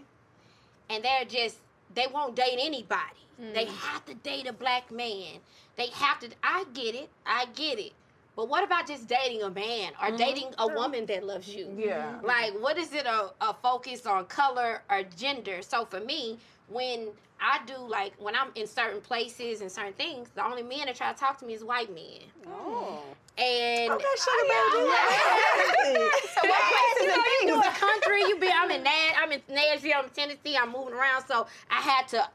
and 0.90 1.04
they're 1.04 1.24
just 1.24 1.58
they 1.94 2.06
won't 2.12 2.34
date 2.34 2.58
anybody. 2.60 3.22
They 3.38 3.66
mm. 3.66 3.76
have 3.76 4.04
to 4.06 4.14
date 4.14 4.48
a 4.48 4.52
black 4.52 4.90
man. 4.90 5.38
They 5.76 5.86
have 5.90 6.18
to. 6.20 6.28
I 6.42 6.64
get 6.74 6.96
it. 6.96 7.08
I 7.24 7.46
get 7.54 7.78
it. 7.78 7.92
But 8.34 8.48
what 8.48 8.64
about 8.64 8.88
just 8.88 9.06
dating 9.06 9.42
a 9.42 9.50
man 9.50 9.92
or 10.02 10.08
mm-hmm. 10.08 10.16
dating 10.16 10.48
a 10.58 10.66
woman 10.66 11.06
that 11.06 11.24
loves 11.24 11.48
you? 11.48 11.72
Yeah. 11.76 12.18
Like, 12.22 12.52
what 12.60 12.76
is 12.76 12.92
it 12.92 13.06
a, 13.06 13.30
a 13.40 13.54
focus 13.62 14.06
on 14.06 14.26
color 14.26 14.82
or 14.90 15.02
gender? 15.16 15.62
So 15.62 15.84
for 15.84 16.00
me, 16.00 16.38
when 16.68 17.08
I 17.40 17.60
do 17.66 17.76
like 17.76 18.12
when 18.18 18.34
I'm 18.34 18.48
in 18.54 18.66
certain 18.66 19.00
places 19.00 19.60
and 19.60 19.70
certain 19.70 19.92
things, 19.92 20.28
the 20.34 20.44
only 20.44 20.62
men 20.62 20.86
that 20.86 20.96
try 20.96 21.12
to 21.12 21.18
talk 21.18 21.38
to 21.38 21.46
me 21.46 21.54
is 21.54 21.62
white 21.62 21.92
men. 21.94 22.22
Oh. 22.46 23.02
And 23.36 23.92
Okay, 23.92 24.04
sugar 24.16 24.42
baby. 24.42 26.08
so 26.34 26.48
what 26.48 26.62
places 26.62 27.02
you 27.02 27.06
know, 27.06 27.24
you 27.40 27.46
do 27.46 27.60
a 27.60 27.72
country, 27.72 28.20
you 28.22 28.38
be 28.40 28.50
I'm 28.52 28.70
in 28.70 28.82
Nash, 28.82 29.14
I'm 29.16 29.30
in 29.32 29.40
Nashville, 29.48 29.92
I'm 29.98 30.04
in 30.06 30.10
Tennessee, 30.10 30.56
I'm 30.56 30.72
moving 30.72 30.94
around. 30.94 31.24
So 31.26 31.46
I 31.70 31.80
had 31.80 32.08
to 32.08 32.28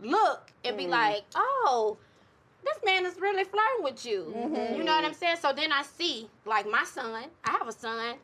look 0.00 0.52
and 0.64 0.76
be 0.76 0.86
like, 0.86 1.22
oh, 1.34 1.96
this 2.62 2.78
man 2.84 3.06
is 3.06 3.18
really 3.18 3.44
flirting 3.44 3.82
with 3.82 4.04
you. 4.04 4.34
You 4.76 4.84
know 4.84 4.94
what 4.94 5.04
I'm 5.06 5.14
saying? 5.14 5.36
So 5.40 5.54
then 5.54 5.72
I 5.72 5.82
see, 5.82 6.28
like 6.44 6.68
my 6.70 6.84
son, 6.84 7.24
I 7.44 7.50
have 7.52 7.66
a 7.66 7.72
son, 7.72 8.16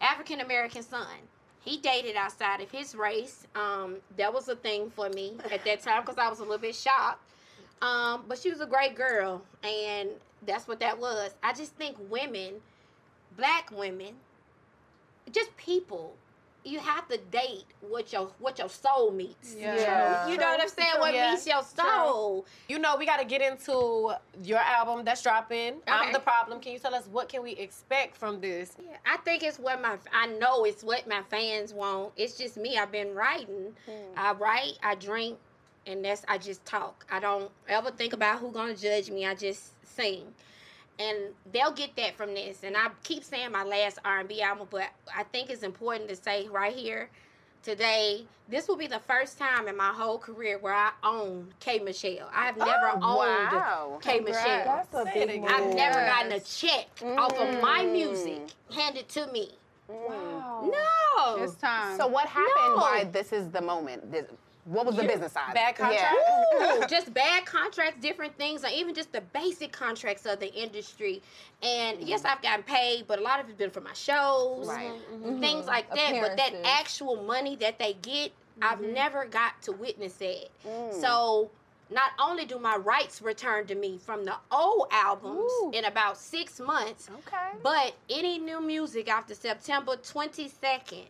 African 0.00 0.40
American 0.40 0.82
son. 0.82 1.06
He 1.66 1.78
dated 1.78 2.14
outside 2.14 2.60
of 2.60 2.70
his 2.70 2.94
race. 2.94 3.44
Um, 3.56 3.96
that 4.16 4.32
was 4.32 4.48
a 4.48 4.54
thing 4.54 4.88
for 4.88 5.08
me 5.10 5.34
at 5.50 5.64
that 5.64 5.80
time 5.80 6.02
because 6.02 6.16
I 6.16 6.30
was 6.30 6.38
a 6.38 6.42
little 6.42 6.58
bit 6.58 6.76
shocked. 6.76 7.20
Um, 7.82 8.24
but 8.28 8.38
she 8.38 8.50
was 8.50 8.60
a 8.60 8.66
great 8.66 8.94
girl, 8.94 9.42
and 9.64 10.10
that's 10.46 10.68
what 10.68 10.78
that 10.80 10.98
was. 10.98 11.34
I 11.42 11.52
just 11.52 11.72
think 11.72 11.96
women, 12.08 12.54
black 13.36 13.70
women, 13.70 14.14
just 15.32 15.54
people, 15.56 16.14
you 16.66 16.80
have 16.80 17.06
to 17.08 17.16
date 17.30 17.64
what 17.80 18.12
your 18.12 18.28
what 18.40 18.58
your 18.58 18.68
soul 18.68 19.12
meets. 19.12 19.54
Yeah. 19.56 20.26
You 20.28 20.36
know 20.36 20.46
what 20.46 20.60
I'm 20.60 20.68
saying? 20.68 20.98
What 20.98 21.14
Yeah. 21.14 21.30
meets 21.30 21.46
your 21.46 21.62
soul. 21.62 22.44
You 22.68 22.80
know, 22.80 22.96
we 22.96 23.06
got 23.06 23.18
to 23.18 23.24
get 23.24 23.40
into 23.40 24.12
your 24.42 24.58
album 24.58 25.04
that's 25.04 25.22
dropping. 25.22 25.74
I'm 25.86 26.12
the 26.12 26.18
problem. 26.18 26.60
Can 26.60 26.72
you 26.72 26.80
tell 26.80 26.94
us 26.94 27.06
what 27.06 27.28
can 27.28 27.42
we 27.42 27.52
expect 27.52 28.16
from 28.16 28.40
this? 28.40 28.76
Yeah, 28.84 28.96
I 29.06 29.16
think 29.18 29.44
it's 29.44 29.58
what 29.58 29.80
my 29.80 29.96
I 30.12 30.26
know 30.26 30.64
it's 30.64 30.82
what 30.82 31.06
my 31.06 31.22
fans 31.30 31.72
want. 31.72 32.12
It's 32.16 32.36
just 32.36 32.56
me. 32.56 32.76
I've 32.76 32.90
been 32.92 33.14
writing. 33.14 33.72
Hmm. 33.86 33.92
I 34.18 34.32
write, 34.32 34.72
I 34.82 34.96
drink, 34.96 35.38
and 35.86 36.04
that's 36.04 36.24
I 36.26 36.36
just 36.38 36.64
talk. 36.64 37.06
I 37.10 37.20
don't 37.20 37.50
ever 37.68 37.92
think 37.92 38.12
about 38.12 38.40
who 38.40 38.50
gonna 38.50 38.74
judge 38.74 39.08
me. 39.08 39.24
I 39.24 39.34
just 39.36 39.70
sing. 39.86 40.24
And 40.98 41.18
they'll 41.52 41.72
get 41.72 41.94
that 41.96 42.16
from 42.16 42.32
this. 42.34 42.62
And 42.62 42.76
I 42.76 42.88
keep 43.04 43.22
saying 43.22 43.52
my 43.52 43.64
last 43.64 43.98
R&B 44.04 44.40
album, 44.40 44.66
but 44.70 44.88
I 45.14 45.24
think 45.24 45.50
it's 45.50 45.62
important 45.62 46.08
to 46.08 46.16
say 46.16 46.48
right 46.48 46.74
here 46.74 47.10
today, 47.62 48.24
this 48.48 48.66
will 48.68 48.76
be 48.76 48.86
the 48.86 49.00
first 49.00 49.38
time 49.38 49.68
in 49.68 49.76
my 49.76 49.92
whole 49.92 50.16
career 50.18 50.56
where 50.58 50.72
I 50.72 50.92
own 51.02 51.48
K 51.60 51.80
Michelle. 51.80 52.30
I 52.32 52.46
have 52.46 52.56
never 52.56 52.88
owned 52.92 53.02
wow. 53.02 53.98
K 54.00 54.20
Michelle. 54.20 54.64
That's 54.64 54.94
a 54.94 55.04
Say 55.12 55.22
it 55.22 55.28
big 55.28 55.38
again. 55.44 55.50
I've 55.52 55.66
move. 55.66 55.74
never 55.74 55.94
gotten 56.00 56.32
a 56.32 56.40
check 56.40 56.86
off 57.18 57.32
of 57.34 57.60
my 57.60 57.84
Mm. 57.84 57.92
music 57.92 58.40
handed 58.72 59.08
to 59.10 59.26
me. 59.26 59.50
Wow. 59.88 60.62
No, 60.72 61.36
No. 61.36 61.42
It's 61.42 61.54
time. 61.56 61.96
So 61.98 62.06
what 62.06 62.26
happened? 62.26 62.54
No. 62.56 62.76
Why 62.76 63.04
this 63.04 63.32
is 63.32 63.50
the 63.50 63.60
moment? 63.60 64.10
This- 64.12 64.30
what 64.66 64.84
was 64.84 64.96
the 64.96 65.04
business 65.04 65.32
side? 65.32 65.54
Bad 65.54 65.76
contract? 65.76 66.14
Yeah. 66.58 66.78
Ooh, 66.78 66.86
just 66.88 67.14
bad 67.14 67.46
contracts, 67.46 68.00
different 68.00 68.36
things, 68.36 68.64
or 68.64 68.68
even 68.68 68.94
just 68.94 69.12
the 69.12 69.20
basic 69.32 69.72
contracts 69.72 70.26
of 70.26 70.40
the 70.40 70.52
industry. 70.52 71.22
And 71.62 71.98
mm-hmm. 71.98 72.08
yes, 72.08 72.24
I've 72.24 72.42
gotten 72.42 72.64
paid, 72.64 73.06
but 73.06 73.18
a 73.20 73.22
lot 73.22 73.40
of 73.40 73.48
it's 73.48 73.56
been 73.56 73.70
for 73.70 73.80
my 73.80 73.92
shows, 73.92 74.66
Right. 74.66 74.90
Mm-hmm, 74.90 75.24
mm-hmm. 75.24 75.40
things 75.40 75.66
like 75.66 75.88
that. 75.94 76.20
But 76.20 76.36
that 76.36 76.52
actual 76.64 77.22
money 77.22 77.56
that 77.56 77.78
they 77.78 77.94
get, 78.02 78.32
I've 78.60 78.80
never 78.80 79.24
got 79.24 79.62
to 79.62 79.72
witness 79.72 80.16
it. 80.20 80.50
Mm. 80.66 81.00
So 81.00 81.50
not 81.90 82.10
only 82.18 82.44
do 82.44 82.58
my 82.58 82.76
rights 82.76 83.22
return 83.22 83.66
to 83.66 83.74
me 83.74 83.98
from 83.98 84.24
the 84.24 84.34
old 84.50 84.88
albums 84.90 85.50
in 85.72 85.84
about 85.84 86.18
six 86.18 86.58
months, 86.58 87.08
Okay. 87.18 87.52
but 87.62 87.94
any 88.10 88.38
new 88.38 88.60
music 88.60 89.08
after 89.08 89.34
September 89.34 89.96
22nd, 89.96 91.04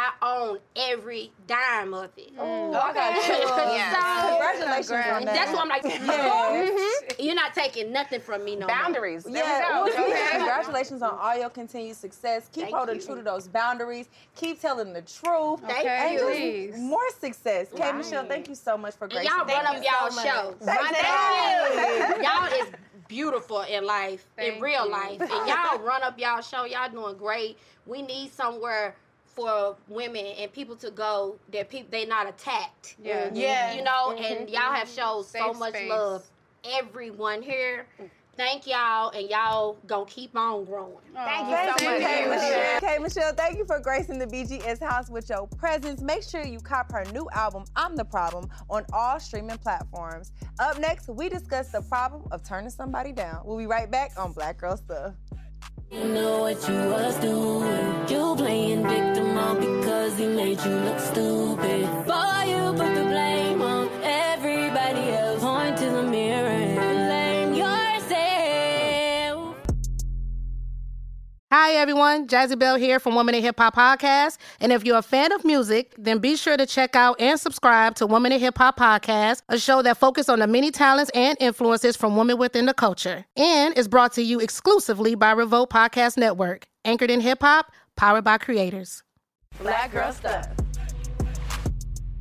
I 0.00 0.12
own 0.22 0.58
every 0.76 1.32
dime 1.48 1.92
of 1.92 2.10
it. 2.16 2.30
Oh, 2.38 2.72
I 2.72 2.94
got 2.94 3.14
chills. 3.24 3.50
Yeah. 3.74 4.28
Congratulations 4.30 4.90
on 5.12 5.24
that. 5.24 5.34
That's 5.34 5.52
why 5.52 5.60
I'm 5.62 5.68
like, 5.68 5.82
Yes. 5.82 5.98
Mm-hmm. 6.00 7.22
you're 7.26 7.34
not 7.34 7.52
taking 7.52 7.90
nothing 7.90 8.20
from 8.20 8.44
me 8.44 8.54
no 8.54 8.68
more. 8.68 8.76
Boundaries. 8.76 9.24
There 9.24 9.34
Yeah, 9.44 9.82
we 9.82 9.90
go. 9.92 9.96
well, 10.08 10.30
congratulations 10.36 11.02
on 11.02 11.18
all 11.20 11.36
your 11.36 11.50
continued 11.50 11.96
success. 11.96 12.48
Keep 12.52 12.64
Thank 12.64 12.76
holding 12.76 12.96
you. 12.96 13.02
true 13.02 13.16
to 13.16 13.22
those 13.22 13.48
boundaries. 13.48 14.08
Keep 14.36 14.60
telling 14.60 14.92
the 14.92 15.02
truth. 15.02 15.62
Thank 15.66 15.84
and 15.84 16.12
you. 16.38 16.72
more 16.78 17.10
success. 17.18 17.66
K. 17.76 17.90
Michelle, 17.92 18.24
thank 18.26 18.48
you 18.48 18.54
so 18.54 18.78
much 18.78 18.94
for 18.94 19.04
And 19.06 19.14
gracing 19.14 19.32
y'all 19.36 19.44
me. 19.46 19.52
run 19.54 19.66
up 19.66 19.76
you 19.82 19.90
y'all 19.90 20.10
so 20.12 20.22
show. 20.22 20.54
Thank 20.60 20.80
Run 20.80 20.94
you. 20.94 21.00
it 21.00 22.26
up. 22.26 22.50
y'all 22.52 22.62
is 22.62 22.72
beautiful 23.08 23.62
in 23.62 23.84
life, 23.84 24.28
in 24.38 24.60
real 24.60 24.84
you. 24.84 24.92
life. 24.92 25.20
And 25.20 25.48
y'all 25.48 25.80
run 25.80 26.04
up 26.04 26.16
y'all 26.20 26.40
show. 26.40 26.64
Y'all 26.66 26.88
doing 26.88 27.16
great. 27.16 27.58
We 27.84 28.02
need 28.02 28.32
somewhere 28.32 28.94
for 29.38 29.76
women 29.86 30.26
and 30.26 30.52
people 30.52 30.74
to 30.74 30.90
go 30.90 31.36
that 31.52 31.70
people 31.70 31.86
they 31.90 32.04
not 32.04 32.28
attacked. 32.28 32.96
Yeah. 33.02 33.26
Mm-hmm. 33.26 33.36
Yeah. 33.36 33.74
You 33.74 33.84
know, 33.84 34.10
and 34.10 34.40
mm-hmm. 34.40 34.48
y'all 34.48 34.74
have 34.74 34.88
showed 34.88 35.26
so 35.26 35.52
much 35.52 35.74
space. 35.74 35.88
love. 35.88 36.24
Everyone 36.64 37.40
here. 37.40 37.86
Thank 38.36 38.68
y'all, 38.68 39.10
and 39.10 39.28
y'all 39.28 39.78
gonna 39.88 40.06
keep 40.06 40.36
on 40.36 40.64
growing. 40.64 40.94
Thank 41.12 41.48
you 41.48 41.54
Thank 41.54 41.78
so 41.78 41.84
you, 41.84 41.90
much. 41.90 42.00
K. 42.00 42.28
Michelle. 42.28 42.80
K. 42.80 42.98
Michelle, 43.00 43.32
thank 43.32 43.58
you 43.58 43.64
for 43.64 43.80
gracing 43.80 44.18
the 44.18 44.26
BGS 44.26 44.80
house 44.80 45.10
with 45.10 45.28
your 45.28 45.48
presence. 45.48 46.00
Make 46.00 46.22
sure 46.22 46.44
you 46.44 46.60
cop 46.60 46.92
her 46.92 47.04
new 47.12 47.28
album, 47.32 47.64
I'm 47.74 47.96
the 47.96 48.04
Problem, 48.04 48.48
on 48.70 48.84
all 48.92 49.18
streaming 49.18 49.58
platforms. 49.58 50.30
Up 50.60 50.78
next, 50.78 51.08
we 51.08 51.28
discuss 51.28 51.72
the 51.72 51.82
problem 51.82 52.28
of 52.30 52.44
turning 52.44 52.70
somebody 52.70 53.10
down. 53.10 53.42
We'll 53.44 53.58
be 53.58 53.66
right 53.66 53.90
back 53.90 54.12
on 54.16 54.32
Black 54.32 54.58
Girl 54.58 54.76
Stuff. 54.76 55.14
You 55.90 56.04
know 56.04 56.40
what 56.40 56.68
you 56.68 56.74
was 56.74 57.16
doing. 57.18 58.08
You 58.08 58.36
playing 58.36 58.86
victim 58.88 59.36
all 59.38 59.54
because 59.56 60.18
he 60.18 60.26
made 60.26 60.60
you 60.64 60.74
look 60.86 61.00
stupid. 61.00 61.86
For 62.08 62.44
you 62.50 62.62
put 62.80 62.94
the 62.94 63.06
blame 63.12 63.62
on 63.62 63.88
everybody 64.02 65.10
else. 65.10 65.27
Hi 71.50 71.76
everyone, 71.76 72.26
Jazzy 72.26 72.58
Bell 72.58 72.76
here 72.76 73.00
from 73.00 73.14
Women 73.14 73.34
in 73.34 73.42
Hip 73.42 73.58
Hop 73.58 73.74
Podcast. 73.74 74.36
And 74.60 74.70
if 74.70 74.84
you're 74.84 74.98
a 74.98 75.02
fan 75.02 75.32
of 75.32 75.46
music, 75.46 75.94
then 75.96 76.18
be 76.18 76.36
sure 76.36 76.58
to 76.58 76.66
check 76.66 76.94
out 76.94 77.18
and 77.18 77.40
subscribe 77.40 77.94
to 77.94 78.06
Women 78.06 78.32
in 78.32 78.40
Hip 78.40 78.58
Hop 78.58 78.78
Podcast, 78.78 79.40
a 79.48 79.58
show 79.58 79.80
that 79.80 79.96
focuses 79.96 80.28
on 80.28 80.40
the 80.40 80.46
many 80.46 80.70
talents 80.70 81.10
and 81.14 81.38
influences 81.40 81.96
from 81.96 82.18
women 82.18 82.36
within 82.36 82.66
the 82.66 82.74
culture. 82.74 83.24
And 83.34 83.76
is 83.78 83.88
brought 83.88 84.12
to 84.12 84.22
you 84.22 84.40
exclusively 84.40 85.14
by 85.14 85.30
Revolt 85.30 85.70
Podcast 85.70 86.18
Network, 86.18 86.68
anchored 86.84 87.10
in 87.10 87.22
hip 87.22 87.38
hop, 87.40 87.72
powered 87.96 88.24
by 88.24 88.36
creators. 88.36 89.02
Black 89.58 89.90
Girl 89.90 90.12
Stuff. 90.12 90.48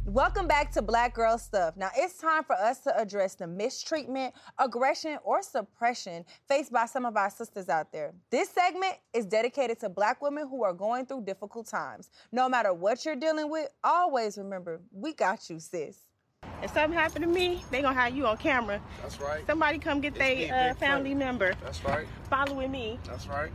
Welcome 0.07 0.47
back 0.47 0.71
to 0.71 0.81
Black 0.81 1.13
Girl 1.13 1.37
Stuff. 1.37 1.75
Now 1.75 1.89
it's 1.93 2.17
time 2.17 2.45
for 2.45 2.55
us 2.55 2.79
to 2.85 2.97
address 2.97 3.35
the 3.35 3.45
mistreatment, 3.45 4.33
aggression, 4.57 5.17
or 5.21 5.41
suppression 5.41 6.23
faced 6.47 6.71
by 6.71 6.85
some 6.85 7.05
of 7.05 7.17
our 7.17 7.29
sisters 7.29 7.67
out 7.67 7.91
there. 7.91 8.13
This 8.31 8.47
segment 8.47 8.93
is 9.13 9.25
dedicated 9.25 9.81
to 9.81 9.89
black 9.89 10.21
women 10.21 10.47
who 10.47 10.63
are 10.63 10.71
going 10.71 11.07
through 11.07 11.25
difficult 11.25 11.67
times. 11.67 12.09
No 12.31 12.47
matter 12.47 12.73
what 12.73 13.03
you're 13.03 13.17
dealing 13.17 13.51
with, 13.51 13.67
always 13.83 14.37
remember, 14.37 14.79
we 14.93 15.11
got 15.13 15.49
you, 15.49 15.59
sis. 15.59 15.97
If 16.63 16.73
something 16.73 16.97
happened 16.97 17.25
to 17.25 17.29
me, 17.29 17.61
they 17.69 17.81
gonna 17.81 17.99
have 17.99 18.15
you 18.15 18.27
on 18.27 18.37
camera. 18.37 18.81
That's 19.01 19.19
right. 19.19 19.45
Somebody 19.45 19.77
come 19.77 19.99
get 19.99 20.15
their 20.15 20.71
uh, 20.71 20.73
family 20.75 21.09
friend. 21.09 21.19
member 21.19 21.53
That's 21.61 21.83
right. 21.83 22.07
following 22.29 22.71
me. 22.71 22.97
That's 23.03 23.27
right. 23.27 23.51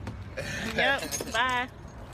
Yep. 0.77 1.01
Bye. 1.33 1.69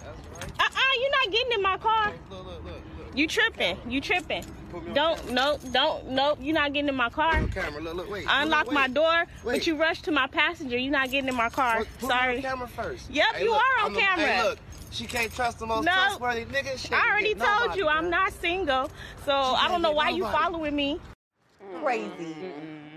That's 0.04 0.28
right. 0.32 0.52
Uh-uh, 0.60 1.00
you're 1.00 1.10
not 1.10 1.32
getting 1.32 1.52
in 1.54 1.62
my 1.62 1.76
car. 1.76 2.12
Look, 2.30 2.46
look, 2.46 2.46
look, 2.46 2.64
look. 2.66 2.77
You 3.14 3.26
tripping. 3.26 3.76
You 3.88 4.00
tripping. 4.00 4.44
Put 4.70 4.82
me 4.84 4.88
on 4.90 4.94
Don't, 4.94 5.30
nope, 5.32 5.60
don't, 5.72 6.08
nope, 6.10 6.38
you're 6.42 6.54
not 6.54 6.72
getting 6.72 6.88
in 6.88 6.94
my 6.94 7.08
car. 7.08 7.40
Look, 7.40 7.52
camera. 7.52 7.80
Look, 7.80 7.94
look, 7.94 8.10
wait. 8.10 8.26
I 8.28 8.38
Look, 8.40 8.44
unlocked 8.44 8.68
wait. 8.68 8.74
my 8.74 8.88
door, 8.88 9.24
Wait. 9.44 9.52
but 9.58 9.66
you 9.66 9.76
rushed 9.76 10.04
to 10.04 10.12
my 10.12 10.26
passenger. 10.26 10.76
You're 10.76 10.92
not 10.92 11.10
getting 11.10 11.28
in 11.28 11.34
my 11.34 11.48
car. 11.48 11.78
Put, 11.78 11.98
put 12.00 12.10
Sorry. 12.10 12.32
Me 12.32 12.36
on 12.38 12.42
camera 12.50 12.68
first. 12.68 13.10
Yep, 13.10 13.26
Hey, 13.34 13.44
you 13.44 13.50
look, 13.50 13.60
are 13.62 13.80
on 13.80 13.86
I'm 13.86 13.94
the- 13.94 14.00
camera. 14.00 14.26
Hey, 14.26 14.42
look. 14.42 14.58
She 14.90 15.06
can't 15.06 15.32
trust 15.32 15.58
the 15.58 15.66
most 15.66 15.84
No. 15.84 15.92
trustworthy 15.92 16.44
nigga. 16.46 16.78
She 16.78 16.92
I 16.94 17.10
already 17.10 17.34
told 17.34 17.60
nobody, 17.60 17.78
you 17.80 17.88
I'm 17.88 18.08
not 18.10 18.32
single, 18.32 18.90
so 19.26 19.32
I 19.34 19.68
don't 19.68 19.82
know 19.82 19.90
get 19.90 19.96
why 19.96 20.08
you 20.10 20.22
nobody. 20.24 20.38
following 20.38 20.76
me. 20.76 21.00
Crazy. 21.82 22.34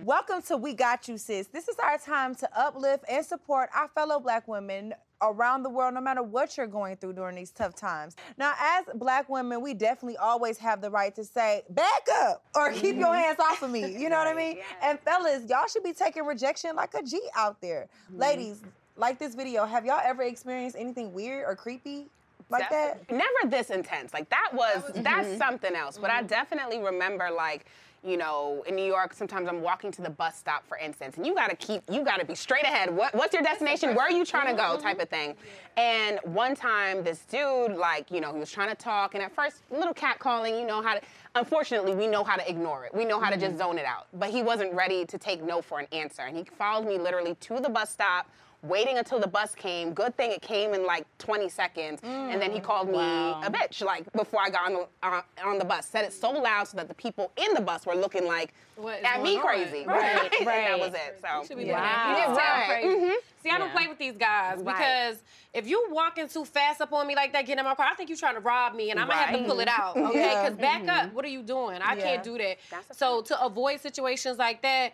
Welcome 0.04 0.42
to 0.44 0.58
We 0.58 0.74
Got 0.74 1.08
You, 1.08 1.18
sis. 1.18 1.48
This 1.48 1.68
is 1.68 1.78
our 1.80 1.98
time 1.98 2.34
to 2.36 2.50
uplift 2.60 3.04
and 3.10 3.26
support 3.26 3.70
our 3.76 3.88
fellow 3.90 4.20
black 4.20 4.48
women 4.48 4.94
around 5.22 5.64
the 5.64 5.70
world, 5.70 5.94
no 5.94 6.02
matter 6.02 6.24
what 6.24 6.58
you're 6.58 6.68
going 6.68 6.96
through 6.98 7.14
during 7.14 7.36
these 7.36 7.52
tough 7.52 7.76
times. 7.76 8.16
Now, 8.38 8.54
as 8.60 8.86
black 8.96 9.30
women, 9.30 9.62
we 9.62 9.74
definitely 9.74 10.18
always 10.18 10.58
have 10.58 10.82
the 10.82 10.90
right 10.90 11.14
to 11.16 11.24
say, 11.24 11.64
back 11.70 12.04
up 12.22 12.44
or 12.56 12.72
keep 12.72 12.98
your 12.98 13.14
hands 13.14 13.40
off 13.40 13.62
of 13.62 13.70
me. 13.70 13.96
You 13.98 14.10
know 14.10 14.18
what 14.18 14.28
I 14.28 14.34
mean? 14.34 14.58
And 14.82 15.00
fellas, 15.00 15.44
y'all 15.50 15.68
should 15.68 15.84
be 15.84 15.94
taking 15.94 16.26
rejection 16.26 16.76
like 16.76 16.94
a 16.94 17.04
G 17.04 17.22
out 17.36 17.62
there. 17.62 17.88
Ladies, 18.16 18.62
like 18.98 19.20
this 19.20 19.36
video, 19.36 19.66
have 19.66 19.86
y'all 19.86 20.02
ever 20.04 20.24
experienced 20.24 20.76
anything 20.78 21.14
weird 21.14 21.46
or 21.48 21.56
creepy 21.56 22.08
like 22.50 22.70
that? 22.70 23.10
Never 23.12 23.26
this 23.46 23.70
intense. 23.70 24.14
Like 24.14 24.30
that 24.30 24.50
was, 24.54 24.84
that's 24.96 25.38
something 25.38 25.76
else. 25.76 25.98
But 25.98 26.10
Mm-hmm. 26.12 26.26
I 26.26 26.28
definitely 26.28 26.80
remember 26.80 27.30
like, 27.32 27.66
you 28.04 28.18
know, 28.18 28.64
in 28.68 28.76
New 28.76 28.86
York, 28.86 29.14
sometimes 29.14 29.48
I'm 29.48 29.62
walking 29.62 29.92
to 29.92 30.02
the 30.02 30.10
bus 30.10 30.36
stop, 30.36 30.66
for 30.68 30.78
instance, 30.78 31.18
and 31.18 31.26
you 31.26 31.36
gotta 31.36 31.56
keep, 31.56 31.84
you 31.90 32.04
gotta 32.04 32.26
be 32.26 32.34
straight 32.34 32.64
ahead. 32.64 32.90
What, 32.96 33.14
what's 33.14 33.34
your 33.34 33.44
destination? 33.44 33.94
Where 33.94 34.06
are 34.08 34.12
you 34.12 34.26
trying 34.26 34.48
to 34.56 34.60
Mm-hmm. 34.60 34.76
go? 34.78 34.82
Type 34.82 35.00
of 35.00 35.08
thing. 35.10 35.36
And 35.78 36.20
one 36.24 36.56
time, 36.56 37.04
this 37.04 37.20
dude, 37.30 37.74
like, 37.74 38.10
you 38.10 38.20
know, 38.20 38.34
he 38.34 38.40
was 38.40 38.52
trying 38.52 38.70
to 38.70 38.76
talk, 38.76 39.14
and 39.14 39.24
at 39.24 39.32
first, 39.34 39.62
a 39.72 39.76
little 39.78 39.94
cat 39.94 40.18
calling, 40.20 40.56
you 40.58 40.66
know 40.66 40.82
how 40.82 40.96
to. 40.96 41.02
Unfortunately, 41.36 41.94
we 41.96 42.08
know 42.08 42.24
how 42.24 42.36
to 42.36 42.50
ignore 42.50 42.86
it. 42.86 42.94
We 42.94 43.06
know 43.06 43.20
how 43.20 43.30
to 43.30 43.36
Mm-hmm. 43.36 43.46
just 43.46 43.58
zone 43.60 43.78
it 43.78 43.86
out. 43.86 44.08
But 44.14 44.32
he 44.32 44.42
wasn't 44.42 44.74
ready 44.74 45.06
to 45.06 45.18
take 45.18 45.44
no 45.44 45.62
for 45.62 45.80
an 45.80 45.88
answer, 45.92 46.24
and 46.24 46.36
he 46.36 46.44
followed 46.44 46.88
me 46.88 46.98
literally 46.98 47.36
to 47.36 47.60
the 47.60 47.70
bus 47.70 47.92
stop. 47.92 48.30
Waiting 48.64 49.00
until 49.00 49.20
the 49.20 49.28
bus 49.28 49.56
came. 49.56 49.92
Good 49.92 50.16
thing 50.16 50.32
it 50.32 50.44
came 50.44 50.76
in 50.76 50.86
like 50.86 51.06
20 51.18 51.50
seconds, 51.50 52.00
and 52.04 52.40
then 52.40 52.52
he 52.52 52.60
Mm. 52.60 52.64
called 52.64 52.90
me 52.90 52.98
a 53.00 53.50
bitch 53.50 53.84
like 53.84 54.12
before 54.14 54.40
I 54.40 54.52
got 54.52 54.68
on 54.68 54.74
the 54.74 54.88
uh, 55.02 55.22
on 55.44 55.58
the 55.58 55.66
bus. 55.66 55.88
Said 55.88 56.06
it 56.06 56.14
so 56.14 56.30
loud 56.30 56.68
so 56.68 56.78
that 56.78 56.88
the 56.88 56.94
people 56.94 57.32
in 57.38 57.56
the 57.56 57.62
bus 57.62 57.88
were 57.88 57.96
looking 57.96 58.28
like 58.28 58.54
What 58.76 59.00
is 59.00 59.04
at 59.06 59.24
me 59.24 59.38
on? 59.38 59.42
crazy. 59.42 59.84
Right, 59.88 60.32
and 60.38 60.46
right. 60.48 60.68
that 60.68 60.80
was 60.80 60.94
it. 60.94 61.20
So 61.24 61.48
should 61.48 61.58
be 61.58 61.64
yeah. 61.66 61.74
looking 61.74 61.90
at 61.90 62.10
You 62.10 62.16
people. 62.16 62.36
did 62.36 62.44
Sound 62.44 62.60
right. 62.70 62.82
crazy. 62.84 63.06
Mhm. 63.06 63.16
See, 63.42 63.50
I 63.50 63.58
don't 63.58 63.72
play 63.72 63.88
with 63.88 63.98
these 63.98 64.18
guys 64.18 64.60
Right. 64.60 64.78
because 64.78 65.24
if 65.56 65.68
you 65.68 65.88
walking 65.90 66.28
too 66.28 66.46
fast 66.46 66.82
up 66.82 66.94
on 66.94 67.08
me 67.08 67.16
like 67.16 67.34
that, 67.34 67.48
get 67.48 67.58
in 67.58 67.66
my 67.66 67.74
car, 67.74 67.88
I 67.92 67.96
think 67.96 68.10
you're 68.10 68.18
trying 68.20 68.36
to 68.36 68.42
rob 68.42 68.76
me, 68.76 68.92
and 68.92 69.00
I'm 69.00 69.08
gonna 69.08 69.20
have 69.22 69.40
to 69.40 69.44
pull 69.46 69.60
it 69.60 69.68
out. 69.70 69.98
Okay, 70.12 70.20
Yeah. 70.20 70.44
because 70.50 70.60
back 70.60 70.88
up. 70.88 71.14
What 71.14 71.26
are 71.26 71.30
you 71.30 71.42
doing? 71.42 71.82
I 71.82 71.96
Yeah. 71.96 72.04
can't 72.04 72.24
do 72.24 72.38
that. 72.38 72.58
That's 72.70 72.96
So 73.00 73.24
to 73.24 73.44
avoid 73.44 73.82
situations 73.82 74.38
like 74.38 74.62
that. 74.62 74.94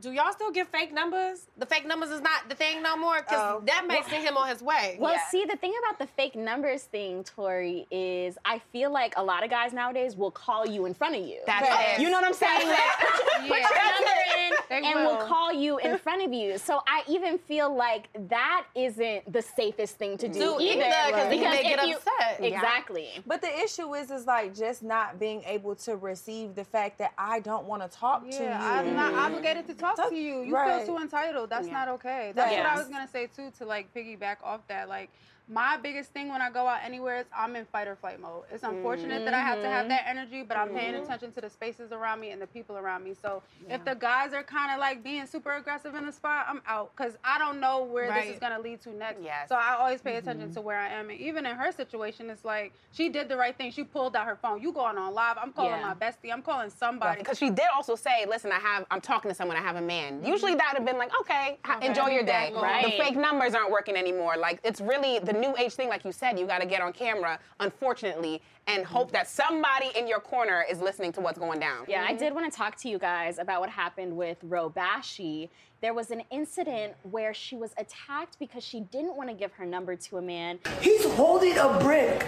Do 0.00 0.10
y'all 0.10 0.32
still 0.32 0.50
get 0.50 0.66
fake 0.72 0.92
numbers? 0.92 1.46
The 1.56 1.66
fake 1.66 1.86
numbers 1.86 2.10
is 2.10 2.20
not 2.20 2.48
the 2.48 2.54
thing 2.56 2.82
no 2.82 2.96
more 2.96 3.16
because 3.20 3.38
Oh. 3.40 3.62
that 3.66 3.86
may 3.86 4.02
send 4.02 4.24
him 4.26 4.36
on 4.36 4.48
his 4.48 4.60
way. 4.60 4.96
Well, 4.98 5.12
Yeah. 5.12 5.24
see, 5.28 5.44
the 5.44 5.56
thing 5.56 5.72
about 5.84 5.98
the 6.00 6.06
fake 6.08 6.34
numbers 6.34 6.82
thing, 6.84 7.22
Tori, 7.22 7.86
is 7.92 8.36
I 8.44 8.58
feel 8.72 8.90
like 8.90 9.14
a 9.16 9.22
lot 9.22 9.44
of 9.44 9.50
guys 9.50 9.72
nowadays 9.72 10.16
will 10.16 10.32
call 10.32 10.66
you 10.66 10.86
in 10.86 10.94
front 10.94 11.14
of 11.14 11.22
you. 11.22 11.40
That's 11.46 11.68
Facts. 11.68 11.98
it. 11.98 12.02
You 12.02 12.10
know 12.10 12.16
what 12.16 12.24
I'm 12.24 12.32
saying? 12.34 12.68
Like, 12.68 12.98
put 13.38 13.48
your 13.48 13.58
number 13.60 14.10
in 14.38 14.52
They 14.68 14.82
and 14.88 14.94
will 15.06 15.18
will. 15.18 15.26
call 15.26 15.52
you 15.52 15.78
in 15.78 15.96
front 15.98 16.22
of 16.22 16.32
you. 16.32 16.58
So 16.58 16.82
I 16.88 17.04
even 17.06 17.38
feel 17.38 17.72
like 17.72 18.08
that 18.28 18.64
isn't 18.74 19.32
the 19.32 19.42
safest 19.42 19.96
thing 19.96 20.16
to 20.18 20.26
do, 20.28 20.38
Do 20.56 20.60
either. 20.60 20.82
either, 20.84 21.12
'cause 21.12 21.28
then 21.28 21.38
you 21.38 21.44
may 21.48 21.62
get 21.62 21.86
you- 21.86 21.96
upset. 21.96 22.40
Yeah. 22.40 22.46
Exactly. 22.48 23.10
But 23.26 23.42
the 23.42 23.56
issue 23.62 23.94
is, 23.94 24.10
is 24.10 24.26
like 24.26 24.54
just 24.54 24.82
not 24.82 25.20
being 25.20 25.44
able 25.44 25.76
to 25.76 25.96
receive 25.96 26.54
the 26.56 26.64
fact 26.64 26.98
that 26.98 27.12
I 27.16 27.38
don't 27.40 27.66
want 27.66 27.82
to 27.82 27.88
talk 27.88 28.22
to 28.22 28.34
you. 28.36 28.42
Yeah, 28.42 28.58
I'm 28.60 28.96
not 28.96 29.14
obligated 29.14 29.66
to 29.68 29.73
talk 29.78 29.96
Talk- 29.96 30.10
to 30.10 30.14
you. 30.16 30.42
You 30.42 30.54
right. 30.54 30.84
feel 30.84 30.96
too 30.96 31.02
entitled. 31.02 31.50
That's 31.50 31.66
Yeah. 31.66 31.72
not 31.72 31.88
okay. 31.90 32.32
That's 32.34 32.52
what 32.54 32.66
I 32.66 32.76
was 32.76 32.88
gonna 32.88 33.08
say 33.08 33.26
too. 33.26 33.50
To 33.58 33.64
like 33.66 33.92
piggyback 33.94 34.36
off 34.42 34.66
that, 34.68 34.88
like 34.88 35.10
My 35.46 35.76
biggest 35.76 36.10
thing 36.12 36.30
when 36.30 36.40
I 36.40 36.48
go 36.50 36.66
out 36.66 36.80
anywhere 36.82 37.18
is 37.18 37.26
I'm 37.36 37.54
in 37.54 37.66
fight 37.66 37.86
or 37.86 37.96
flight 37.96 38.18
mode. 38.18 38.44
It's 38.50 38.62
unfortunate 38.62 39.26
that 39.26 39.34
I 39.34 39.40
have 39.40 39.60
to 39.60 39.68
have 39.68 39.82
mm-hmm. 39.82 39.88
that 39.90 40.04
energy, 40.06 40.42
but 40.42 40.56
I'm 40.56 40.70
paying 40.70 40.94
Mhm. 40.94 41.02
attention 41.02 41.32
to 41.32 41.42
the 41.42 41.50
spaces 41.50 41.92
around 41.92 42.20
me 42.20 42.30
and 42.30 42.40
the 42.40 42.46
people 42.46 42.78
around 42.78 43.04
me. 43.04 43.12
So 43.12 43.42
if 43.68 43.84
the 43.84 43.94
guys 43.94 44.32
are 44.32 44.42
kind 44.42 44.72
of 44.72 44.78
like 44.78 45.02
being 45.02 45.26
super 45.26 45.52
aggressive 45.52 45.94
in 45.94 46.06
the 46.06 46.12
spot, 46.12 46.46
I'm 46.48 46.62
out 46.66 46.96
because 46.96 47.18
I 47.22 47.38
don't 47.38 47.60
know 47.60 47.82
where 47.82 48.10
this 48.10 48.26
is 48.26 48.38
gonna 48.38 48.58
lead 48.58 48.80
to 48.82 48.94
next. 48.94 49.20
Yes. 49.22 49.50
So 49.50 49.56
I 49.56 49.74
always 49.74 50.00
pay 50.00 50.16
attention 50.16 50.46
mm-hmm. 50.46 50.54
to 50.54 50.60
where 50.62 50.78
I 50.78 50.88
am, 50.88 51.10
and 51.10 51.20
even 51.20 51.44
in 51.44 51.54
her 51.56 51.70
situation, 51.72 52.30
it's 52.30 52.44
like 52.44 52.72
she 52.92 53.10
did 53.10 53.28
the 53.28 53.36
right 53.36 53.54
thing. 53.54 53.70
She 53.70 53.84
pulled 53.84 54.16
out 54.16 54.24
her 54.26 54.36
phone. 54.36 54.62
You 54.62 54.72
going 54.72 54.96
on 54.96 55.12
live? 55.12 55.36
I'm 55.36 55.52
calling 55.52 55.72
Yeah. 55.72 55.92
my 55.92 55.94
bestie. 55.94 56.32
I'm 56.32 56.42
calling 56.42 56.70
somebody. 56.70 57.18
Because 57.18 57.38
she 57.38 57.50
did 57.50 57.66
also 57.74 57.96
say, 57.96 58.24
"Listen, 58.26 58.50
I 58.50 58.60
have. 58.60 58.86
I'm 58.90 59.02
talking 59.02 59.30
to 59.30 59.34
someone. 59.34 59.58
I 59.58 59.60
have 59.60 59.76
a 59.76 59.82
man." 59.82 60.24
Usually 60.24 60.52
mm-hmm. 60.52 60.58
that 60.58 60.72
would 60.72 60.78
have 60.78 60.86
been 60.86 60.98
like, 60.98 61.12
"Okay, 61.20 61.58
Okay. 61.68 61.86
enjoy 61.86 62.08
your 62.08 62.22
day." 62.22 62.50
Right. 62.54 62.86
The 62.86 62.92
fake 62.92 63.16
numbers 63.16 63.54
aren't 63.54 63.70
working 63.70 63.96
anymore. 63.96 64.38
Like 64.38 64.58
it's 64.64 64.80
really 64.80 65.18
the 65.18 65.33
new 65.34 65.56
age 65.56 65.74
thing. 65.74 65.88
Like 65.88 66.04
you 66.04 66.12
said, 66.12 66.38
you 66.38 66.46
got 66.46 66.60
to 66.60 66.66
get 66.66 66.80
on 66.80 66.92
camera, 66.92 67.38
unfortunately, 67.60 68.42
and 68.66 68.84
hope 68.84 69.12
that 69.12 69.28
somebody 69.28 69.90
in 69.96 70.06
your 70.06 70.20
corner 70.20 70.64
is 70.70 70.80
listening 70.80 71.12
to 71.12 71.20
what's 71.20 71.38
going 71.38 71.60
down. 71.60 71.84
Yeah, 71.88 72.02
I 72.02 72.08
mm-hmm. 72.08 72.18
did 72.18 72.34
want 72.34 72.50
to 72.50 72.56
talk 72.56 72.76
to 72.78 72.88
you 72.88 72.98
guys 72.98 73.38
about 73.38 73.60
what 73.60 73.70
happened 73.70 74.16
with 74.16 74.38
Robashi. 74.48 75.48
There 75.80 75.92
was 75.92 76.10
an 76.10 76.22
incident 76.30 76.94
where 77.02 77.34
she 77.34 77.56
was 77.56 77.72
attacked 77.76 78.38
because 78.38 78.64
she 78.64 78.80
didn't 78.80 79.16
want 79.16 79.28
to 79.28 79.34
give 79.34 79.52
her 79.52 79.66
number 79.66 79.96
to 79.96 80.16
a 80.16 80.22
man. 80.22 80.58
He's 80.80 81.04
holding 81.12 81.58
a 81.58 81.78
brick, 81.80 82.24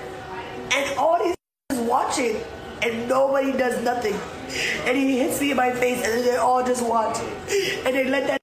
and 0.74 0.98
all 0.98 1.22
these 1.22 1.34
is 1.70 1.78
watching, 1.80 2.40
and 2.82 3.08
nobody 3.08 3.52
does 3.52 3.82
nothing. 3.82 4.14
And 4.86 4.96
he 4.96 5.18
hits 5.18 5.40
me 5.40 5.52
in 5.52 5.56
my 5.56 5.70
face, 5.70 6.04
and 6.04 6.22
they 6.22 6.36
all 6.36 6.62
just 6.64 6.84
watch, 6.84 7.18
and 7.18 7.94
they 7.96 8.04
let 8.08 8.26
that 8.26 8.42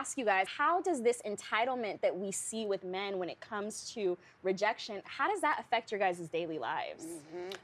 ask 0.00 0.16
you 0.16 0.24
guys, 0.24 0.46
how 0.48 0.80
does 0.80 1.02
this 1.02 1.20
entitlement 1.26 2.00
that 2.00 2.16
we 2.16 2.32
see 2.32 2.64
with 2.64 2.82
men 2.84 3.18
when 3.18 3.28
it 3.28 3.38
comes 3.40 3.90
to 3.92 4.16
rejection, 4.42 5.02
how 5.04 5.28
does 5.30 5.42
that 5.42 5.58
affect 5.60 5.90
your 5.92 6.00
guys' 6.00 6.26
daily 6.28 6.58
lives? 6.58 7.04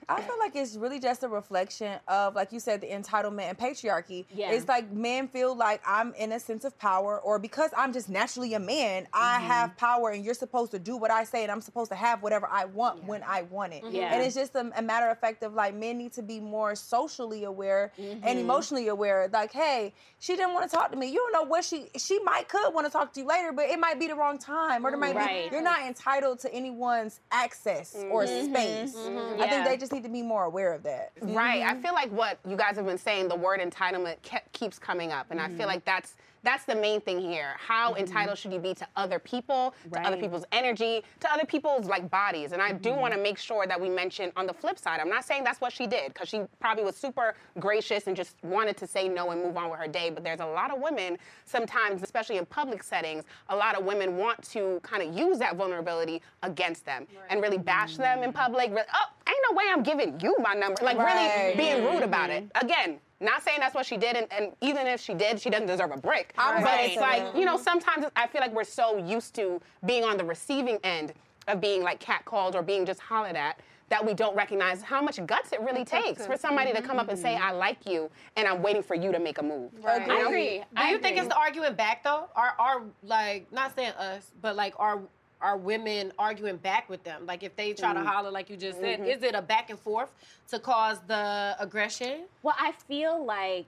I 0.06 0.20
feel 0.20 0.38
like 0.38 0.54
it's 0.54 0.76
really 0.76 1.00
just 1.00 1.22
a 1.24 1.28
reflection 1.28 1.98
of, 2.06 2.34
like 2.34 2.52
you 2.52 2.60
said, 2.60 2.82
the 2.82 2.88
entitlement 2.88 3.44
and 3.48 3.58
patriarchy. 3.58 4.26
Yeah. 4.34 4.52
It's 4.52 4.68
like 4.68 4.92
men 4.92 5.28
feel 5.28 5.56
like 5.56 5.80
I'm 5.86 6.12
in 6.14 6.32
a 6.32 6.38
sense 6.40 6.64
of 6.66 6.78
power, 6.78 7.18
or 7.20 7.38
because 7.38 7.70
I'm 7.74 7.94
just 7.94 8.10
naturally 8.10 8.52
a 8.52 8.60
man, 8.60 9.06
I 9.14 9.36
Mm-hmm. 9.36 9.46
have 9.46 9.76
power, 9.76 10.10
and 10.10 10.22
you're 10.24 10.34
supposed 10.34 10.70
to 10.72 10.78
do 10.78 10.96
what 10.98 11.10
I 11.10 11.24
say, 11.24 11.42
and 11.42 11.50
I'm 11.50 11.60
supposed 11.62 11.90
to 11.90 11.96
have 11.96 12.22
whatever 12.22 12.46
I 12.50 12.66
want 12.66 13.04
when 13.04 13.22
I 13.22 13.42
want 13.42 13.72
it. 13.72 13.82
Yeah. 13.90 14.12
And 14.12 14.22
it's 14.22 14.34
just 14.34 14.54
a, 14.54 14.70
a 14.76 14.82
matter 14.82 15.08
of 15.08 15.18
fact 15.18 15.42
of 15.42 15.54
like 15.54 15.74
men 15.74 15.96
need 15.98 16.12
to 16.14 16.22
be 16.22 16.38
more 16.40 16.74
socially 16.74 17.44
aware 17.44 17.92
and 17.98 18.22
Mhm. 18.24 18.40
emotionally 18.40 18.88
aware. 18.88 19.28
Like, 19.32 19.52
hey, 19.52 19.94
she 20.18 20.36
didn't 20.36 20.52
want 20.54 20.68
to 20.70 20.76
talk 20.76 20.90
to 20.92 20.96
me. 20.98 21.06
You 21.08 21.16
don't 21.18 21.32
know 21.32 21.42
what 21.48 21.64
she 21.64 21.88
she 21.96 22.18
might 22.26 22.48
could 22.48 22.74
want 22.74 22.86
to 22.86 22.92
talk 22.92 23.12
to 23.14 23.20
you 23.20 23.26
later, 23.26 23.52
but 23.52 23.66
it 23.66 23.78
might 23.78 23.98
be 23.98 24.08
the 24.08 24.14
wrong 24.14 24.36
time, 24.36 24.84
or 24.84 24.90
there 24.90 24.98
might 24.98 25.14
Right. 25.14 25.48
be 25.48 25.54
you're 25.54 25.62
not 25.64 25.80
entitled 25.82 26.40
to 26.40 26.52
anyone's 26.52 27.20
access 27.30 27.94
or 28.10 28.24
Mhm. 28.24 28.50
space. 28.50 28.94
Mhm. 28.96 29.34
I 29.34 29.36
Yeah. 29.44 29.50
think 29.50 29.66
they 29.66 29.76
just 29.76 29.92
need 29.92 30.02
to 30.02 30.08
be 30.08 30.22
more 30.22 30.44
aware 30.44 30.72
of 30.72 30.82
that. 30.82 31.12
Right. 31.22 31.62
I 31.62 31.74
feel 31.80 31.94
like 31.94 32.10
what 32.10 32.38
you 32.44 32.56
guys 32.56 32.76
have 32.76 32.84
been 32.86 32.98
saying, 32.98 33.28
the 33.28 33.36
word 33.36 33.60
entitlement 33.60 34.16
ke- 34.22 34.42
keeps 34.52 34.78
coming 34.78 35.12
up, 35.12 35.30
and 35.30 35.40
I 35.40 35.44
Mm-hmm. 35.46 35.56
feel 35.56 35.66
like 35.68 35.84
that's 35.84 36.14
that's 36.46 36.64
the 36.64 36.74
main 36.76 37.00
thing 37.00 37.20
here. 37.20 37.54
How 37.58 37.90
mm-hmm. 37.90 38.00
entitled 38.00 38.38
should 38.38 38.52
you 38.52 38.58
be 38.58 38.74
to 38.74 38.86
other 38.96 39.18
people, 39.18 39.74
to 39.92 40.00
other 40.06 40.16
people's 40.16 40.44
energy, 40.52 41.02
to 41.20 41.32
other 41.32 41.44
people's 41.44 41.86
like 41.86 42.10
bodies? 42.10 42.52
And 42.52 42.62
I 42.62 42.72
do 42.72 42.90
Mm-hmm. 42.90 43.00
want 43.00 43.14
to 43.14 43.20
make 43.20 43.36
sure 43.36 43.66
that 43.66 43.78
we 43.80 43.88
mention 43.90 44.32
on 44.36 44.46
the 44.46 44.54
flip 44.54 44.78
side. 44.78 45.00
I'm 45.00 45.10
not 45.10 45.24
saying 45.24 45.44
that's 45.44 45.60
what 45.60 45.72
she 45.72 45.86
did 45.86 46.14
because 46.14 46.28
she 46.28 46.42
probably 46.60 46.84
was 46.84 46.96
super 46.96 47.34
gracious 47.58 48.06
and 48.06 48.16
just 48.16 48.36
wanted 48.42 48.76
to 48.78 48.86
say 48.86 49.08
no 49.08 49.30
and 49.32 49.42
move 49.42 49.56
on 49.56 49.70
with 49.70 49.80
her 49.80 49.88
day. 49.88 50.08
But 50.10 50.24
there's 50.24 50.40
a 50.40 50.46
lot 50.46 50.70
of 50.74 50.80
women 50.80 51.18
sometimes, 51.44 52.02
especially 52.02 52.36
in 52.38 52.46
public 52.46 52.82
settings, 52.82 53.24
a 53.48 53.56
lot 53.56 53.76
of 53.78 53.84
women 53.84 54.16
want 54.16 54.42
to 54.50 54.80
kind 54.82 55.02
of 55.02 55.14
use 55.18 55.38
that 55.40 55.56
vulnerability 55.56 56.22
against 56.42 56.84
them 56.86 57.06
and 57.28 57.42
really 57.42 57.58
bash 57.58 57.96
them 57.96 58.22
in 58.22 58.30
mm-hmm. 58.30 58.38
public. 58.38 58.70
Re- 58.70 58.82
Oh, 58.94 59.06
ain't 59.28 59.38
no 59.50 59.56
way 59.56 59.64
I'm 59.70 59.82
giving 59.82 60.18
you 60.20 60.36
my 60.38 60.54
number. 60.54 60.82
Like 60.82 60.96
Right. 60.96 61.54
really 61.54 61.56
being 61.56 61.84
rude 61.84 62.02
about 62.02 62.30
it. 62.30 62.44
Mm-hmm. 62.48 62.64
Again, 62.66 63.00
not 63.20 63.42
saying 63.42 63.58
that's 63.60 63.74
what 63.74 63.86
she 63.86 63.96
did, 63.96 64.16
and, 64.16 64.26
and 64.30 64.52
even 64.60 64.86
if 64.86 65.00
she 65.00 65.14
did, 65.14 65.40
she 65.40 65.48
doesn't 65.50 65.66
deserve 65.66 65.90
a 65.90 65.96
break. 65.96 66.34
I 66.36 66.56
was 66.56 66.64
But 66.64 66.80
it's 66.80 66.96
like, 66.96 67.34
you 67.34 67.44
know, 67.44 67.56
sometimes 67.56 68.06
I 68.14 68.26
feel 68.26 68.40
like 68.40 68.52
we're 68.52 68.64
so 68.64 68.98
used 68.98 69.34
to 69.36 69.60
being 69.84 70.04
on 70.04 70.16
the 70.16 70.24
receiving 70.24 70.78
end 70.84 71.14
of 71.48 71.60
being 71.60 71.82
like 71.82 72.00
catcalled 72.00 72.54
or 72.54 72.62
being 72.62 72.84
just 72.84 73.00
hollered 73.00 73.36
at 73.36 73.60
that 73.88 74.04
we 74.04 74.14
don't 74.14 74.34
recognize 74.34 74.82
how 74.82 75.00
much 75.00 75.24
guts 75.26 75.52
it 75.52 75.60
really 75.60 75.84
takes 75.84 76.26
for 76.26 76.36
somebody 76.36 76.72
to 76.72 76.82
come 76.82 76.98
up 76.98 77.08
and 77.08 77.18
say, 77.18 77.36
I 77.36 77.52
like 77.52 77.86
you, 77.86 78.10
and 78.36 78.48
I'm 78.48 78.62
waiting 78.62 78.82
for 78.82 78.94
you 78.94 79.12
to 79.12 79.18
make 79.18 79.38
a 79.38 79.42
move. 79.42 79.70
Right. 79.80 80.06
You? 80.06 80.12
I 80.12 80.20
agree. 80.22 80.58
Do 80.58 80.64
I 80.76 80.90
you 80.90 80.98
think 80.98 81.16
it's 81.16 81.28
the 81.28 81.36
arguing 81.36 81.74
back 81.74 82.02
though? 82.02 82.28
Are 82.34 82.54
are 82.58 82.82
like 83.04 83.50
not 83.52 83.74
saying 83.76 83.92
us, 83.92 84.32
but 84.42 84.56
like 84.56 84.74
are 84.78 85.00
are 85.40 85.56
women 85.56 86.12
arguing 86.18 86.56
back 86.56 86.88
with 86.88 87.02
them? 87.04 87.26
Like 87.26 87.42
if 87.42 87.54
they 87.56 87.72
try 87.72 87.92
to 87.92 88.00
mm-hmm. 88.00 88.08
holler, 88.08 88.30
like 88.30 88.50
you 88.50 88.56
just 88.56 88.80
said, 88.80 89.00
mm-hmm. 89.00 89.10
is 89.10 89.22
it 89.22 89.34
a 89.34 89.42
back 89.42 89.70
and 89.70 89.78
forth 89.78 90.08
to 90.48 90.58
cause 90.58 90.98
the 91.06 91.56
aggression? 91.58 92.24
Well, 92.42 92.56
I 92.58 92.72
feel 92.72 93.24
like 93.24 93.66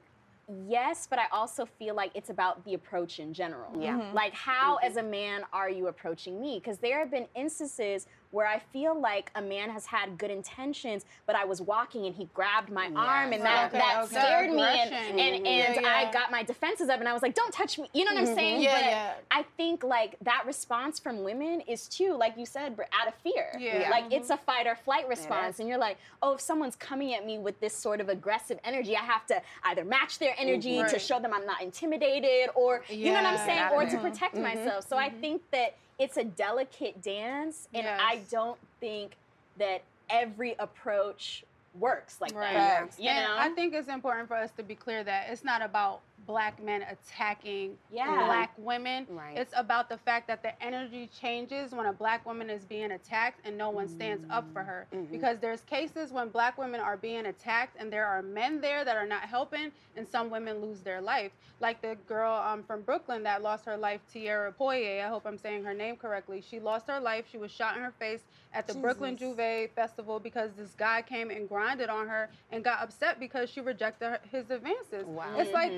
yes, 0.67 1.07
but 1.09 1.19
I 1.19 1.27
also 1.31 1.67
feel 1.79 1.95
like 1.95 2.11
it's 2.15 2.31
about 2.31 2.65
the 2.65 2.75
approach 2.75 3.21
in 3.21 3.35
general. 3.35 3.71
Yeah. 3.79 4.11
Like 4.15 4.33
how 4.35 4.77
mm-hmm. 4.77 4.87
as 4.87 4.97
a 4.97 5.03
man 5.03 5.43
are 5.53 5.71
you 5.71 5.89
approaching 5.89 6.41
me? 6.41 6.59
Because 6.63 6.79
there 6.79 6.99
have 6.99 7.11
been 7.11 7.27
instances 7.35 8.07
where 8.31 8.47
I 8.47 8.59
feel 8.59 8.99
like 8.99 9.31
a 9.35 9.43
man 9.43 9.71
has 9.71 9.87
had 9.87 10.19
good 10.19 10.31
intentions, 10.31 11.05
but 11.27 11.35
I 11.35 11.45
was 11.45 11.63
walking 11.63 12.07
and 12.07 12.15
he 12.15 12.29
grabbed 12.35 12.71
my 12.71 12.91
arm 12.95 13.33
and 13.33 13.43
that, 13.43 13.69
Okay, 13.69 13.79
that 13.79 14.05
okay. 14.05 14.21
scared 14.21 14.51
me 14.53 14.63
and, 14.63 14.93
and, 14.93 15.47
and 15.47 15.47
Yeah, 15.47 15.81
yeah. 15.81 15.89
I 15.89 16.13
got 16.13 16.31
my 16.31 16.43
defenses 16.43 16.89
up 16.89 17.01
and 17.01 17.09
I 17.09 17.13
was 17.13 17.23
like, 17.23 17.35
don't 17.35 17.53
touch 17.53 17.79
me. 17.79 17.89
You 17.95 18.05
know 18.05 18.13
what 18.15 18.29
I'm 18.29 18.35
saying? 18.35 18.63
Yeah, 18.63 18.75
but 18.75 18.85
yeah. 18.85 19.13
I 19.31 19.45
think 19.57 19.83
like 19.83 20.17
that 20.23 20.45
response 20.47 20.99
from 20.99 21.25
women 21.25 21.63
is 21.63 21.89
too, 21.89 22.17
like 22.17 22.37
you 22.37 22.45
said, 22.45 22.79
out 22.93 23.09
of 23.09 23.15
fear. 23.15 23.49
Yeah. 23.59 23.89
Like 23.91 24.13
it's 24.13 24.31
a 24.31 24.37
fight 24.37 24.67
or 24.67 24.75
flight 24.75 25.09
response. 25.09 25.59
And 25.61 25.69
you're 25.69 25.79
like, 25.79 25.97
oh, 26.23 26.35
if 26.35 26.41
someone's 26.41 26.77
coming 26.77 27.15
at 27.15 27.25
me 27.25 27.39
with 27.39 27.59
this 27.61 27.75
sort 27.75 28.01
of 28.01 28.09
aggressive 28.09 28.59
energy, 28.65 28.97
I 28.97 29.03
have 29.03 29.27
to 29.29 29.41
either 29.65 29.85
match 29.85 30.19
their 30.19 30.35
energy 30.39 30.83
to 30.89 30.99
show 30.99 31.19
them 31.19 31.33
I'm 31.33 31.47
not 31.47 31.63
intimidated 31.63 32.51
or, 32.55 32.83
you 32.89 33.07
know 33.07 33.23
what 33.23 33.25
I'm 33.25 33.47
saying? 33.47 33.69
Or 33.73 33.87
to 33.87 33.99
protect 33.99 34.37
myself. 34.37 34.87
So 34.89 34.97
I 34.97 35.11
think 35.11 35.43
that 35.53 35.77
it's 35.99 36.17
a 36.17 36.25
delicate 36.25 37.03
dance. 37.03 37.69
And 37.75 37.85
Yes. 37.85 38.01
I 38.03 38.21
don't 38.31 38.59
think 38.81 39.17
that 39.59 39.83
every 40.09 40.55
approach 40.59 41.45
works 41.75 42.21
like 42.21 42.35
Right. 42.35 42.55
that. 42.55 42.81
Facts. 42.81 42.99
You 42.99 43.11
and 43.11 43.25
know? 43.25 43.37
I 43.39 43.51
think 43.51 43.75
it's 43.75 43.89
important 43.89 44.29
for 44.29 44.37
us 44.37 44.51
to 44.53 44.63
be 44.63 44.75
clear 44.75 45.05
that 45.05 45.29
it's 45.31 45.45
not 45.45 45.63
about 45.63 46.01
black 46.27 46.63
men 46.63 46.83
attacking 46.83 47.77
Yeah. 47.91 48.27
black 48.27 48.53
women. 48.59 49.07
Right. 49.09 49.39
It's 49.39 49.55
about 49.57 49.89
the 49.89 49.97
fact 49.99 50.27
that 50.29 50.43
the 50.43 50.61
energy 50.63 51.09
changes 51.09 51.73
when 51.73 51.87
a 51.87 51.93
black 51.93 52.27
woman 52.27 52.51
is 52.51 52.65
being 52.65 52.93
attacked 52.93 53.41
and 53.47 53.57
no 53.57 53.71
one 53.71 53.89
stands 53.89 54.25
up 54.31 54.45
for 54.53 54.63
her. 54.63 54.87
Mm-hmm. 54.93 55.13
Because 55.13 55.39
there's 55.39 55.63
cases 55.63 56.13
when 56.13 56.29
black 56.29 56.59
women 56.59 56.81
are 56.81 56.97
being 56.97 57.27
attacked 57.27 57.77
and 57.79 57.93
there 57.93 58.07
are 58.07 58.23
men 58.23 58.61
there 58.61 58.85
that 58.85 58.97
are 58.97 59.07
not 59.07 59.23
helping 59.23 59.73
and 59.97 60.07
some 60.07 60.31
women 60.31 60.61
lose 60.61 60.81
their 60.81 61.01
life. 61.01 61.33
Like 61.61 61.81
the 61.81 61.97
girl 62.07 62.35
um, 62.35 62.63
from 62.63 62.83
Brooklyn 62.83 63.23
that 63.25 63.43
lost 63.43 63.65
her 63.65 63.77
life, 63.77 64.01
Tiara 64.13 64.53
Poyau. 64.53 65.05
I 65.05 65.09
hope 65.09 65.27
I'm 65.27 65.39
saying 65.39 65.65
her 65.65 65.75
name 65.75 65.97
correctly. 65.97 66.43
She 66.49 66.61
lost 66.61 66.87
her 66.89 67.01
life. 67.01 67.25
She 67.31 67.39
was 67.39 67.51
shot 67.51 67.77
in 67.77 67.83
her 67.83 67.93
face 67.99 68.21
at 68.55 68.67
the 68.67 68.75
Brooklyn 68.75 69.17
J'ouvert 69.17 69.71
Festival 69.75 70.21
because 70.21 70.53
this 70.57 70.75
guy 70.77 71.03
came 71.03 71.31
and 71.31 71.49
grinded 71.49 71.89
on 71.89 72.07
her 72.09 72.29
and 72.53 72.63
got 72.63 72.81
upset 72.83 73.19
because 73.19 73.51
she 73.51 73.61
rejected 73.61 74.07
her, 74.07 74.21
his 74.31 74.51
advances. 74.51 75.05
Wow. 75.07 75.39
It's 75.39 75.53
like 75.53 75.73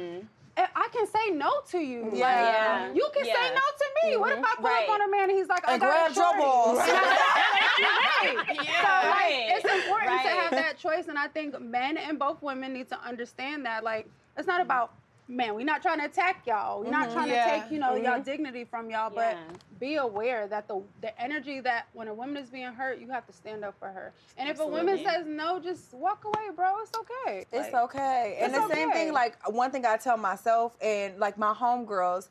I 0.57 0.69
I 0.75 0.89
can 0.93 1.07
say 1.07 1.31
no 1.31 1.51
to 1.71 1.79
you. 1.79 2.05
Like, 2.05 2.19
Yeah. 2.19 2.93
you 2.93 3.09
can 3.15 3.25
Yeah. 3.27 3.35
say 3.35 3.55
no 3.55 3.61
to 3.61 3.87
me. 4.03 4.17
What 4.17 4.33
if 4.33 4.37
mm-hmm. 4.39 4.45
I 4.45 4.55
pull 4.57 4.65
Right. 4.65 4.89
up 4.89 4.91
on 4.91 5.01
a 5.03 5.09
man 5.11 5.31
and 5.31 5.39
he's 5.39 5.49
like, 5.49 5.69
I 5.69 5.73
And 5.75 5.81
got 5.81 5.89
grab 5.89 6.11
a 6.11 6.15
your 6.15 6.25
shorty? 6.25 6.41
balls. 6.43 6.79
right. 6.89 8.37
So 8.81 8.87
like, 8.87 9.15
Right. 9.15 9.53
it's 9.57 9.65
important 9.65 10.23
to 10.23 10.29
have 10.29 10.51
that 10.53 10.77
choice, 10.79 11.09
and 11.09 11.19
I 11.19 11.29
think 11.29 11.59
men 11.61 11.97
and 11.97 12.19
both 12.19 12.43
women 12.43 12.73
need 12.73 12.89
to 12.91 12.99
understand 13.01 13.65
that. 13.67 13.85
Like, 13.85 14.09
it's 14.37 14.47
not 14.47 14.55
mm-hmm. 14.61 14.63
about 14.63 14.95
man. 15.31 15.55
We're 15.55 15.65
not 15.65 15.83
trying 15.83 15.99
to 16.01 16.07
attack 16.07 16.43
y'all. 16.47 16.83
We're 16.83 16.91
not 16.91 17.05
mm-hmm. 17.07 17.15
trying 17.15 17.31
Yeah. 17.31 17.45
to 17.45 17.61
take 17.61 17.73
you 17.73 17.79
know 17.79 17.95
y'all 17.95 18.15
mm-hmm. 18.15 18.23
dignity 18.23 18.65
from 18.65 18.91
y'all, 18.91 19.11
but 19.11 19.37
Yeah. 19.37 19.57
be 19.79 19.97
aware 19.97 20.47
that 20.49 20.69
the 20.69 20.83
the 21.01 21.19
energy 21.21 21.61
that 21.61 21.87
when 21.93 22.09
a 22.09 22.15
woman 22.15 22.37
is 22.43 22.51
being 22.51 22.73
hurt, 22.73 22.99
you 22.99 23.09
have 23.11 23.27
to 23.27 23.33
stand 23.33 23.65
up 23.65 23.75
for 23.79 23.89
her. 23.89 24.13
And 24.37 24.49
if 24.49 24.61
a 24.61 24.67
woman 24.67 25.03
says 25.05 25.27
no, 25.27 25.61
just 25.61 25.95
walk 25.95 26.25
away, 26.25 26.51
bro. 26.55 26.81
It's 26.83 26.93
okay. 26.97 27.45
It's 27.53 27.73
Like, 27.73 27.85
okay. 27.85 28.39
And 28.41 28.53
It's 28.55 28.67
the 28.67 28.75
same 28.75 28.93
thing, 28.93 29.13
like 29.13 29.37
one 29.49 29.71
thing 29.71 29.87
I 29.87 29.97
tell 29.97 30.17
myself 30.17 30.77
and 30.83 31.19
like 31.19 31.39
my 31.39 31.55
homegirls, 31.55 32.29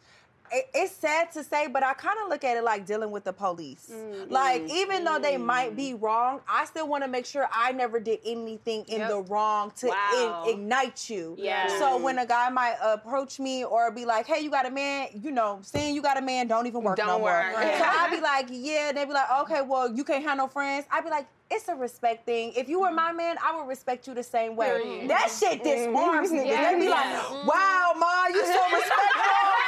it, 0.52 0.70
it's 0.74 0.96
sad 0.96 1.32
to 1.34 1.44
say, 1.44 1.68
but 1.68 1.84
I 1.84 1.94
kind 1.94 2.18
of 2.24 2.30
look 2.30 2.44
at 2.44 2.58
it 2.58 2.64
like 2.64 2.86
dealing 2.86 3.12
with 3.12 3.24
the 3.24 3.34
police. 3.34 3.90
Mm-hmm. 3.92 4.32
Like, 4.32 4.64
even 4.70 5.04
though 5.04 5.20
they 5.20 5.38
might 5.38 5.76
be 5.76 5.92
mm-hmm. 5.92 6.06
wrong, 6.06 6.42
I 6.48 6.66
still 6.66 6.88
want 6.88 7.04
to 7.04 7.10
make 7.10 7.26
sure 7.26 7.48
I 7.52 7.72
never 7.72 8.00
did 8.00 8.20
anything 8.26 8.86
in 8.88 9.00
Yep. 9.00 9.10
the 9.10 9.22
wrong 9.24 9.72
to 9.78 9.88
Wow. 9.88 10.44
in- 10.48 10.54
ignite 10.54 11.10
you. 11.10 11.36
Yes. 11.38 11.78
So 11.80 11.98
when 11.98 12.20
a 12.20 12.26
guy 12.26 12.50
might 12.50 12.76
approach 12.82 13.40
me 13.40 13.64
or 13.64 13.92
be 13.92 14.06
like, 14.06 14.28
"Hey, 14.28 14.40
you 14.42 14.50
got 14.50 14.66
a 14.66 14.72
man," 14.72 15.10
you 15.14 15.32
know, 15.32 15.60
saying 15.62 15.96
you 15.96 16.02
got 16.02 16.18
a 16.18 16.22
man 16.22 16.48
don't 16.48 16.68
even 16.68 16.84
work 16.84 16.98
Don't 16.98 17.08
no 17.08 17.18
work. 17.20 17.52
more. 17.52 17.62
So 17.62 17.84
I'd 17.86 18.12
be 18.12 18.22
like, 18.22 18.48
"Yeah," 18.50 18.92
they'd 18.92 19.06
be 19.06 19.14
like, 19.14 19.32
"Okay, 19.42 19.62
well, 19.62 19.92
you 19.92 20.04
can't 20.04 20.24
have 20.24 20.38
no 20.38 20.48
friends." 20.48 20.86
I'd 20.92 21.04
be 21.04 21.10
like. 21.10 21.28
It's 21.52 21.68
a 21.68 21.74
respect 21.74 22.28
thing. 22.28 22.54
If 22.56 22.70
you 22.70 22.82
were 22.82 22.92
my 22.92 23.12
man, 23.12 23.36
I 23.44 23.58
would 23.58 23.68
respect 23.68 24.06
you 24.06 24.14
the 24.14 24.22
same 24.22 24.56
way. 24.56 24.68
Period. 24.68 25.10
That 25.10 25.32
shit 25.32 25.64
mm-hmm. 25.64 25.94
disarms 25.94 26.30
niggas. 26.30 26.46
Yeah, 26.46 26.74
they 26.74 26.80
be 26.80 26.86
yeah. 26.86 26.92
like, 26.92 27.48
"Wow, 27.48 27.94
ma, 27.98 28.28
you 28.28 28.46
so 28.46 28.64
respectful. 28.72 29.59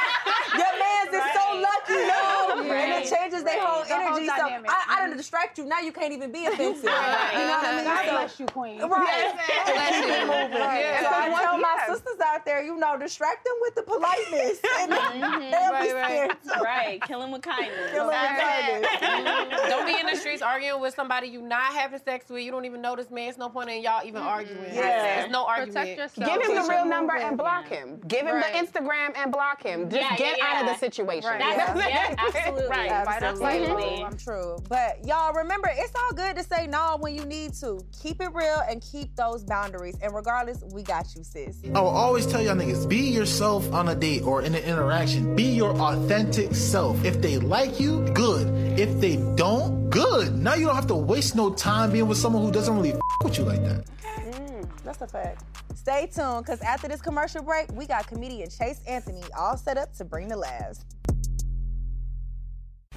Your 1.88 2.06
man's 2.06 2.64
is 2.64 2.70
Right. 2.70 2.88
no." 2.88 2.92
And 2.92 3.04
it 3.04 3.10
changes 3.10 3.42
their 3.44 3.58
Right. 3.58 3.66
whole 3.66 3.84
The 3.84 3.94
whole 3.94 4.06
energy. 4.16 4.26
so 4.28 4.36
dynamic. 4.36 4.70
I, 4.70 4.84
I 4.88 4.96
don't 5.00 5.08
mm-hmm. 5.08 5.16
distract 5.18 5.58
you. 5.58 5.64
Now 5.64 5.80
you 5.80 5.92
can't 5.92 6.12
even 6.12 6.30
be 6.32 6.46
offensive. 6.46 6.84
Right. 6.84 7.30
You 7.32 7.38
know 7.40 7.46
what 7.48 7.64
I 7.66 7.76
mean? 7.76 7.84
God 7.84 8.04
So- 8.04 8.10
bless 8.12 8.40
you, 8.40 8.46
queen. 8.46 8.80
Right. 8.82 9.32
Bless 9.66 9.94
Keep 10.00 10.06
you. 10.06 10.12
it 10.14 10.20
moving. 10.26 10.58
Yeah. 10.58 11.00
So 11.02 11.08
I 11.08 11.26
Yeah. 11.28 11.38
tell 11.40 11.58
my 11.58 11.74
Yeah. 11.78 11.94
sisters 11.94 12.20
out 12.24 12.44
there, 12.44 12.62
you 12.62 12.76
know, 12.76 12.96
distract 12.96 13.44
them 13.44 13.54
with 13.62 13.74
the 13.74 13.82
politeness. 13.82 14.60
And 14.80 14.92
mm-hmm. 14.92 15.50
they'll 15.50 15.80
be 15.82 15.88
scared. 15.90 16.36
too. 16.44 16.60
Right, 16.62 17.00
kill 17.02 17.22
him 17.22 17.30
with 17.32 17.42
kindness. 17.42 17.90
Kill 17.92 18.02
'em 18.02 18.06
with 18.08 18.40
kindness. 18.40 18.90
Mm-hmm. 19.00 19.68
don't 19.68 19.86
be 19.86 19.98
in 19.98 20.06
the 20.06 20.16
streets 20.16 20.42
arguing 20.42 20.80
with 20.80 20.94
somebody 20.94 21.28
you 21.28 21.42
not 21.42 21.72
having 21.74 22.00
sex 22.00 22.28
with. 22.30 22.42
You 22.42 22.50
don't 22.50 22.64
even 22.64 22.80
know 22.80 22.96
this 22.96 23.10
man. 23.10 23.28
It's 23.28 23.38
no 23.38 23.48
point 23.48 23.70
in 23.70 23.82
y'all 23.82 24.04
even 24.06 24.22
arguing. 24.22 24.64
Yeah. 24.72 25.20
There's 25.20 25.30
no 25.30 25.44
Protect 25.44 25.98
yourself. 25.98 26.28
Give 26.28 26.42
him 26.42 26.54
the 26.62 26.68
real 26.68 26.84
number 26.84 27.14
and 27.16 27.36
block 27.36 27.68
him. 27.68 28.00
Give 28.08 28.26
him 28.26 28.36
the 28.40 28.46
Instagram 28.46 29.12
and 29.16 29.30
block 29.30 29.62
him. 29.62 29.88
Just 29.90 30.02
Yeah, 30.02 30.16
get 30.16 30.38
yeah, 30.38 30.46
out 30.46 30.62
of 30.62 30.68
the 30.68 30.76
situation. 30.78 31.30
Right. 31.30 31.71
That's- 31.78 32.10
yeah, 32.10 32.14
absolutely. 32.44 32.68
Right. 32.68 32.90
Absolutely. 32.90 34.04
True. 34.18 34.58
But 34.68 35.04
y'all 35.06 35.32
remember, 35.32 35.70
it's 35.72 35.92
all 35.94 36.12
good 36.14 36.36
to 36.36 36.42
say 36.42 36.66
no 36.66 36.96
when 37.00 37.14
you 37.14 37.24
need 37.24 37.54
to. 37.54 37.80
Keep 38.02 38.20
it 38.20 38.30
real 38.34 38.62
and 38.68 38.82
keep 38.82 39.14
those 39.16 39.44
boundaries. 39.44 39.96
And 40.02 40.14
regardless, 40.14 40.62
we 40.72 40.82
got 40.82 41.14
you, 41.14 41.24
sis. 41.24 41.58
I 41.74 41.80
will 41.80 41.88
always 41.88 42.26
tell 42.26 42.40
y'all 42.42 42.54
niggas, 42.54 42.88
be 42.88 42.98
yourself 43.10 43.72
on 43.72 43.88
a 43.88 43.94
date 43.94 44.22
or 44.22 44.42
in 44.42 44.54
an 44.54 44.62
interaction. 44.64 45.34
Be 45.36 45.44
your 45.44 45.72
authentic 45.80 46.54
self. 46.54 47.02
If 47.04 47.20
they 47.20 47.38
like 47.38 47.80
you, 47.80 48.02
good. 48.14 48.46
If 48.78 49.00
they 49.00 49.16
don't, 49.36 49.90
good. 49.90 50.34
Now 50.36 50.54
you 50.54 50.66
don't 50.66 50.74
have 50.74 50.86
to 50.88 50.94
waste 50.94 51.34
no 51.36 51.52
time 51.52 51.92
being 51.92 52.08
with 52.08 52.18
someone 52.18 52.42
who 52.42 52.50
doesn't 52.52 52.74
really 52.74 52.92
f- 52.92 53.00
with 53.24 53.38
you 53.38 53.44
like 53.44 53.62
that. 53.64 53.84
Mm, 54.04 54.68
that's 54.84 55.00
a 55.02 55.06
fact. 55.06 55.44
Stay 55.74 56.08
tuned, 56.14 56.44
because 56.44 56.60
after 56.62 56.86
this 56.86 57.00
commercial 57.02 57.42
break, 57.42 57.70
we 57.72 57.86
got 57.86 58.06
comedian 58.06 58.48
Chase 58.48 58.80
Anthony 58.86 59.22
all 59.36 59.56
set 59.56 59.76
up 59.76 59.92
to 59.96 60.04
bring 60.04 60.28
the 60.28 60.36
laughs. 60.36 60.84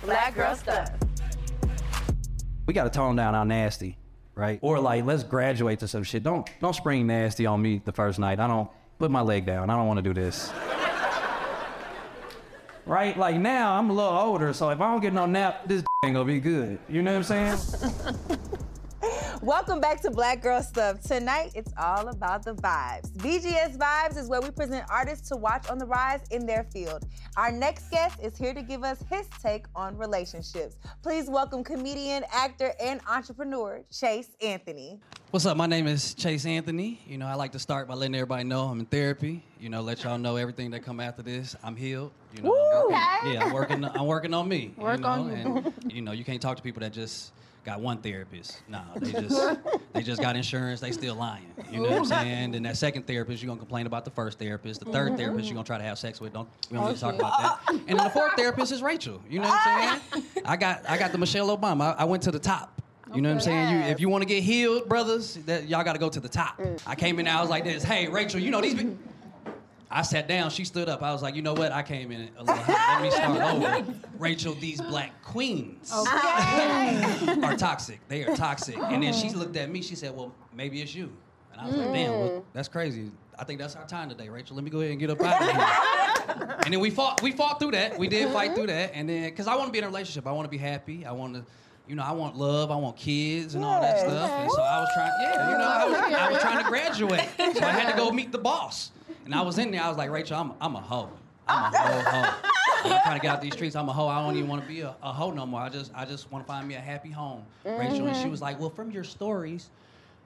Black 0.04 0.36
girl 0.36 0.56
stuff. 0.56 0.90
we 2.68 2.74
got 2.74 2.84
to 2.84 2.90
tone 2.90 3.16
down 3.16 3.36
our 3.36 3.46
nasty, 3.46 3.98
right? 4.36 4.60
Or 4.62 4.80
like, 4.80 5.06
let's 5.06 5.24
graduate 5.24 5.80
to 5.80 5.88
some 5.88 6.04
shit. 6.04 6.24
Don't 6.24 6.48
don't 6.60 6.76
spring 6.76 7.08
nasty 7.08 7.46
on 7.46 7.62
me 7.62 7.82
the 7.84 7.92
first 7.92 8.20
night. 8.20 8.40
I 8.40 8.48
don't 8.48 8.70
put 9.00 9.12
my 9.12 9.22
leg 9.22 9.46
down. 9.46 9.70
I 9.70 9.76
don't 9.76 9.88
want 9.88 9.98
to 9.98 10.04
do 10.04 10.14
this. 10.14 10.52
right? 12.86 13.18
Like 13.18 13.38
now, 13.38 13.78
I'm 13.78 13.90
a 13.90 13.94
little 13.94 14.12
older, 14.12 14.54
so 14.54 14.70
if 14.70 14.80
I 14.80 14.92
don't 14.92 15.02
get 15.02 15.14
no 15.14 15.26
nap, 15.26 15.68
this 15.68 15.84
ain't 16.06 16.14
gonna 16.14 16.26
be 16.26 16.40
good. 16.40 16.80
You 16.90 17.02
know 17.02 17.20
what 17.20 17.32
I'm 17.32 17.58
saying? 17.58 18.16
Welcome 19.42 19.80
back 19.82 20.02
to 20.02 20.10
Black 20.12 20.42
Girl 20.42 20.62
Stuff. 20.64 21.02
Tonight, 21.02 21.52
it's 21.56 21.72
all 21.78 22.08
about 22.08 22.44
the 22.44 22.54
vibes. 22.56 23.12
BGS 23.18 23.78
Vibes 23.78 24.18
is 24.18 24.28
where 24.30 24.42
we 24.42 24.50
present 24.50 24.86
artists 24.90 25.28
to 25.30 25.36
watch 25.36 25.70
on 25.70 25.78
the 25.78 25.86
rise 25.86 26.22
in 26.32 26.46
their 26.46 26.64
field. 26.72 27.06
Our 27.38 27.52
next 27.52 27.90
guest 27.92 28.18
is 28.24 28.38
here 28.38 28.54
to 28.54 28.62
give 28.64 28.84
us 28.84 29.04
his 29.10 29.28
take 29.44 29.66
on 29.76 29.98
relationships. 29.98 30.78
Please 31.04 31.30
welcome 31.30 31.64
comedian, 31.64 32.24
actor, 32.32 32.74
and 32.82 33.02
entrepreneur 33.08 33.82
Chase 33.92 34.30
Anthony. 34.42 35.00
What's 35.32 35.46
up? 35.46 35.58
My 35.58 35.68
name 35.68 35.86
is 35.86 36.14
Chase 36.14 36.46
Anthony. 36.46 37.02
You 37.06 37.18
know, 37.18 37.28
I 37.28 37.36
like 37.36 37.52
to 37.52 37.60
start 37.60 37.88
by 37.90 37.94
letting 37.96 38.16
everybody 38.16 38.46
know 38.46 38.64
I'm 38.68 38.80
in 38.80 38.86
therapy. 38.86 39.44
You 39.60 39.70
know, 39.70 39.82
let 39.82 40.04
y'all 40.04 40.18
know 40.18 40.38
everything 40.38 40.72
that 40.72 40.84
come 40.84 41.00
after 41.02 41.22
this. 41.22 41.56
I'm 41.62 41.76
healed. 41.76 42.12
You 42.36 42.42
know, 42.44 42.54
I'm 42.54 42.84
working, 42.84 42.96
Okay. 42.96 43.34
yeah, 43.34 43.44
I'm 43.46 43.54
working. 43.54 43.84
I'm 43.86 44.06
working 44.08 44.34
on 44.34 44.48
me. 44.48 44.74
Work 44.78 44.98
you 44.98 45.02
know, 45.04 45.10
on 45.10 45.28
you. 45.30 45.36
and 45.36 45.94
you 45.94 46.02
know, 46.02 46.14
you 46.14 46.24
can't 46.24 46.42
talk 46.42 46.56
to 46.58 46.64
people 46.64 46.80
that 46.82 46.94
just 46.94 47.34
got 47.66 47.82
one 47.82 47.98
therapist. 47.98 48.62
Nah, 48.70 48.84
they 48.98 49.12
just 49.12 49.60
they 49.94 50.04
just 50.04 50.22
got 50.22 50.36
insurance. 50.38 50.80
They 50.80 50.92
still 50.92 51.16
lying. 51.16 51.52
You 51.72 51.82
know 51.82 51.90
what 51.90 51.98
I'm 51.98 52.06
saying? 52.06 52.52
Then 52.52 52.64
that 52.64 52.78
second 52.78 53.08
therapist, 53.08 53.42
you're 53.42 53.48
gonna 53.50 53.60
complain 53.60 53.88
about 53.88 54.06
the 54.06 54.12
first 54.12 54.40
therapist. 54.40 54.80
The 54.80 54.86
3rd 54.86 55.14
Mhm. 55.14 55.18
therapist, 55.18 55.48
you're 55.48 55.56
gonna 55.56 55.66
try 55.66 55.78
to 55.80 55.84
have 55.84 55.98
sex 55.98 56.22
with. 56.22 56.32
Don't 56.34 56.48
we 56.70 56.78
don't 56.78 56.88
need 56.88 56.94
to 56.96 57.02
talk 57.02 57.16
about 57.16 57.42
that. 57.42 57.60
And 57.88 57.98
then 58.00 58.04
the 58.06 58.10
fourth 58.12 58.34
therapist 58.38 58.72
is 58.72 58.82
Rachel. 58.82 59.20
You 59.30 59.40
know 59.40 59.50
what 59.50 59.60
I'm 59.66 60.00
saying? 60.12 60.24
I 60.46 60.56
got 60.56 60.88
I 60.90 60.98
got 60.98 61.12
the 61.12 61.18
Michelle 61.18 61.56
Obama. 61.58 61.96
I, 61.98 62.02
I 62.02 62.04
went 62.06 62.24
to 62.24 62.32
the 62.32 62.40
top. 62.40 62.72
You 63.14 63.22
know 63.22 63.30
what 63.30 63.36
I'm 63.36 63.42
saying? 63.42 63.70
You, 63.72 63.80
if 63.92 64.00
you 64.00 64.10
want 64.10 64.24
to 64.24 64.26
get 64.28 64.44
healed, 64.44 64.90
brothers, 64.90 65.36
that 65.46 65.70
y'all 65.70 65.84
got 65.84 65.94
to 65.94 66.00
go 66.00 66.10
to 66.10 66.20
the 66.20 66.28
top. 66.28 66.60
I 66.88 66.96
came 66.96 67.18
in 67.20 67.26
there, 67.26 67.36
I 67.36 67.40
was 67.42 67.50
like 67.52 67.64
this. 67.64 67.84
Hey, 67.84 68.08
Rachel, 68.08 68.40
you 68.42 68.50
know 68.52 68.62
these. 68.62 68.74
Be-. 68.74 68.98
I 69.90 70.02
sat 70.02 70.28
down. 70.28 70.50
She 70.50 70.66
stood 70.66 70.90
up. 70.90 71.04
I 71.04 71.12
was 71.12 71.22
like, 71.22 71.36
you 71.36 71.42
know 71.42 71.54
what? 71.54 71.72
I 71.72 71.84
came 71.84 72.12
in 72.12 72.30
a 72.38 72.44
little 72.44 72.56
hot. 72.56 73.02
Let 73.02 73.04
me 73.04 73.12
start 73.62 73.82
over. 73.82 73.94
Rachel, 74.18 74.54
these 74.56 74.82
black 74.82 75.22
queens 75.24 75.92
are 75.94 77.56
toxic. 77.56 78.00
They 78.08 78.24
are 78.24 78.36
toxic. 78.36 78.78
And 78.78 79.04
then 79.04 79.14
she 79.14 79.30
looked 79.30 79.56
at 79.58 79.70
me. 79.70 79.82
She 79.82 79.96
said, 79.96 80.16
well, 80.16 80.34
maybe 80.54 80.82
it's 80.82 80.96
you. 80.96 81.12
And 81.52 81.62
I 81.62 81.68
was 81.68 81.76
like, 81.78 81.94
damn, 81.94 82.12
well, 82.12 82.30
mm. 82.30 82.44
that's 82.52 82.68
crazy. 82.68 83.12
I 83.40 83.44
think 83.46 83.60
that's 83.60 83.76
our 83.76 83.88
time 83.88 84.10
today, 84.10 84.30
Rachel. 84.30 84.56
Let 84.56 84.66
me 84.66 84.72
go 84.72 84.80
ahead 84.80 84.92
and 84.92 85.00
get 85.00 85.10
up 85.10 85.22
out 85.22 85.42
of 85.42 85.50
here. 85.50 86.58
and 86.66 86.74
then 86.74 86.80
we 86.80 86.90
fought. 86.90 87.22
We 87.22 87.32
fought 87.32 87.60
through 87.60 87.72
that. 87.72 87.98
We 87.98 88.08
did 88.08 88.32
fight 88.32 88.56
through 88.56 88.68
that. 88.68 88.92
And 88.94 89.08
then, 89.08 89.30
because 89.30 89.48
I 89.48 89.56
want 89.56 89.68
to 89.68 89.72
be 89.72 89.78
in 89.78 89.84
a 89.84 89.88
relationship, 89.88 90.28
I 90.28 90.32
want 90.32 90.46
to 90.46 90.50
be 90.50 90.58
happy. 90.58 91.06
I 91.06 91.12
want 91.12 91.36
to, 91.36 91.46
you 91.88 91.96
know, 91.96 92.04
I 92.04 92.12
want 92.12 92.38
love. 92.38 92.72
I 92.72 92.76
want 92.76 92.98
kids 92.98 93.56
and 93.56 93.64
all 93.64 93.82
that 93.82 94.00
stuff. 94.00 94.30
And 94.32 94.52
so 94.52 94.62
I 94.62 94.80
was 94.80 94.90
trying. 94.94 95.12
Yeah, 95.22 95.52
you 95.52 95.58
know, 95.58 95.64
I 95.64 95.86
was, 95.86 95.98
I 95.98 96.32
was 96.32 96.42
trying 96.42 96.64
to 96.64 96.70
graduate. 96.70 97.30
So 97.38 97.66
I 97.66 97.72
had 97.72 97.92
to 97.92 97.98
go 97.98 98.12
meet 98.12 98.32
the 98.32 98.38
boss. 98.38 98.92
And 99.26 99.34
I 99.34 99.42
was 99.42 99.58
in 99.58 99.72
there. 99.72 99.82
I 99.82 99.90
was 99.90 99.98
like, 99.98 100.10
Rachel, 100.12 100.38
I'm, 100.40 100.54
I'm 100.62 100.76
a 100.76 100.82
hoe. 100.82 101.10
I'm 101.48 101.74
a 101.74 101.78
hoe. 101.78 102.02
hoe. 102.22 102.50
I'm 102.86 103.02
trying 103.02 103.16
to 103.20 103.22
get 103.22 103.32
out 103.32 103.42
these 103.42 103.54
streets. 103.54 103.76
I'm 103.76 103.90
a 103.90 103.94
hoe. 103.94 104.08
I 104.08 104.22
don't 104.24 104.36
even 104.36 104.48
want 104.48 104.62
to 104.62 104.68
be 104.68 104.82
a, 104.82 104.96
a 105.02 105.12
hoe 105.12 105.32
no 105.32 105.46
more. 105.46 105.62
I 105.62 105.70
just, 105.70 105.92
I 105.96 106.06
just 106.06 106.32
want 106.32 106.46
to 106.46 106.48
find 106.48 106.68
me 106.68 106.76
a 106.76 106.80
happy 106.80 107.10
home, 107.10 107.44
Rachel. 107.66 108.06
And 108.08 108.16
she 108.16 108.28
Mhm. 108.28 108.32
was 108.32 108.42
like, 108.42 108.60
Well, 108.60 108.70
from 108.70 108.92
your 108.92 109.04
stories, 109.04 109.70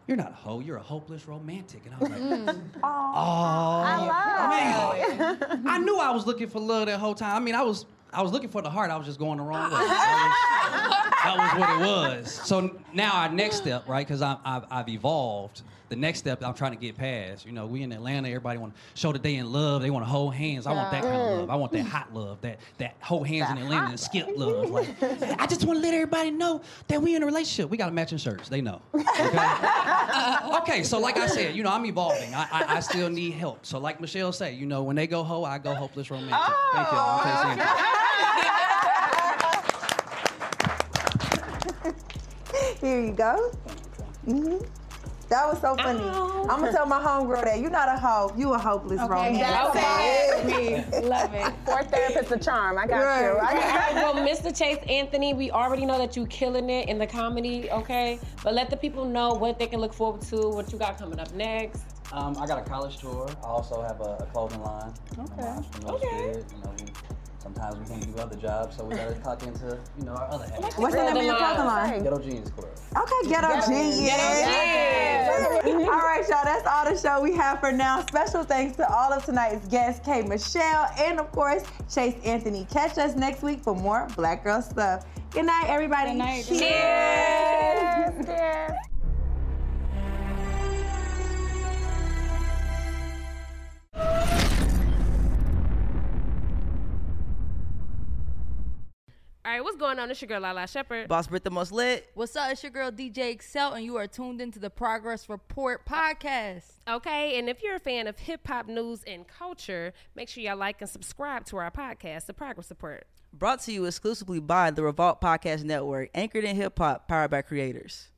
you're 0.08 0.18
not 0.18 0.32
a 0.32 0.36
hoe. 0.36 0.60
You're 0.60 0.78
a 0.78 0.82
hopeless 0.82 1.26
romantic. 1.28 1.86
And 1.86 1.96
I 1.96 2.00
was 2.00 2.10
like, 2.10 2.20
Mm. 2.22 2.60
Oh, 2.84 3.82
I 3.86 4.50
man. 4.50 5.64
I 5.66 5.78
knew 5.80 5.98
I 6.00 6.12
was 6.12 6.26
looking 6.28 6.48
for 6.50 6.60
love 6.60 6.88
that 6.88 7.00
whole 7.00 7.16
time. 7.16 7.36
I 7.36 7.40
mean, 7.40 7.56
I 7.56 7.62
was 7.62 7.86
I 8.12 8.22
was 8.24 8.32
looking 8.32 8.50
for 8.50 8.62
the 8.62 8.70
heart. 8.70 8.90
I 8.92 8.98
was 8.98 9.06
just 9.06 9.20
going 9.20 9.38
the 9.38 9.44
wrong 9.44 9.70
way. 9.72 9.78
That 9.78 10.34
was, 10.74 11.24
that 11.24 11.38
was 11.38 11.60
what 11.60 11.70
it 11.70 11.80
was. 11.80 12.32
So 12.34 12.76
now 12.94 13.14
our 13.14 13.30
next 13.30 13.58
step, 13.58 13.88
right? 13.88 14.06
Because 14.06 14.22
I've, 14.24 14.38
I've 14.72 14.90
evolved. 14.90 15.62
The 15.90 15.96
next 15.96 16.20
step 16.20 16.44
I'm 16.44 16.54
trying 16.54 16.72
to 16.72 16.78
get 16.78 16.98
past. 16.98 17.46
You 17.46 17.52
know, 17.52 17.66
we 17.66 17.82
in 17.82 17.92
Atlanta. 17.92 18.28
Everybody 18.28 18.60
want 18.60 18.76
to 18.76 18.82
show 18.94 19.12
that 19.12 19.24
they 19.24 19.36
in 19.36 19.52
love. 19.52 19.82
They 19.82 19.90
want 19.90 20.06
to 20.06 20.10
hold 20.10 20.36
hands. 20.36 20.68
I 20.68 20.72
want 20.72 20.92
that 20.92 21.02
kind 21.02 21.16
of 21.16 21.40
love. 21.40 21.50
I 21.50 21.56
want 21.56 21.72
that 21.74 21.86
hot 21.86 22.14
love. 22.14 22.40
That 22.42 22.60
that 22.78 22.96
hold 23.02 23.28
hands 23.28 23.50
in 23.50 23.58
Atlanta 23.58 23.90
and 23.90 24.00
skip 24.00 24.28
love. 24.36 24.70
Like, 24.70 24.88
I 25.40 25.48
just 25.48 25.66
want 25.66 25.80
to 25.80 25.82
let 25.82 25.94
everybody 25.96 26.30
know 26.32 26.62
that 26.88 27.02
we 27.02 27.16
in 27.16 27.24
a 27.24 27.26
relationship. 27.26 27.70
We 27.72 27.78
got 27.78 27.90
a 27.90 27.92
matching 27.92 28.20
shirts. 28.20 28.50
They 28.50 28.62
know. 28.62 28.82
Okay, 30.62 30.84
so 30.84 31.00
like 31.00 31.18
I 31.18 31.26
said, 31.28 31.56
you 31.56 31.64
know, 31.64 31.72
I'm 31.72 31.86
evolving. 31.86 32.34
I, 32.36 32.48
I, 32.52 32.78
I 32.78 32.80
still 32.80 33.10
need 33.10 33.34
help. 33.34 33.66
So 33.66 33.80
like 33.80 34.00
Michelle 34.02 34.32
say, 34.32 34.54
you 34.54 34.66
know, 34.66 34.84
when 34.84 34.96
they 34.96 35.08
go 35.08 35.24
hoe, 35.24 35.44
I 35.44 35.58
go 35.58 35.74
hopeless 35.74 36.10
romantic. 36.12 36.34
Thank 36.74 36.92
you. 36.92 36.98
I'm 36.98 37.24
Chase 37.24 37.60
Anthony. 37.60 38.80
Here 42.82 43.02
you 43.06 43.12
go. 43.14 43.52
hmm 44.26 44.58
That 45.30 45.48
was 45.48 45.62
so 45.62 45.76
funny. 45.76 46.04
I'm 46.50 46.60
gonna 46.60 46.72
tell 46.72 46.88
my 46.88 47.00
homegirl 47.00 47.44
that 47.44 47.60
you're 47.60 47.70
not 47.70 47.88
a 47.88 48.00
hoe, 48.00 48.34
you 48.36 48.54
a 48.54 48.58
hopeless 48.58 49.00
okay, 49.00 49.10
romantic. 49.10 49.74
that's 49.74 50.92
it. 50.92 51.04
Love 51.06 51.34
it. 51.36 51.54
Fourth 51.66 51.92
therapists 51.92 52.32
a 52.32 52.40
charm. 52.40 52.80
I 52.80 52.88
got 52.88 53.04
Right. 53.04 53.22
you. 53.26 53.38
I 53.38 53.54
got 53.54 53.94
right, 53.94 53.94
well, 53.96 54.16
Mr. 54.16 54.56
Chase 54.58 54.80
Anthony, 54.90 55.36
we 55.36 55.52
already 55.52 55.86
know 55.86 56.00
that 56.00 56.16
you 56.16 56.26
killing 56.26 56.72
it 56.72 56.90
in 56.90 56.98
the 56.98 57.06
comedy, 57.06 57.70
okay? 57.72 58.20
But 58.44 58.56
let 58.56 58.72
the 58.72 58.78
people 58.78 59.06
know 59.06 59.36
what 59.36 59.60
they 59.60 59.68
can 59.68 59.80
look 59.80 59.94
forward 59.94 60.22
to, 60.22 60.50
what 60.50 60.72
you 60.72 60.80
got 60.80 60.98
coming 60.98 61.20
up 61.20 61.32
next. 61.36 61.84
Um, 62.12 62.36
I 62.40 62.48
got 62.48 62.58
a 62.58 62.68
college 62.68 62.98
tour. 62.98 63.30
I 63.44 63.48
also 63.48 63.84
have 63.84 64.02
a, 64.02 64.18
a 64.22 64.26
clothing 64.34 64.64
line. 64.64 64.92
Okay. 65.20 65.56
Okay. 65.86 66.40
You 66.56 66.64
know, 66.64 66.74
we, 66.80 66.86
sometimes 67.40 67.78
we 67.78 67.86
can't 67.86 68.16
do 68.16 68.22
other 68.22 68.36
jobs, 68.36 68.78
so 68.78 68.84
we 68.86 68.96
gotta 68.96 69.16
talk 69.24 69.44
into, 69.44 69.78
you 69.98 70.06
know, 70.06 70.14
our 70.14 70.30
other 70.32 70.46
habits. 70.48 70.78
What's 70.78 70.96
the 70.96 71.04
name 71.04 71.18
of 71.18 71.24
your 71.24 71.38
clothing 71.38 71.66
line? 71.66 72.04
Ghetto 72.04 72.20
Jeans 72.20 72.50
Club. 72.52 72.70
Okay, 72.98 73.30
ghetto 73.30 73.48
Ghetto 73.48 73.68
genius. 73.68 74.12
Genius. 75.64 75.90
all 75.90 76.00
right, 76.00 76.26
y'all. 76.30 76.44
That's 76.44 76.68
all 76.68 76.86
the 76.86 76.98
show 77.00 77.22
we 77.22 77.34
have 77.36 77.60
for 77.60 77.72
now. 77.72 78.02
Special 78.06 78.44
thanks 78.44 78.76
to 78.78 78.92
all 78.92 79.12
of 79.14 79.26
tonight's 79.26 79.68
guests, 79.68 80.06
K. 80.06 80.22
Michelle, 80.22 80.92
and 81.00 81.20
of 81.20 81.32
course 81.32 81.64
Chase 81.94 82.16
Anthony. 82.24 82.66
Catch 82.70 82.98
us 82.98 83.16
next 83.16 83.42
week 83.42 83.62
for 83.62 83.76
more 83.76 84.08
Black 84.16 84.44
Girl 84.44 84.62
stuff. 84.62 85.06
Good 85.32 85.46
night, 85.46 85.66
everybody. 85.68 86.12
Good 86.12 86.18
night. 86.18 86.46
Cheers. 86.46 88.26
Cheers. 88.26 88.89
All 99.50 99.56
right, 99.56 99.64
what's 99.64 99.78
going 99.78 99.98
on? 99.98 100.12
It's 100.12 100.22
your 100.22 100.28
girl 100.28 100.42
Lala 100.42 100.68
Shepherd. 100.68 101.08
Boss 101.08 101.26
Brit 101.26 101.44
the 101.44 101.50
most 101.50 101.72
lit. 101.72 102.12
What's 102.14 102.36
up? 102.36 102.52
It's 102.52 102.62
your 102.62 102.72
girl 102.72 102.92
DJ 102.92 103.32
Excel, 103.32 103.74
and 103.74 103.84
you 103.84 103.96
are 103.96 104.06
tuned 104.06 104.42
into 104.42 104.60
the 104.60 104.70
Progress 104.70 105.28
Report 105.28 105.88
podcast. 105.88 106.66
Okay, 106.88 107.40
and 107.40 107.50
if 107.50 107.64
you're 107.64 107.74
a 107.74 107.80
fan 107.80 108.06
of 108.06 108.20
hip 108.20 108.46
hop 108.46 108.68
news 108.68 109.02
and 109.08 109.28
culture, 109.28 109.92
make 110.14 110.30
sure 110.30 110.44
y'all 110.44 110.56
like 110.56 110.80
and 110.82 110.90
subscribe 110.90 111.46
to 111.46 111.58
our 111.58 111.72
podcast, 111.72 112.28
The 112.28 112.34
Progress 112.36 112.70
Report. 112.70 113.08
Brought 113.34 113.62
to 113.62 113.72
you 113.72 113.86
exclusively 113.86 114.40
by 114.40 114.70
the 114.70 114.84
Revolt 114.84 115.20
Podcast 115.20 115.64
Network, 115.64 116.12
anchored 116.14 116.44
in 116.44 116.56
hip 116.56 116.78
hop, 116.78 117.08
powered 117.08 117.32
by 117.32 117.42
creators. 117.42 118.10